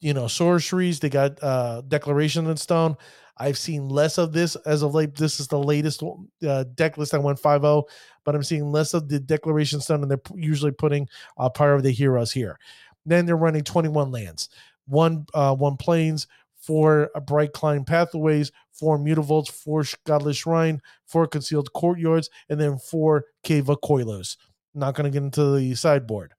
you 0.00 0.14
know 0.14 0.26
sorceries. 0.26 1.00
They 1.00 1.10
got 1.10 1.42
uh 1.42 1.82
declaration 1.82 2.46
in 2.46 2.56
stone. 2.56 2.96
I've 3.40 3.58
seen 3.58 3.88
less 3.88 4.18
of 4.18 4.32
this 4.32 4.54
as 4.66 4.82
of 4.82 4.94
late. 4.94 5.14
This 5.14 5.40
is 5.40 5.48
the 5.48 5.58
latest 5.58 6.02
uh, 6.46 6.64
deck 6.74 6.98
list. 6.98 7.14
I 7.14 7.18
went 7.18 7.40
5-0, 7.40 7.84
but 8.22 8.34
I'm 8.34 8.42
seeing 8.42 8.70
less 8.70 8.92
of 8.92 9.08
the 9.08 9.18
declaration 9.18 9.80
stone, 9.80 10.02
and 10.02 10.10
they're 10.10 10.20
usually 10.34 10.72
putting 10.72 11.08
uh, 11.38 11.48
Pyre 11.48 11.74
of 11.74 11.82
the 11.82 11.90
Heroes 11.90 12.32
here. 12.32 12.58
Then 13.06 13.24
they're 13.24 13.38
running 13.38 13.64
21 13.64 14.10
lands, 14.10 14.50
one 14.86 15.24
uh, 15.32 15.54
one 15.54 15.78
planes, 15.78 16.26
four 16.60 17.10
uh, 17.14 17.20
Brightclimb 17.20 17.86
pathways, 17.86 18.52
four 18.72 18.98
mutavaults, 18.98 19.50
four 19.50 19.84
godless 20.04 20.36
shrine, 20.36 20.82
four 21.06 21.26
concealed 21.26 21.72
courtyards, 21.72 22.28
and 22.50 22.60
then 22.60 22.78
four 22.78 23.24
cave 23.42 23.70
of. 23.70 24.36
Not 24.74 24.94
going 24.94 25.10
to 25.10 25.10
get 25.10 25.24
into 25.24 25.56
the 25.56 25.74
sideboard. 25.74 26.34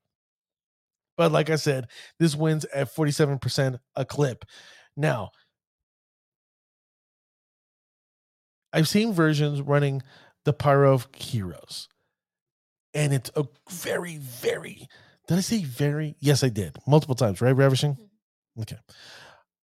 But 1.18 1.32
like 1.32 1.50
I 1.50 1.56
said, 1.56 1.88
this 2.20 2.36
wins 2.36 2.66
at 2.66 2.94
47% 2.94 3.80
a 3.96 4.06
clip. 4.06 4.46
Now, 4.96 5.32
I've 8.74 8.88
seen 8.88 9.14
versions 9.14 9.62
running 9.62 10.02
the 10.46 10.54
Pyro 10.54 10.94
of 10.94 11.08
Heroes. 11.16 11.88
And 12.94 13.14
it's 13.14 13.32
a 13.36 13.46
very, 13.70 14.18
very, 14.18 14.88
did 15.28 15.38
I 15.38 15.42
say 15.42 15.64
very? 15.64 16.16
Yes, 16.20 16.44
I 16.44 16.50
did. 16.50 16.78
Multiple 16.88 17.16
times, 17.16 17.42
right, 17.42 17.56
Ravishing? 17.56 17.94
Mm-hmm. 17.94 18.62
Okay. 18.64 18.78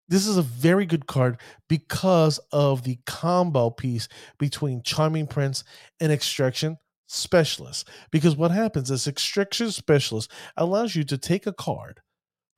This 0.08 0.26
is 0.26 0.36
a 0.36 0.42
very 0.42 0.84
good 0.84 1.06
card 1.06 1.40
because 1.68 2.38
of 2.52 2.82
the 2.82 2.98
combo 3.06 3.70
piece 3.70 4.08
between 4.38 4.82
Charming 4.82 5.26
Prince 5.26 5.64
and 6.00 6.12
Extraction 6.12 6.76
specialist. 7.06 7.88
Because 8.10 8.36
what 8.36 8.50
happens 8.50 8.90
is 8.90 9.06
extraction 9.06 9.70
specialist 9.70 10.30
allows 10.56 10.94
you 10.96 11.04
to 11.04 11.18
take 11.18 11.46
a 11.46 11.52
card 11.52 12.00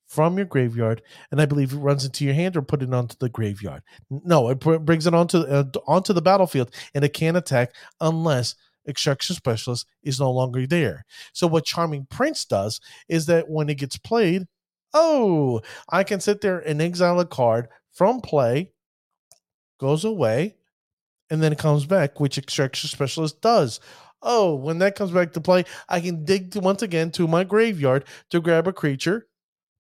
from 0.06 0.36
your 0.36 0.46
graveyard, 0.46 1.02
and 1.30 1.40
I 1.40 1.46
believe 1.46 1.72
it 1.72 1.78
runs 1.78 2.04
into 2.04 2.24
your 2.24 2.34
hand 2.34 2.56
or 2.56 2.62
put 2.62 2.82
it 2.82 2.94
onto 2.94 3.16
the 3.18 3.28
graveyard. 3.28 3.82
No, 4.08 4.48
it 4.48 4.60
brings 4.60 5.06
it 5.06 5.14
onto 5.14 5.38
uh, 5.38 5.64
onto 5.86 6.12
the 6.12 6.22
battlefield, 6.22 6.72
and 6.94 7.04
it 7.04 7.12
can't 7.12 7.36
attack 7.36 7.74
unless 8.00 8.54
extraction 8.88 9.34
specialist 9.34 9.86
is 10.04 10.20
no 10.20 10.30
longer 10.30 10.66
there. 10.66 11.04
So 11.32 11.48
what 11.48 11.64
Charming 11.64 12.06
Prince 12.08 12.44
does 12.44 12.80
is 13.08 13.26
that 13.26 13.48
when 13.48 13.68
it 13.68 13.78
gets 13.78 13.98
played, 13.98 14.44
oh, 14.94 15.60
I 15.88 16.04
can 16.04 16.20
sit 16.20 16.40
there 16.40 16.60
and 16.60 16.80
exile 16.80 17.18
a 17.18 17.26
card 17.26 17.66
from 17.92 18.20
play, 18.20 18.72
goes 19.80 20.04
away, 20.04 20.54
and 21.30 21.42
then 21.42 21.52
it 21.52 21.58
comes 21.58 21.84
back, 21.84 22.20
which 22.20 22.38
extraction 22.38 22.88
specialist 22.88 23.40
does 23.40 23.80
oh, 24.22 24.54
when 24.54 24.78
that 24.78 24.96
comes 24.96 25.10
back 25.10 25.32
to 25.32 25.40
play, 25.40 25.64
I 25.88 26.00
can 26.00 26.24
dig 26.24 26.52
to, 26.52 26.60
once 26.60 26.82
again 26.82 27.10
to 27.12 27.26
my 27.26 27.44
graveyard 27.44 28.04
to 28.30 28.40
grab 28.40 28.66
a 28.66 28.72
creature, 28.72 29.26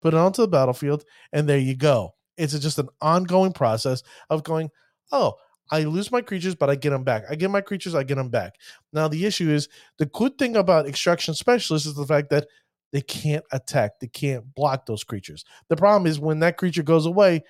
put 0.02 0.14
it 0.14 0.18
onto 0.18 0.42
the 0.42 0.48
battlefield, 0.48 1.04
and 1.32 1.48
there 1.48 1.58
you 1.58 1.76
go. 1.76 2.14
It's 2.36 2.58
just 2.58 2.78
an 2.78 2.88
ongoing 3.00 3.52
process 3.52 4.02
of 4.28 4.42
going, 4.42 4.70
oh, 5.12 5.34
I 5.70 5.84
lose 5.84 6.12
my 6.12 6.20
creatures, 6.20 6.54
but 6.54 6.68
I 6.68 6.74
get 6.74 6.90
them 6.90 7.04
back. 7.04 7.24
I 7.30 7.36
get 7.36 7.50
my 7.50 7.60
creatures, 7.60 7.94
I 7.94 8.02
get 8.02 8.16
them 8.16 8.28
back. 8.28 8.54
Now, 8.92 9.08
the 9.08 9.24
issue 9.24 9.50
is 9.50 9.68
the 9.98 10.06
good 10.06 10.36
thing 10.36 10.56
about 10.56 10.86
extraction 10.86 11.34
specialists 11.34 11.86
is 11.86 11.94
the 11.94 12.06
fact 12.06 12.30
that 12.30 12.46
they 12.92 13.00
can't 13.00 13.44
attack, 13.50 13.98
they 14.00 14.06
can't 14.06 14.54
block 14.54 14.86
those 14.86 15.04
creatures. 15.04 15.44
The 15.68 15.76
problem 15.76 16.06
is 16.06 16.20
when 16.20 16.40
that 16.40 16.58
creature 16.58 16.82
goes 16.82 17.06
away, 17.06 17.44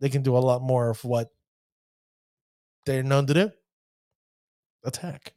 they 0.00 0.08
can 0.08 0.22
do 0.22 0.36
a 0.36 0.38
lot 0.38 0.62
more 0.62 0.90
of 0.90 1.04
what 1.04 1.30
they're 2.86 3.02
known 3.02 3.26
to 3.26 3.34
do 3.34 3.50
attack. 4.84 5.34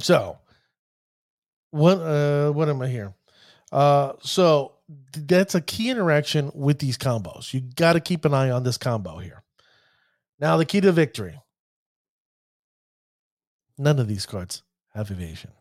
So, 0.00 0.38
what 1.70 1.94
uh 1.94 2.50
what 2.52 2.68
am 2.68 2.82
I 2.82 2.88
here? 2.88 3.14
Uh 3.72 4.14
so 4.22 4.72
that's 5.12 5.54
a 5.54 5.60
key 5.60 5.90
interaction 5.90 6.50
with 6.54 6.78
these 6.78 6.98
combos. 6.98 7.54
You 7.54 7.60
got 7.60 7.92
to 7.92 8.00
keep 8.00 8.24
an 8.24 8.34
eye 8.34 8.50
on 8.50 8.64
this 8.64 8.76
combo 8.76 9.18
here. 9.18 9.44
Now, 10.40 10.56
the 10.56 10.64
key 10.64 10.80
to 10.80 10.90
victory. 10.90 11.38
None 13.78 13.98
of 13.98 14.08
these 14.08 14.26
cards 14.26 14.62
have 14.94 15.10
evasion. 15.10 15.52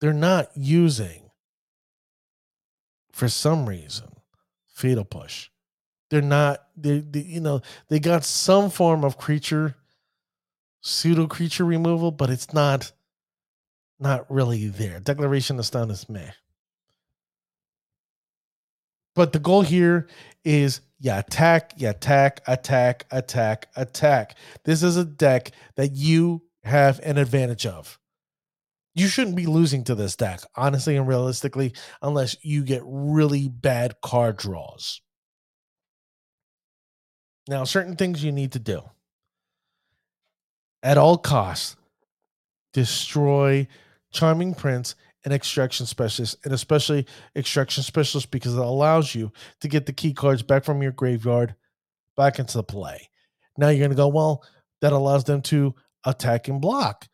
They're 0.00 0.12
not 0.12 0.50
using, 0.54 1.30
for 3.12 3.28
some 3.28 3.66
reason, 3.68 4.08
fatal 4.66 5.04
push. 5.04 5.48
They're 6.10 6.22
not. 6.22 6.60
They, 6.76 7.00
they 7.00 7.20
you 7.20 7.40
know 7.40 7.62
they 7.88 7.98
got 7.98 8.24
some 8.24 8.70
form 8.70 9.04
of 9.04 9.18
creature 9.18 9.76
pseudo 10.84 11.26
creature 11.26 11.64
removal, 11.64 12.12
but 12.12 12.30
it's 12.30 12.52
not 12.52 12.92
not 13.98 14.30
really 14.30 14.68
there. 14.68 15.00
Declaration 15.00 15.58
of 15.58 15.66
stun 15.66 15.90
is 15.90 16.08
meh. 16.08 16.30
But 19.14 19.32
the 19.32 19.38
goal 19.38 19.62
here 19.62 20.08
is 20.44 20.80
yeah, 20.98 21.18
attack, 21.18 21.72
yeah, 21.76 21.90
attack, 21.90 22.40
attack, 22.46 23.06
attack, 23.10 23.68
attack. 23.76 24.36
This 24.64 24.82
is 24.82 24.96
a 24.96 25.04
deck 25.04 25.52
that 25.76 25.92
you 25.92 26.42
have 26.64 27.00
an 27.00 27.18
advantage 27.18 27.66
of. 27.66 27.98
You 28.94 29.08
shouldn't 29.08 29.36
be 29.36 29.46
losing 29.46 29.84
to 29.84 29.94
this 29.94 30.16
deck, 30.16 30.40
honestly 30.54 30.96
and 30.96 31.06
realistically, 31.06 31.74
unless 32.00 32.36
you 32.42 32.64
get 32.64 32.82
really 32.84 33.48
bad 33.48 33.96
card 34.02 34.36
draws. 34.36 35.00
Now, 37.48 37.64
certain 37.64 37.96
things 37.96 38.24
you 38.24 38.32
need 38.32 38.52
to 38.52 38.58
do 38.58 38.82
at 40.84 40.98
all 40.98 41.18
costs 41.18 41.74
destroy 42.74 43.66
Charming 44.12 44.54
Prince 44.54 44.94
and 45.24 45.32
Extraction 45.32 45.86
Specialist, 45.86 46.36
and 46.44 46.52
especially 46.52 47.06
Extraction 47.34 47.82
Specialist 47.82 48.30
because 48.30 48.54
it 48.54 48.60
allows 48.60 49.14
you 49.14 49.32
to 49.60 49.68
get 49.68 49.86
the 49.86 49.92
key 49.92 50.12
cards 50.12 50.42
back 50.42 50.64
from 50.64 50.82
your 50.82 50.92
graveyard 50.92 51.54
back 52.16 52.38
into 52.38 52.58
the 52.58 52.62
play. 52.62 53.08
Now 53.56 53.68
you're 53.68 53.78
going 53.78 53.90
to 53.90 53.96
go, 53.96 54.08
well, 54.08 54.44
that 54.82 54.92
allows 54.92 55.24
them 55.24 55.40
to 55.42 55.74
attack 56.04 56.48
and 56.48 56.60
block. 56.60 57.08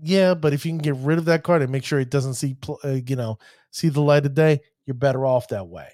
Yeah, 0.00 0.34
but 0.34 0.52
if 0.52 0.64
you 0.64 0.70
can 0.70 0.78
get 0.78 0.94
rid 0.96 1.18
of 1.18 1.24
that 1.24 1.42
card 1.42 1.62
and 1.62 1.72
make 1.72 1.82
sure 1.82 1.98
it 1.98 2.10
doesn't 2.10 2.34
see, 2.34 2.56
uh, 2.84 2.98
you 3.04 3.16
know, 3.16 3.38
see 3.72 3.88
the 3.88 4.00
light 4.00 4.24
of 4.24 4.34
day, 4.34 4.60
you're 4.86 4.94
better 4.94 5.26
off 5.26 5.48
that 5.48 5.66
way. 5.66 5.88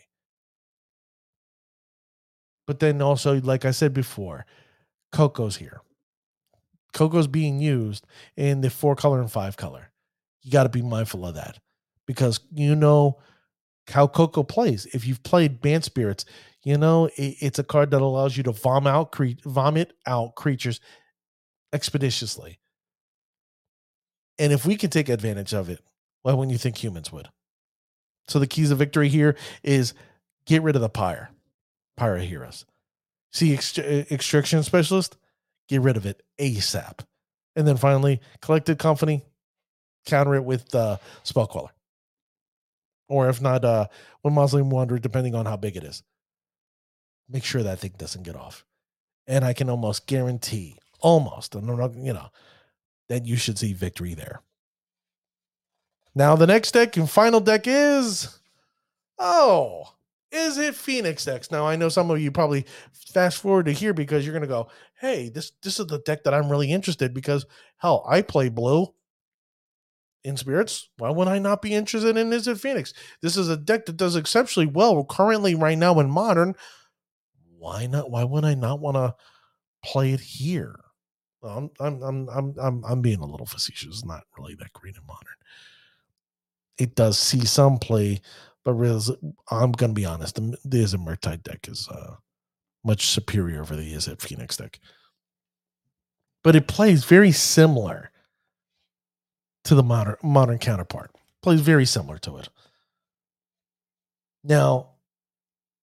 But 2.66 2.80
then 2.80 3.00
also, 3.00 3.40
like 3.40 3.64
I 3.64 3.70
said 3.70 3.94
before, 3.94 4.44
Coco's 5.12 5.56
here. 5.56 5.80
Coco's 6.94 7.26
being 7.26 7.58
used 7.58 8.06
in 8.36 8.62
the 8.62 8.70
four 8.70 8.96
color 8.96 9.20
and 9.20 9.30
five 9.30 9.56
color. 9.56 9.90
You 10.42 10.50
got 10.50 10.62
to 10.62 10.68
be 10.68 10.82
mindful 10.82 11.26
of 11.26 11.34
that 11.34 11.58
because 12.06 12.40
you 12.52 12.74
know 12.74 13.18
how 13.88 14.06
Coco 14.06 14.42
plays. 14.42 14.86
If 14.86 15.06
you've 15.06 15.22
played 15.22 15.60
Bant 15.60 15.84
Spirits, 15.84 16.24
you 16.62 16.78
know 16.78 17.06
it, 17.16 17.36
it's 17.40 17.58
a 17.58 17.64
card 17.64 17.90
that 17.90 18.00
allows 18.00 18.36
you 18.36 18.42
to 18.44 18.52
vomit 18.52 18.92
out, 18.92 19.12
cre- 19.12 19.40
vomit 19.44 19.92
out 20.06 20.34
creatures 20.36 20.80
expeditiously. 21.72 22.58
And 24.38 24.52
if 24.52 24.64
we 24.64 24.76
can 24.76 24.90
take 24.90 25.08
advantage 25.08 25.52
of 25.52 25.68
it, 25.68 25.80
why 26.22 26.32
wouldn't 26.32 26.52
you 26.52 26.58
think 26.58 26.82
humans 26.82 27.12
would? 27.12 27.28
So 28.28 28.38
the 28.38 28.46
keys 28.46 28.70
of 28.70 28.78
victory 28.78 29.08
here 29.08 29.36
is 29.62 29.92
get 30.46 30.62
rid 30.62 30.76
of 30.76 30.82
the 30.82 30.88
pyre, 30.88 31.30
pyre 31.96 32.18
heroes. 32.18 32.64
See 33.32 33.54
uh, 33.54 33.82
extraction 34.10 34.62
specialist 34.62 35.16
get 35.68 35.80
rid 35.82 35.96
of 35.96 36.06
it 36.06 36.22
ASAP. 36.38 37.00
And 37.56 37.66
then 37.66 37.76
finally, 37.76 38.20
collected 38.40 38.78
company, 38.78 39.24
counter 40.06 40.34
it 40.34 40.44
with 40.44 40.74
uh, 40.74 40.98
Spell 41.22 41.46
Queller. 41.46 41.70
Or 43.08 43.28
if 43.28 43.40
not, 43.40 43.64
uh, 43.64 43.86
one 44.22 44.34
Mausoleum 44.34 44.70
Wanderer, 44.70 44.98
depending 44.98 45.34
on 45.34 45.46
how 45.46 45.56
big 45.56 45.76
it 45.76 45.84
is. 45.84 46.02
make 47.28 47.44
sure 47.44 47.62
that 47.62 47.78
thing 47.78 47.92
doesn't 47.96 48.22
get 48.24 48.36
off. 48.36 48.64
And 49.26 49.44
I 49.44 49.52
can 49.52 49.70
almost 49.70 50.06
guarantee, 50.06 50.76
almost, 51.00 51.54
I'm 51.54 51.66
not, 51.66 51.94
you 51.96 52.12
know, 52.12 52.28
that 53.08 53.24
you 53.26 53.36
should 53.36 53.58
see 53.58 53.72
victory 53.72 54.14
there. 54.14 54.40
Now 56.14 56.36
the 56.36 56.46
next 56.46 56.72
deck 56.72 56.96
and 56.96 57.08
final 57.10 57.40
deck 57.40 57.62
is 57.66 58.38
oh, 59.18 59.94
Izzet 60.34 60.74
Phoenix 60.74 61.24
decks? 61.24 61.50
Now 61.50 61.66
I 61.66 61.76
know 61.76 61.88
some 61.88 62.10
of 62.10 62.20
you 62.20 62.30
probably 62.30 62.66
fast 62.92 63.38
forward 63.38 63.66
to 63.66 63.72
here 63.72 63.94
because 63.94 64.24
you're 64.24 64.34
gonna 64.34 64.46
go, 64.46 64.68
hey, 65.00 65.28
this 65.28 65.52
this 65.62 65.78
is 65.78 65.86
the 65.86 66.00
deck 66.00 66.24
that 66.24 66.34
I'm 66.34 66.50
really 66.50 66.72
interested 66.72 67.14
because 67.14 67.46
hell, 67.78 68.04
I 68.08 68.22
play 68.22 68.48
blue 68.48 68.88
in 70.24 70.36
spirits. 70.36 70.88
Why 70.96 71.10
would 71.10 71.28
I 71.28 71.38
not 71.38 71.62
be 71.62 71.74
interested 71.74 72.16
in 72.16 72.30
Izzet 72.30 72.58
Phoenix? 72.58 72.92
This 73.20 73.36
is 73.36 73.48
a 73.48 73.56
deck 73.56 73.86
that 73.86 73.96
does 73.96 74.16
exceptionally 74.16 74.66
well 74.66 75.04
currently 75.04 75.54
right 75.54 75.78
now 75.78 76.00
in 76.00 76.10
modern. 76.10 76.54
Why 77.58 77.86
not? 77.86 78.10
Why 78.10 78.24
would 78.24 78.44
I 78.44 78.54
not 78.54 78.80
want 78.80 78.96
to 78.96 79.14
play 79.84 80.12
it 80.12 80.20
here? 80.20 80.80
I'm 81.42 81.70
I'm 81.78 82.02
I'm 82.02 82.28
I'm 82.28 82.54
I'm 82.60 82.84
I'm 82.84 83.02
being 83.02 83.20
a 83.20 83.26
little 83.26 83.46
facetious. 83.46 83.88
It's 83.88 84.04
not 84.04 84.24
really 84.38 84.54
that 84.56 84.72
great 84.72 84.96
in 84.96 85.06
modern. 85.06 85.34
It 86.78 86.94
does 86.96 87.18
see 87.18 87.44
some 87.44 87.78
play, 87.78 88.20
but 88.64 88.72
really, 88.74 89.16
I'm 89.50 89.72
gonna 89.72 89.92
be 89.92 90.04
honest. 90.04 90.36
The, 90.36 90.56
the 90.64 90.78
Izzet 90.78 91.42
deck 91.42 91.68
is 91.68 91.88
uh, 91.88 92.16
much 92.84 93.06
superior 93.06 93.60
over 93.60 93.76
the 93.76 93.94
Izzet 93.94 94.20
Phoenix 94.20 94.56
deck. 94.56 94.78
But 96.42 96.56
it 96.56 96.68
plays 96.68 97.04
very 97.04 97.32
similar 97.32 98.10
to 99.64 99.74
the 99.74 99.82
modern 99.82 100.16
modern 100.22 100.58
counterpart. 100.58 101.10
Plays 101.42 101.60
very 101.60 101.86
similar 101.86 102.18
to 102.18 102.38
it. 102.38 102.48
Now, 104.42 104.90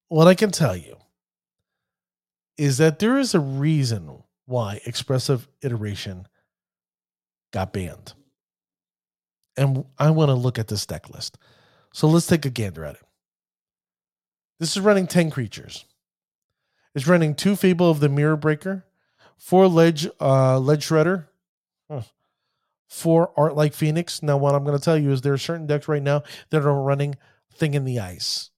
what 0.07 0.27
I 0.27 0.35
can 0.35 0.51
tell 0.51 0.75
you 0.75 0.97
is 2.57 2.77
that 2.77 2.99
there 2.99 3.17
is 3.17 3.33
a 3.33 3.39
reason 3.39 4.23
why 4.45 4.81
expressive 4.85 5.47
iteration 5.63 6.27
got 7.51 7.73
banned. 7.73 8.13
And 9.57 9.85
I 9.97 10.11
want 10.11 10.29
to 10.29 10.35
look 10.35 10.59
at 10.59 10.67
this 10.67 10.85
deck 10.85 11.09
list. 11.09 11.37
So 11.93 12.07
let's 12.07 12.27
take 12.27 12.45
a 12.45 12.49
gander 12.49 12.85
at 12.85 12.95
it. 12.95 13.01
This 14.59 14.77
is 14.77 14.81
running 14.81 15.07
10 15.07 15.31
creatures. 15.31 15.85
It's 16.93 17.07
running 17.07 17.35
two 17.35 17.55
Fable 17.55 17.89
of 17.89 17.99
the 17.99 18.09
Mirror 18.09 18.37
Breaker, 18.37 18.85
four 19.37 19.67
Ledge 19.67 20.07
uh, 20.19 20.59
Ledger 20.59 21.27
Shredder, 21.89 22.03
four 22.89 23.31
Arclight 23.37 23.73
Phoenix. 23.73 24.21
Now, 24.21 24.37
what 24.37 24.55
I'm 24.55 24.63
going 24.65 24.77
to 24.77 24.83
tell 24.83 24.97
you 24.97 25.11
is 25.11 25.21
there 25.21 25.33
are 25.33 25.37
certain 25.37 25.67
decks 25.67 25.87
right 25.87 26.03
now 26.03 26.23
that 26.49 26.65
are 26.65 26.81
running 26.81 27.15
Thing 27.53 27.73
in 27.73 27.85
the 27.85 27.99
Ice. 27.99 28.49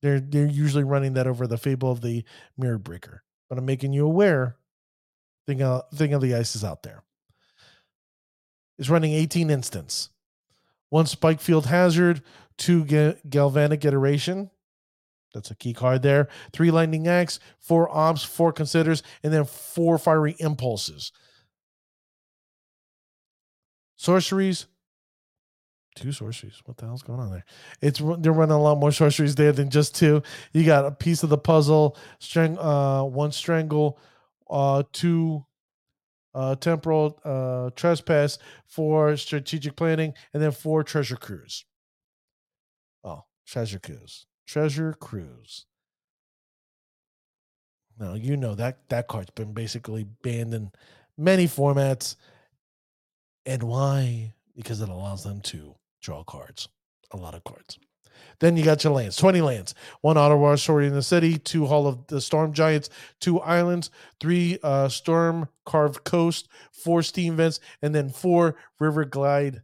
They're 0.00 0.20
they're 0.20 0.46
usually 0.46 0.84
running 0.84 1.14
that 1.14 1.26
over 1.26 1.46
the 1.46 1.58
Fable 1.58 1.90
of 1.90 2.00
the 2.00 2.24
Mirror 2.56 2.78
Breaker. 2.78 3.22
But 3.48 3.58
I'm 3.58 3.66
making 3.66 3.92
you 3.92 4.06
aware 4.06 4.56
Thing 5.46 5.62
of, 5.62 5.82
Thing 5.94 6.12
of 6.12 6.22
the 6.22 6.34
Ice 6.34 6.54
is 6.54 6.64
out 6.64 6.82
there. 6.82 7.02
It's 8.78 8.88
running 8.88 9.12
18 9.12 9.50
instants. 9.50 10.10
One 10.88 11.04
Spikefield 11.06 11.66
Hazard, 11.66 12.22
two 12.62 12.84
ga- 12.84 13.16
Galvanic 13.28 13.84
Iteration. 13.84 14.50
That's 15.34 15.50
a 15.50 15.56
key 15.56 15.72
card 15.72 16.02
there. 16.02 16.28
Three 16.52 16.70
Lightning 16.70 17.08
Axe, 17.08 17.40
four 17.58 17.88
Ops, 17.90 18.22
four 18.22 18.52
Considers, 18.52 19.02
and 19.22 19.32
then 19.32 19.44
four 19.44 19.98
Fiery 19.98 20.36
Impulses. 20.38 21.10
Sorceries, 23.96 24.66
two 25.96 26.12
sorceries. 26.12 26.60
What 26.64 26.76
the 26.76 26.86
hell's 26.86 27.02
going 27.02 27.20
on 27.20 27.30
there? 27.30 27.44
It's 27.80 28.00
they're 28.18 28.32
running 28.32 28.54
a 28.54 28.60
lot 28.62 28.78
more 28.78 28.92
sorceries 28.92 29.34
there 29.34 29.52
than 29.52 29.70
just 29.70 29.94
two. 29.96 30.22
You 30.52 30.64
got 30.64 30.86
a 30.86 30.92
piece 30.92 31.22
of 31.22 31.30
the 31.30 31.38
puzzle, 31.38 31.96
uh, 32.36 33.02
one 33.04 33.32
strangle, 33.32 33.98
uh, 34.50 34.82
two 34.92 35.46
uh, 36.34 36.56
temporal 36.56 37.18
uh, 37.24 37.70
trespass, 37.74 38.38
four 38.66 39.16
strategic 39.16 39.76
planning, 39.76 40.14
and 40.32 40.42
then 40.42 40.50
four 40.52 40.82
treasure 40.82 41.16
cruise. 41.16 41.64
Treasure 43.46 43.78
cruise, 43.78 44.26
treasure 44.46 44.94
cruise. 44.94 45.66
Now 47.98 48.14
you 48.14 48.36
know 48.36 48.54
that 48.54 48.88
that 48.88 49.08
card's 49.08 49.30
been 49.30 49.52
basically 49.52 50.04
banned 50.22 50.54
in 50.54 50.70
many 51.16 51.46
formats, 51.46 52.16
and 53.44 53.62
why? 53.62 54.34
Because 54.56 54.80
it 54.80 54.88
allows 54.88 55.24
them 55.24 55.40
to 55.42 55.74
draw 56.00 56.24
cards, 56.24 56.68
a 57.10 57.16
lot 57.16 57.34
of 57.34 57.44
cards. 57.44 57.78
Then 58.40 58.56
you 58.56 58.64
got 58.64 58.82
your 58.82 58.92
lands, 58.92 59.16
20 59.16 59.40
lands, 59.40 59.74
one 60.00 60.16
Otawara 60.16 60.58
Story 60.58 60.86
in 60.86 60.94
the 60.94 61.02
City, 61.02 61.38
two 61.38 61.66
Hall 61.66 61.86
of 61.86 62.06
the 62.08 62.20
Storm 62.20 62.52
Giants, 62.52 62.90
two 63.20 63.40
Islands, 63.40 63.90
three 64.20 64.58
uh, 64.62 64.88
Storm 64.88 65.48
Carved 65.64 66.04
Coast, 66.04 66.48
four 66.72 67.02
Steam 67.02 67.36
Vents, 67.36 67.60
and 67.80 67.94
then 67.94 68.10
four 68.10 68.56
Riverglide, 68.80 69.62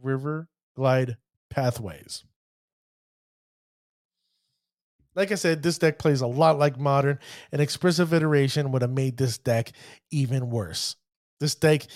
River 0.00 0.48
Glide 0.76 1.16
Pathways. 1.50 2.24
Like 5.14 5.32
I 5.32 5.36
said, 5.36 5.62
this 5.62 5.78
deck 5.78 5.98
plays 5.98 6.20
a 6.20 6.26
lot 6.26 6.58
like 6.58 6.78
modern. 6.78 7.18
An 7.52 7.60
expressive 7.60 8.14
iteration 8.14 8.72
would 8.72 8.82
have 8.82 8.90
made 8.90 9.16
this 9.16 9.38
deck 9.38 9.72
even 10.10 10.50
worse. 10.50 10.96
This 11.40 11.54
deck 11.54 11.86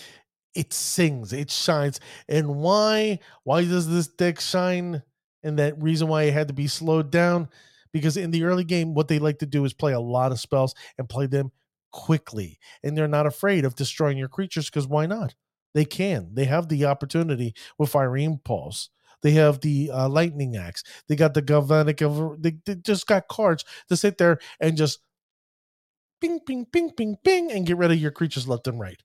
it 0.57 0.73
sings, 0.73 1.33
it 1.33 1.51
shines. 1.51 2.01
And 2.29 2.57
why? 2.57 3.21
Why 3.45 3.65
does 3.65 3.89
this 3.89 4.09
deck 4.09 4.41
shine? 4.41 5.03
And 5.43 5.59
that 5.59 5.81
reason 5.81 6.09
why 6.09 6.25
it 6.25 6.33
had 6.33 6.49
to 6.49 6.55
be 6.55 6.67
slowed 6.67 7.11
down, 7.11 7.49
because 7.93 8.17
in 8.17 8.31
the 8.31 8.45
early 8.45 8.65
game, 8.65 8.95
what 8.95 9.07
they 9.07 9.19
like 9.19 9.39
to 9.41 9.47
do 9.47 9.65
is 9.65 9.75
play 9.75 9.93
a 9.93 10.01
lot 10.01 10.33
of 10.33 10.41
spells 10.41 10.75
and 10.99 11.09
play 11.09 11.27
them 11.27 11.53
quickly. 11.93 12.59
And 12.83 12.97
they're 12.97 13.07
not 13.07 13.27
afraid 13.27 13.65
of 13.65 13.77
destroying 13.77 14.19
your 14.19 14.29
creatures 14.29 14.69
because 14.69 14.89
why 14.89 15.07
not? 15.07 15.35
They 15.75 15.85
can. 15.85 16.31
They 16.33 16.47
have 16.47 16.69
the 16.69 16.87
opportunity 16.87 17.55
with 17.79 17.91
Fiery 17.91 18.25
Impulse. 18.25 18.89
They 19.23 19.33
have 19.33 19.61
the 19.61 19.91
uh, 19.93 20.09
Lightning 20.09 20.57
Axe. 20.57 20.83
They 21.09 21.17
got 21.17 21.35
the 21.35 21.43
Galvanic. 21.43 21.99
They, 22.39 22.57
they 22.65 22.75
just 22.77 23.07
got 23.07 23.29
cards 23.29 23.65
to 23.89 23.97
sit 23.97 24.19
there 24.19 24.39
and 24.61 24.77
just 24.77 25.01
ping, 26.21 26.41
ping, 26.41 26.67
ping, 26.67 26.91
ping, 26.93 27.17
ping, 27.25 27.51
and 27.51 27.67
get 27.67 27.77
rid 27.77 27.91
of 27.91 27.99
your 27.99 28.11
creatures 28.11 28.49
left 28.49 28.69
and 28.69 28.79
right. 28.79 29.03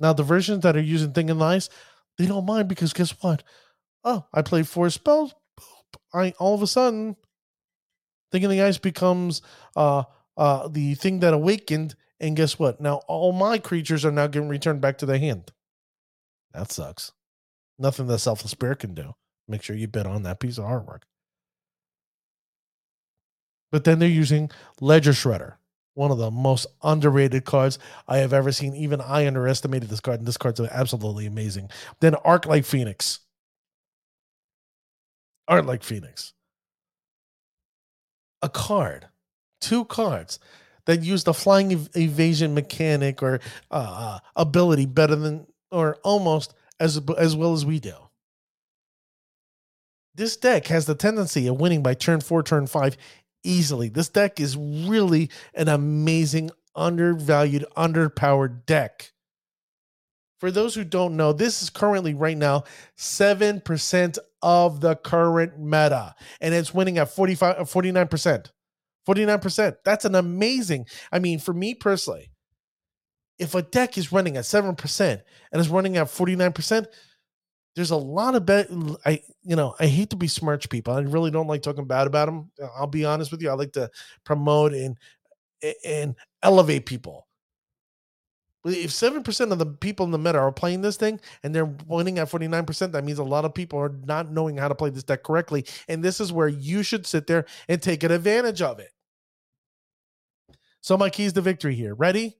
Now 0.00 0.12
the 0.12 0.24
versions 0.24 0.62
that 0.62 0.76
are 0.76 0.80
using 0.80 1.12
Thing 1.12 1.28
in 1.28 1.38
the 1.38 1.44
Ice, 1.44 1.68
they 2.18 2.26
don't 2.26 2.44
mind 2.44 2.68
because 2.68 2.92
guess 2.92 3.10
what? 3.22 3.44
Oh, 4.04 4.26
I 4.34 4.42
play 4.42 4.64
four 4.64 4.90
spells. 4.90 5.34
I 6.12 6.34
all 6.38 6.54
of 6.54 6.62
a 6.62 6.66
sudden, 6.66 7.16
Thing 8.32 8.42
in 8.42 8.50
the 8.50 8.62
Ice 8.62 8.78
becomes 8.78 9.42
uh 9.76 10.04
uh 10.36 10.68
the 10.68 10.94
thing 10.94 11.20
that 11.20 11.34
awakened, 11.34 11.94
and 12.18 12.36
guess 12.36 12.58
what? 12.58 12.80
Now 12.80 13.02
all 13.06 13.32
my 13.32 13.58
creatures 13.58 14.04
are 14.04 14.10
now 14.10 14.26
getting 14.26 14.48
returned 14.48 14.80
back 14.80 14.98
to 14.98 15.06
the 15.06 15.18
hand. 15.18 15.52
That 16.52 16.72
sucks. 16.72 17.12
Nothing 17.82 18.06
that 18.06 18.20
Selfless 18.20 18.52
Spirit 18.52 18.78
can 18.78 18.94
do. 18.94 19.14
Make 19.48 19.62
sure 19.62 19.76
you 19.76 19.88
bid 19.88 20.06
on 20.06 20.22
that 20.22 20.40
piece 20.40 20.56
of 20.56 20.64
artwork. 20.64 21.02
But 23.70 23.84
then 23.84 23.98
they're 23.98 24.08
using 24.08 24.50
Ledger 24.80 25.12
Shredder 25.12 25.54
one 25.94 26.10
of 26.10 26.18
the 26.18 26.30
most 26.30 26.66
underrated 26.82 27.44
cards 27.44 27.78
I 28.08 28.18
have 28.18 28.32
ever 28.32 28.52
seen. 28.52 28.74
Even 28.74 29.00
I 29.00 29.26
underestimated 29.26 29.88
this 29.88 30.00
card, 30.00 30.20
and 30.20 30.26
this 30.26 30.36
card's 30.36 30.60
absolutely 30.60 31.26
amazing. 31.26 31.70
Then 32.00 32.14
Arclight 32.14 32.64
Phoenix. 32.64 33.20
Arclight 35.48 35.82
Phoenix. 35.82 36.32
A 38.42 38.48
card, 38.48 39.06
two 39.60 39.84
cards 39.84 40.38
that 40.86 41.02
use 41.02 41.24
the 41.24 41.34
flying 41.34 41.72
ev- 41.72 41.90
evasion 41.94 42.54
mechanic 42.54 43.22
or 43.22 43.40
uh, 43.70 44.18
ability 44.34 44.86
better 44.86 45.14
than, 45.14 45.46
or 45.70 45.96
almost 46.02 46.54
as 46.82 47.00
as 47.16 47.36
well 47.36 47.52
as 47.52 47.64
we 47.64 47.78
do. 47.78 47.94
This 50.14 50.36
deck 50.36 50.66
has 50.66 50.84
the 50.84 50.94
tendency 50.94 51.46
of 51.46 51.60
winning 51.60 51.82
by 51.82 51.94
turn 51.94 52.20
four, 52.20 52.42
turn 52.42 52.66
five 52.66 52.96
easily. 53.44 53.88
This 53.88 54.08
deck 54.08 54.40
is 54.40 54.56
really 54.56 55.30
an 55.54 55.68
amazing, 55.68 56.50
undervalued, 56.74 57.64
underpowered 57.76 58.66
deck. 58.66 59.12
For 60.38 60.50
those 60.50 60.74
who 60.74 60.82
don't 60.82 61.16
know, 61.16 61.32
this 61.32 61.62
is 61.62 61.70
currently 61.70 62.14
right 62.14 62.36
now 62.36 62.64
7% 62.98 64.18
of 64.42 64.80
the 64.80 64.96
current 64.96 65.58
meta, 65.58 66.16
and 66.40 66.52
it's 66.52 66.74
winning 66.74 66.98
at 66.98 67.14
45 67.14 67.58
49%. 67.58 68.50
49%. 69.08 69.76
That's 69.84 70.04
an 70.04 70.14
amazing. 70.14 70.86
I 71.10 71.20
mean, 71.20 71.38
for 71.38 71.52
me 71.52 71.74
personally, 71.74 72.31
if 73.38 73.54
a 73.54 73.62
deck 73.62 73.98
is 73.98 74.12
running 74.12 74.36
at 74.36 74.44
7% 74.44 75.22
and 75.52 75.60
is 75.60 75.68
running 75.68 75.96
at 75.96 76.06
49%, 76.06 76.86
there's 77.74 77.90
a 77.90 77.96
lot 77.96 78.34
of 78.34 78.44
bet. 78.44 78.68
I 79.06 79.22
you 79.42 79.56
know 79.56 79.74
I 79.80 79.86
hate 79.86 80.10
to 80.10 80.16
be 80.16 80.28
smirch 80.28 80.68
people. 80.68 80.92
I 80.92 81.00
really 81.00 81.30
don't 81.30 81.46
like 81.46 81.62
talking 81.62 81.86
bad 81.86 82.06
about 82.06 82.26
them. 82.26 82.50
I'll 82.76 82.86
be 82.86 83.04
honest 83.04 83.30
with 83.30 83.40
you. 83.40 83.50
I 83.50 83.54
like 83.54 83.72
to 83.72 83.90
promote 84.24 84.74
and 84.74 84.98
and 85.84 86.14
elevate 86.42 86.86
people. 86.86 87.26
If 88.64 88.92
seven 88.92 89.22
percent 89.22 89.52
of 89.52 89.58
the 89.58 89.66
people 89.66 90.04
in 90.04 90.12
the 90.12 90.18
meta 90.18 90.38
are 90.38 90.52
playing 90.52 90.82
this 90.82 90.96
thing 90.96 91.18
and 91.42 91.54
they're 91.54 91.74
winning 91.86 92.18
at 92.18 92.28
forty 92.28 92.46
nine 92.46 92.66
percent, 92.66 92.92
that 92.92 93.04
means 93.04 93.18
a 93.18 93.24
lot 93.24 93.44
of 93.44 93.54
people 93.54 93.78
are 93.78 93.94
not 94.04 94.30
knowing 94.30 94.56
how 94.56 94.68
to 94.68 94.74
play 94.74 94.90
this 94.90 95.02
deck 95.02 95.22
correctly. 95.22 95.64
And 95.88 96.04
this 96.04 96.20
is 96.20 96.32
where 96.32 96.48
you 96.48 96.82
should 96.82 97.06
sit 97.06 97.26
there 97.26 97.46
and 97.68 97.80
take 97.80 98.04
advantage 98.04 98.62
of 98.62 98.78
it. 98.78 98.90
So 100.82 100.96
my 100.96 101.10
keys 101.10 101.32
to 101.32 101.40
victory 101.40 101.74
here. 101.74 101.94
Ready? 101.94 102.36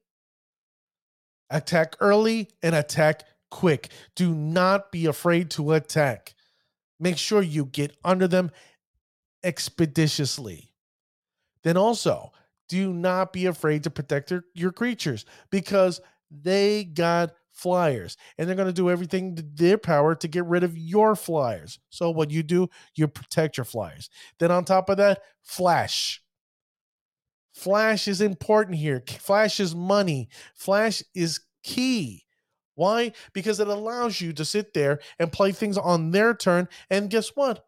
Attack 1.52 1.96
early 2.00 2.48
and 2.62 2.74
attack 2.74 3.24
quick. 3.50 3.90
Do 4.16 4.34
not 4.34 4.90
be 4.90 5.06
afraid 5.06 5.50
to 5.50 5.72
attack. 5.72 6.34
Make 6.98 7.18
sure 7.18 7.42
you 7.42 7.66
get 7.66 7.96
under 8.04 8.26
them 8.26 8.50
expeditiously. 9.44 10.72
Then 11.62 11.76
also, 11.76 12.32
do 12.68 12.92
not 12.92 13.32
be 13.32 13.46
afraid 13.46 13.84
to 13.84 13.90
protect 13.90 14.30
your, 14.30 14.44
your 14.54 14.72
creatures 14.72 15.26
because 15.50 16.00
they 16.30 16.84
got 16.84 17.34
flyers 17.52 18.16
and 18.38 18.48
they're 18.48 18.56
going 18.56 18.66
to 18.66 18.72
do 18.72 18.90
everything 18.90 19.36
to 19.36 19.42
their 19.42 19.76
power 19.76 20.14
to 20.14 20.26
get 20.26 20.46
rid 20.46 20.64
of 20.64 20.78
your 20.78 21.14
flyers. 21.14 21.78
So 21.90 22.10
what 22.10 22.30
you 22.30 22.42
do, 22.42 22.68
you 22.94 23.08
protect 23.08 23.58
your 23.58 23.64
flyers. 23.64 24.08
Then 24.38 24.50
on 24.50 24.64
top 24.64 24.88
of 24.88 24.96
that, 24.96 25.22
flash. 25.42 26.21
Flash 27.52 28.08
is 28.08 28.20
important 28.20 28.78
here. 28.78 29.02
Flash 29.06 29.60
is 29.60 29.74
money. 29.74 30.28
Flash 30.54 31.02
is 31.14 31.40
key. 31.62 32.24
Why? 32.74 33.12
Because 33.32 33.60
it 33.60 33.68
allows 33.68 34.20
you 34.20 34.32
to 34.32 34.44
sit 34.44 34.72
there 34.74 35.00
and 35.18 35.32
play 35.32 35.52
things 35.52 35.76
on 35.76 36.10
their 36.10 36.34
turn. 36.34 36.68
And 36.90 37.10
guess 37.10 37.28
what? 37.34 37.64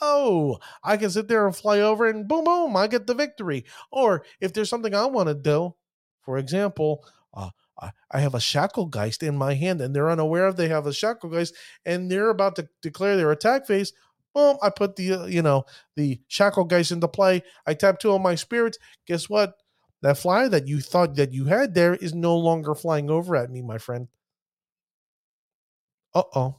Oh, 0.00 0.58
I 0.82 0.96
can 0.96 1.10
sit 1.10 1.28
there 1.28 1.46
and 1.46 1.54
fly 1.56 1.80
over 1.80 2.08
and 2.08 2.26
boom, 2.28 2.44
boom, 2.44 2.76
I 2.76 2.86
get 2.86 3.06
the 3.06 3.14
victory. 3.14 3.64
Or 3.90 4.24
if 4.40 4.52
there's 4.52 4.68
something 4.68 4.94
I 4.94 5.06
want 5.06 5.28
to 5.28 5.34
do, 5.34 5.74
for 6.22 6.38
example, 6.38 7.04
uh, 7.32 7.50
I 8.10 8.20
have 8.20 8.34
a 8.34 8.38
Shacklegeist 8.38 9.26
in 9.26 9.36
my 9.36 9.54
hand 9.54 9.80
and 9.80 9.94
they're 9.94 10.10
unaware 10.10 10.46
of 10.46 10.56
they 10.56 10.68
have 10.68 10.86
a 10.86 10.90
Shacklegeist 10.90 11.52
and 11.84 12.10
they're 12.10 12.30
about 12.30 12.56
to 12.56 12.68
declare 12.82 13.16
their 13.16 13.32
attack 13.32 13.66
phase. 13.66 13.92
Boom, 14.34 14.56
I 14.62 14.70
put 14.70 14.96
the, 14.96 15.12
uh, 15.12 15.26
you 15.26 15.42
know, 15.42 15.64
the 15.96 16.20
Shacklegeist 16.28 16.90
into 16.92 17.08
play. 17.08 17.42
I 17.66 17.74
tap 17.74 17.98
two 18.00 18.12
of 18.12 18.20
my 18.20 18.34
spirits. 18.34 18.78
Guess 19.06 19.28
what? 19.28 19.54
That 20.02 20.18
flyer 20.18 20.48
that 20.48 20.66
you 20.66 20.80
thought 20.80 21.14
that 21.16 21.32
you 21.32 21.46
had 21.46 21.74
there 21.74 21.94
is 21.94 22.12
no 22.14 22.36
longer 22.36 22.74
flying 22.74 23.10
over 23.10 23.36
at 23.36 23.50
me, 23.50 23.62
my 23.62 23.78
friend. 23.78 24.08
Uh 26.14 26.22
oh. 26.34 26.56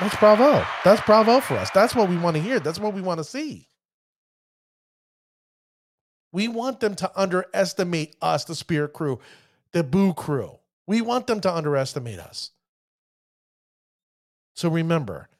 That's 0.00 0.16
bravo. 0.16 0.64
That's 0.82 1.02
bravo 1.02 1.40
for 1.40 1.54
us. 1.56 1.70
That's 1.70 1.94
what 1.94 2.08
we 2.08 2.16
want 2.16 2.36
to 2.36 2.42
hear. 2.42 2.58
That's 2.58 2.78
what 2.78 2.94
we 2.94 3.02
want 3.02 3.18
to 3.18 3.24
see. 3.24 3.68
We 6.32 6.48
want 6.48 6.80
them 6.80 6.94
to 6.96 7.10
underestimate 7.20 8.16
us, 8.22 8.44
the 8.44 8.54
Spirit 8.54 8.92
crew, 8.92 9.20
the 9.72 9.84
Boo 9.84 10.14
crew. 10.14 10.58
We 10.86 11.02
want 11.02 11.26
them 11.26 11.40
to 11.42 11.52
underestimate 11.52 12.18
us. 12.18 12.50
So 14.60 14.68
remember 14.68 15.30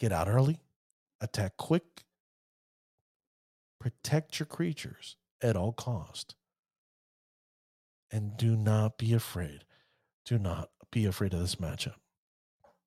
get 0.00 0.10
out 0.10 0.26
early, 0.26 0.58
attack 1.20 1.56
quick, 1.56 2.02
protect 3.78 4.40
your 4.40 4.46
creatures 4.46 5.14
at 5.40 5.54
all 5.54 5.70
cost, 5.70 6.34
and 8.10 8.36
do 8.36 8.56
not 8.56 8.98
be 8.98 9.14
afraid. 9.14 9.62
Do 10.26 10.36
not 10.36 10.70
be 10.90 11.06
afraid 11.06 11.32
of 11.32 11.38
this 11.38 11.54
matchup 11.54 11.94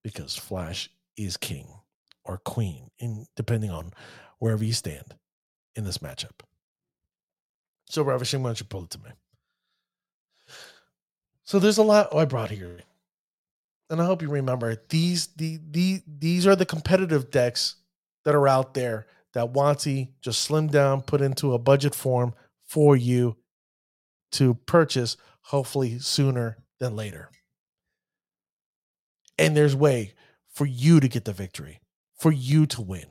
because 0.03 0.35
Flash 0.35 0.89
is 1.15 1.37
king 1.37 1.75
or 2.25 2.37
queen, 2.37 2.91
in 2.99 3.25
depending 3.37 3.71
on 3.71 3.93
wherever 4.39 4.65
you 4.65 4.73
stand 4.73 5.15
in 5.77 5.85
this 5.85 5.99
matchup. 5.99 6.41
So, 7.85 8.03
Ravishing, 8.03 8.43
why 8.43 8.49
don't 8.49 8.59
you 8.59 8.65
pull 8.65 8.83
it 8.83 8.89
to 8.89 8.99
me? 8.99 9.11
So, 11.45 11.57
there's 11.57 11.77
a 11.77 11.83
lot 11.83 12.13
I 12.13 12.25
brought 12.25 12.51
here. 12.51 12.79
And 13.91 14.01
I 14.01 14.05
hope 14.05 14.21
you 14.21 14.29
remember 14.29 14.77
these 14.87 15.27
the, 15.35 15.59
the 15.69 16.01
these 16.07 16.47
are 16.47 16.55
the 16.55 16.65
competitive 16.65 17.29
decks 17.29 17.75
that 18.23 18.33
are 18.33 18.47
out 18.47 18.73
there 18.73 19.05
that 19.33 19.51
WotC 19.51 20.13
just 20.21 20.49
slimmed 20.49 20.71
down, 20.71 21.01
put 21.01 21.21
into 21.21 21.53
a 21.53 21.59
budget 21.59 21.93
form 21.93 22.33
for 22.65 22.95
you 22.95 23.35
to 24.31 24.53
purchase, 24.65 25.17
hopefully 25.41 25.99
sooner 25.99 26.57
than 26.79 26.95
later. 26.95 27.29
And 29.37 29.57
there's 29.57 29.75
way 29.75 30.13
for 30.53 30.65
you 30.65 31.01
to 31.01 31.09
get 31.09 31.25
the 31.25 31.33
victory, 31.33 31.81
for 32.17 32.31
you 32.31 32.65
to 32.67 32.81
win, 32.81 33.07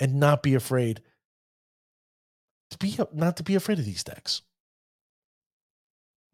and 0.00 0.18
not 0.18 0.42
be 0.42 0.54
afraid 0.54 1.02
to 2.70 2.78
be 2.78 2.98
not 3.14 3.36
to 3.36 3.44
be 3.44 3.54
afraid 3.54 3.78
of 3.78 3.84
these 3.84 4.02
decks. 4.02 4.42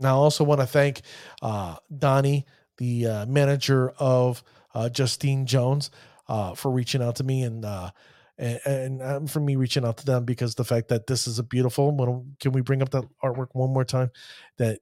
Now, 0.01 0.14
I 0.14 0.18
also 0.18 0.45
want 0.45 0.61
to 0.61 0.66
thank 0.66 1.03
uh, 1.43 1.76
Donnie, 1.97 2.47
the 2.78 3.06
uh, 3.06 3.26
manager 3.26 3.90
of 3.98 4.42
uh, 4.74 4.88
Justine 4.88 5.46
Jones, 5.46 5.90
uh, 6.28 6.54
for 6.54 6.70
reaching 6.70 7.02
out 7.02 7.16
to 7.16 7.24
me 7.24 7.42
and 7.42 7.64
uh, 7.64 7.90
and, 8.38 8.60
and 8.64 9.02
um, 9.02 9.26
for 9.26 9.40
me 9.40 9.56
reaching 9.56 9.84
out 9.84 9.98
to 9.98 10.06
them 10.06 10.24
because 10.24 10.54
the 10.54 10.64
fact 10.64 10.88
that 10.88 11.06
this 11.06 11.26
is 11.26 11.38
a 11.38 11.42
beautiful. 11.42 12.26
Can 12.40 12.52
we 12.52 12.62
bring 12.62 12.82
up 12.82 12.90
that 12.90 13.04
artwork 13.22 13.48
one 13.52 13.72
more 13.72 13.84
time? 13.84 14.10
That 14.58 14.78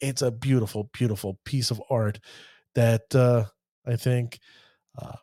it's 0.00 0.22
a 0.22 0.30
beautiful, 0.30 0.90
beautiful 0.92 1.38
piece 1.44 1.70
of 1.70 1.82
art 1.90 2.20
that 2.74 3.14
uh, 3.14 3.44
I 3.86 3.96
think 3.96 4.38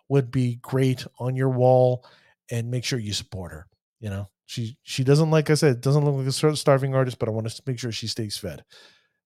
would 0.09 0.31
be 0.31 0.55
great 0.61 1.05
on 1.19 1.35
your 1.35 1.49
wall, 1.49 2.05
and 2.51 2.71
make 2.71 2.83
sure 2.83 2.99
you 2.99 3.13
support 3.13 3.51
her. 3.51 3.67
You 3.99 4.09
know, 4.09 4.29
she 4.45 4.77
she 4.83 5.03
doesn't 5.03 5.31
like 5.31 5.49
I 5.49 5.53
said 5.53 5.81
doesn't 5.81 6.03
look 6.03 6.15
like 6.15 6.53
a 6.53 6.55
starving 6.55 6.95
artist, 6.95 7.19
but 7.19 7.29
I 7.29 7.31
want 7.31 7.49
to 7.49 7.61
make 7.65 7.79
sure 7.79 7.91
she 7.91 8.07
stays 8.07 8.37
fed. 8.37 8.63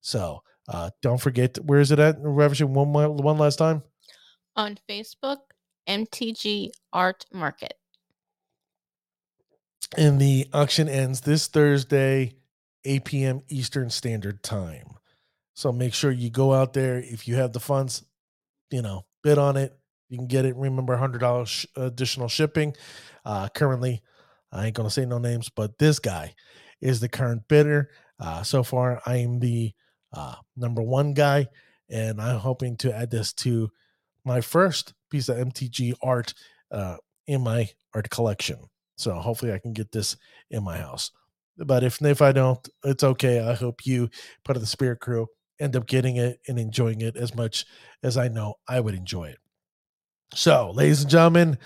So 0.01 0.43
uh, 0.68 0.89
don't 1.01 1.22
forget 1.22 1.57
where 1.57 1.80
is 1.80 1.91
it 1.91 1.99
at? 1.99 2.18
Ravishing 2.20 2.74
one 2.74 2.91
one 2.91 3.38
last 3.38 3.57
time 3.57 3.84
on 4.55 4.78
Facebook, 4.89 5.38
MTG 5.88 6.72
Art 6.91 7.26
Market. 7.34 7.74
And 9.97 10.20
the 10.20 10.47
auction 10.53 10.89
ends 10.89 11.22
this 11.22 11.47
Thursday, 11.47 12.36
8 12.84 13.05
p.m. 13.05 13.41
Eastern 13.49 13.89
Standard 13.89 14.41
Time. 14.43 14.88
So 15.53 15.72
make 15.72 15.93
sure 15.93 16.11
you 16.11 16.32
go 16.32 16.53
out 16.53 16.74
there 16.74 16.97
if 16.97 17.28
you 17.28 17.36
have 17.36 17.53
the 17.53 17.59
funds, 17.59 18.03
you 18.72 18.82
know, 18.82 19.05
bid 19.22 19.38
on 19.38 19.55
it. 19.55 19.78
You 20.09 20.18
can 20.18 20.28
get 20.28 20.45
it. 20.45 20.55
Remember, 20.55 20.95
hundred 20.97 21.20
dollars 21.20 21.49
sh- 21.49 21.66
additional 21.76 22.28
shipping. 22.28 22.76
Uh, 23.24 23.49
currently, 23.49 24.01
I 24.51 24.66
ain't 24.66 24.76
gonna 24.76 24.89
say 24.89 25.05
no 25.05 25.18
names, 25.18 25.49
but 25.49 25.78
this 25.78 25.99
guy 25.99 26.36
is 26.82 26.99
the 26.99 27.09
current 27.09 27.47
bidder. 27.47 27.89
Uh, 28.20 28.43
so 28.43 28.64
far, 28.64 29.01
I 29.05 29.18
am 29.18 29.39
the 29.39 29.74
uh, 30.14 30.36
number 30.55 30.82
one 30.82 31.14
guy, 31.14 31.47
and 31.89 32.22
I'm 32.22 32.39
hoping 32.39 32.78
to 32.78 32.95
add 32.95 33.11
this 33.11 33.34
to 33.34 33.70
my 34.26 34.41
first 34.41 34.93
piece 35.09 35.30
of 35.30 35.38
MTG 35.38 35.93
art 36.01 36.34
uh, 36.72 36.97
in 37.28 37.41
my 37.41 37.70
art 37.93 38.09
collection. 38.09 38.57
So 38.95 39.14
hopefully, 39.16 39.53
I 39.53 39.59
can 39.59 39.74
get 39.74 39.91
this 39.91 40.16
in 40.49 40.64
my 40.64 40.78
house. 40.78 41.11
But 41.57 41.84
if 41.84 42.01
if 42.01 42.22
I 42.22 42.32
don't, 42.32 42.68
it's 42.84 43.03
okay. 43.03 43.39
I 43.39 43.53
hope 43.53 43.86
you, 43.86 44.09
part 44.43 44.55
of 44.55 44.61
the 44.61 44.68
Spirit 44.68 44.99
Crew, 44.99 45.28
end 45.59 45.76
up 45.76 45.88
getting 45.88 46.18
it 46.18 46.39
and 46.47 46.59
enjoying 46.59 47.01
it 47.01 47.16
as 47.16 47.36
much 47.36 47.66
as 48.01 48.18
I 48.18 48.28
know 48.28 48.55
I 48.68 48.80
would 48.80 48.95
enjoy 48.95 49.26
it. 49.26 49.39
So, 50.34 50.72
ladies 50.72 51.01
and 51.01 51.11
gentlemen, 51.11 51.57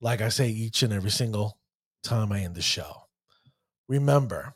like 0.00 0.20
I 0.20 0.28
say 0.28 0.48
each 0.48 0.82
and 0.82 0.92
every 0.92 1.10
single 1.10 1.58
time 2.02 2.32
I 2.32 2.40
end 2.40 2.54
the 2.54 2.62
show. 2.62 2.92
Remember, 3.88 4.54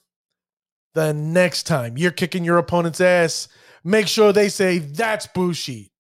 the 0.95 1.13
next 1.13 1.65
time 1.65 1.99
you're 1.99 2.11
kicking 2.11 2.45
your 2.45 2.59
opponent's 2.59 3.01
ass, 3.01 3.49
make 3.85 4.09
sure 4.09 4.33
they 4.33 4.49
say, 4.49 4.79
That's 4.79 5.27
Bushi. 5.27 5.94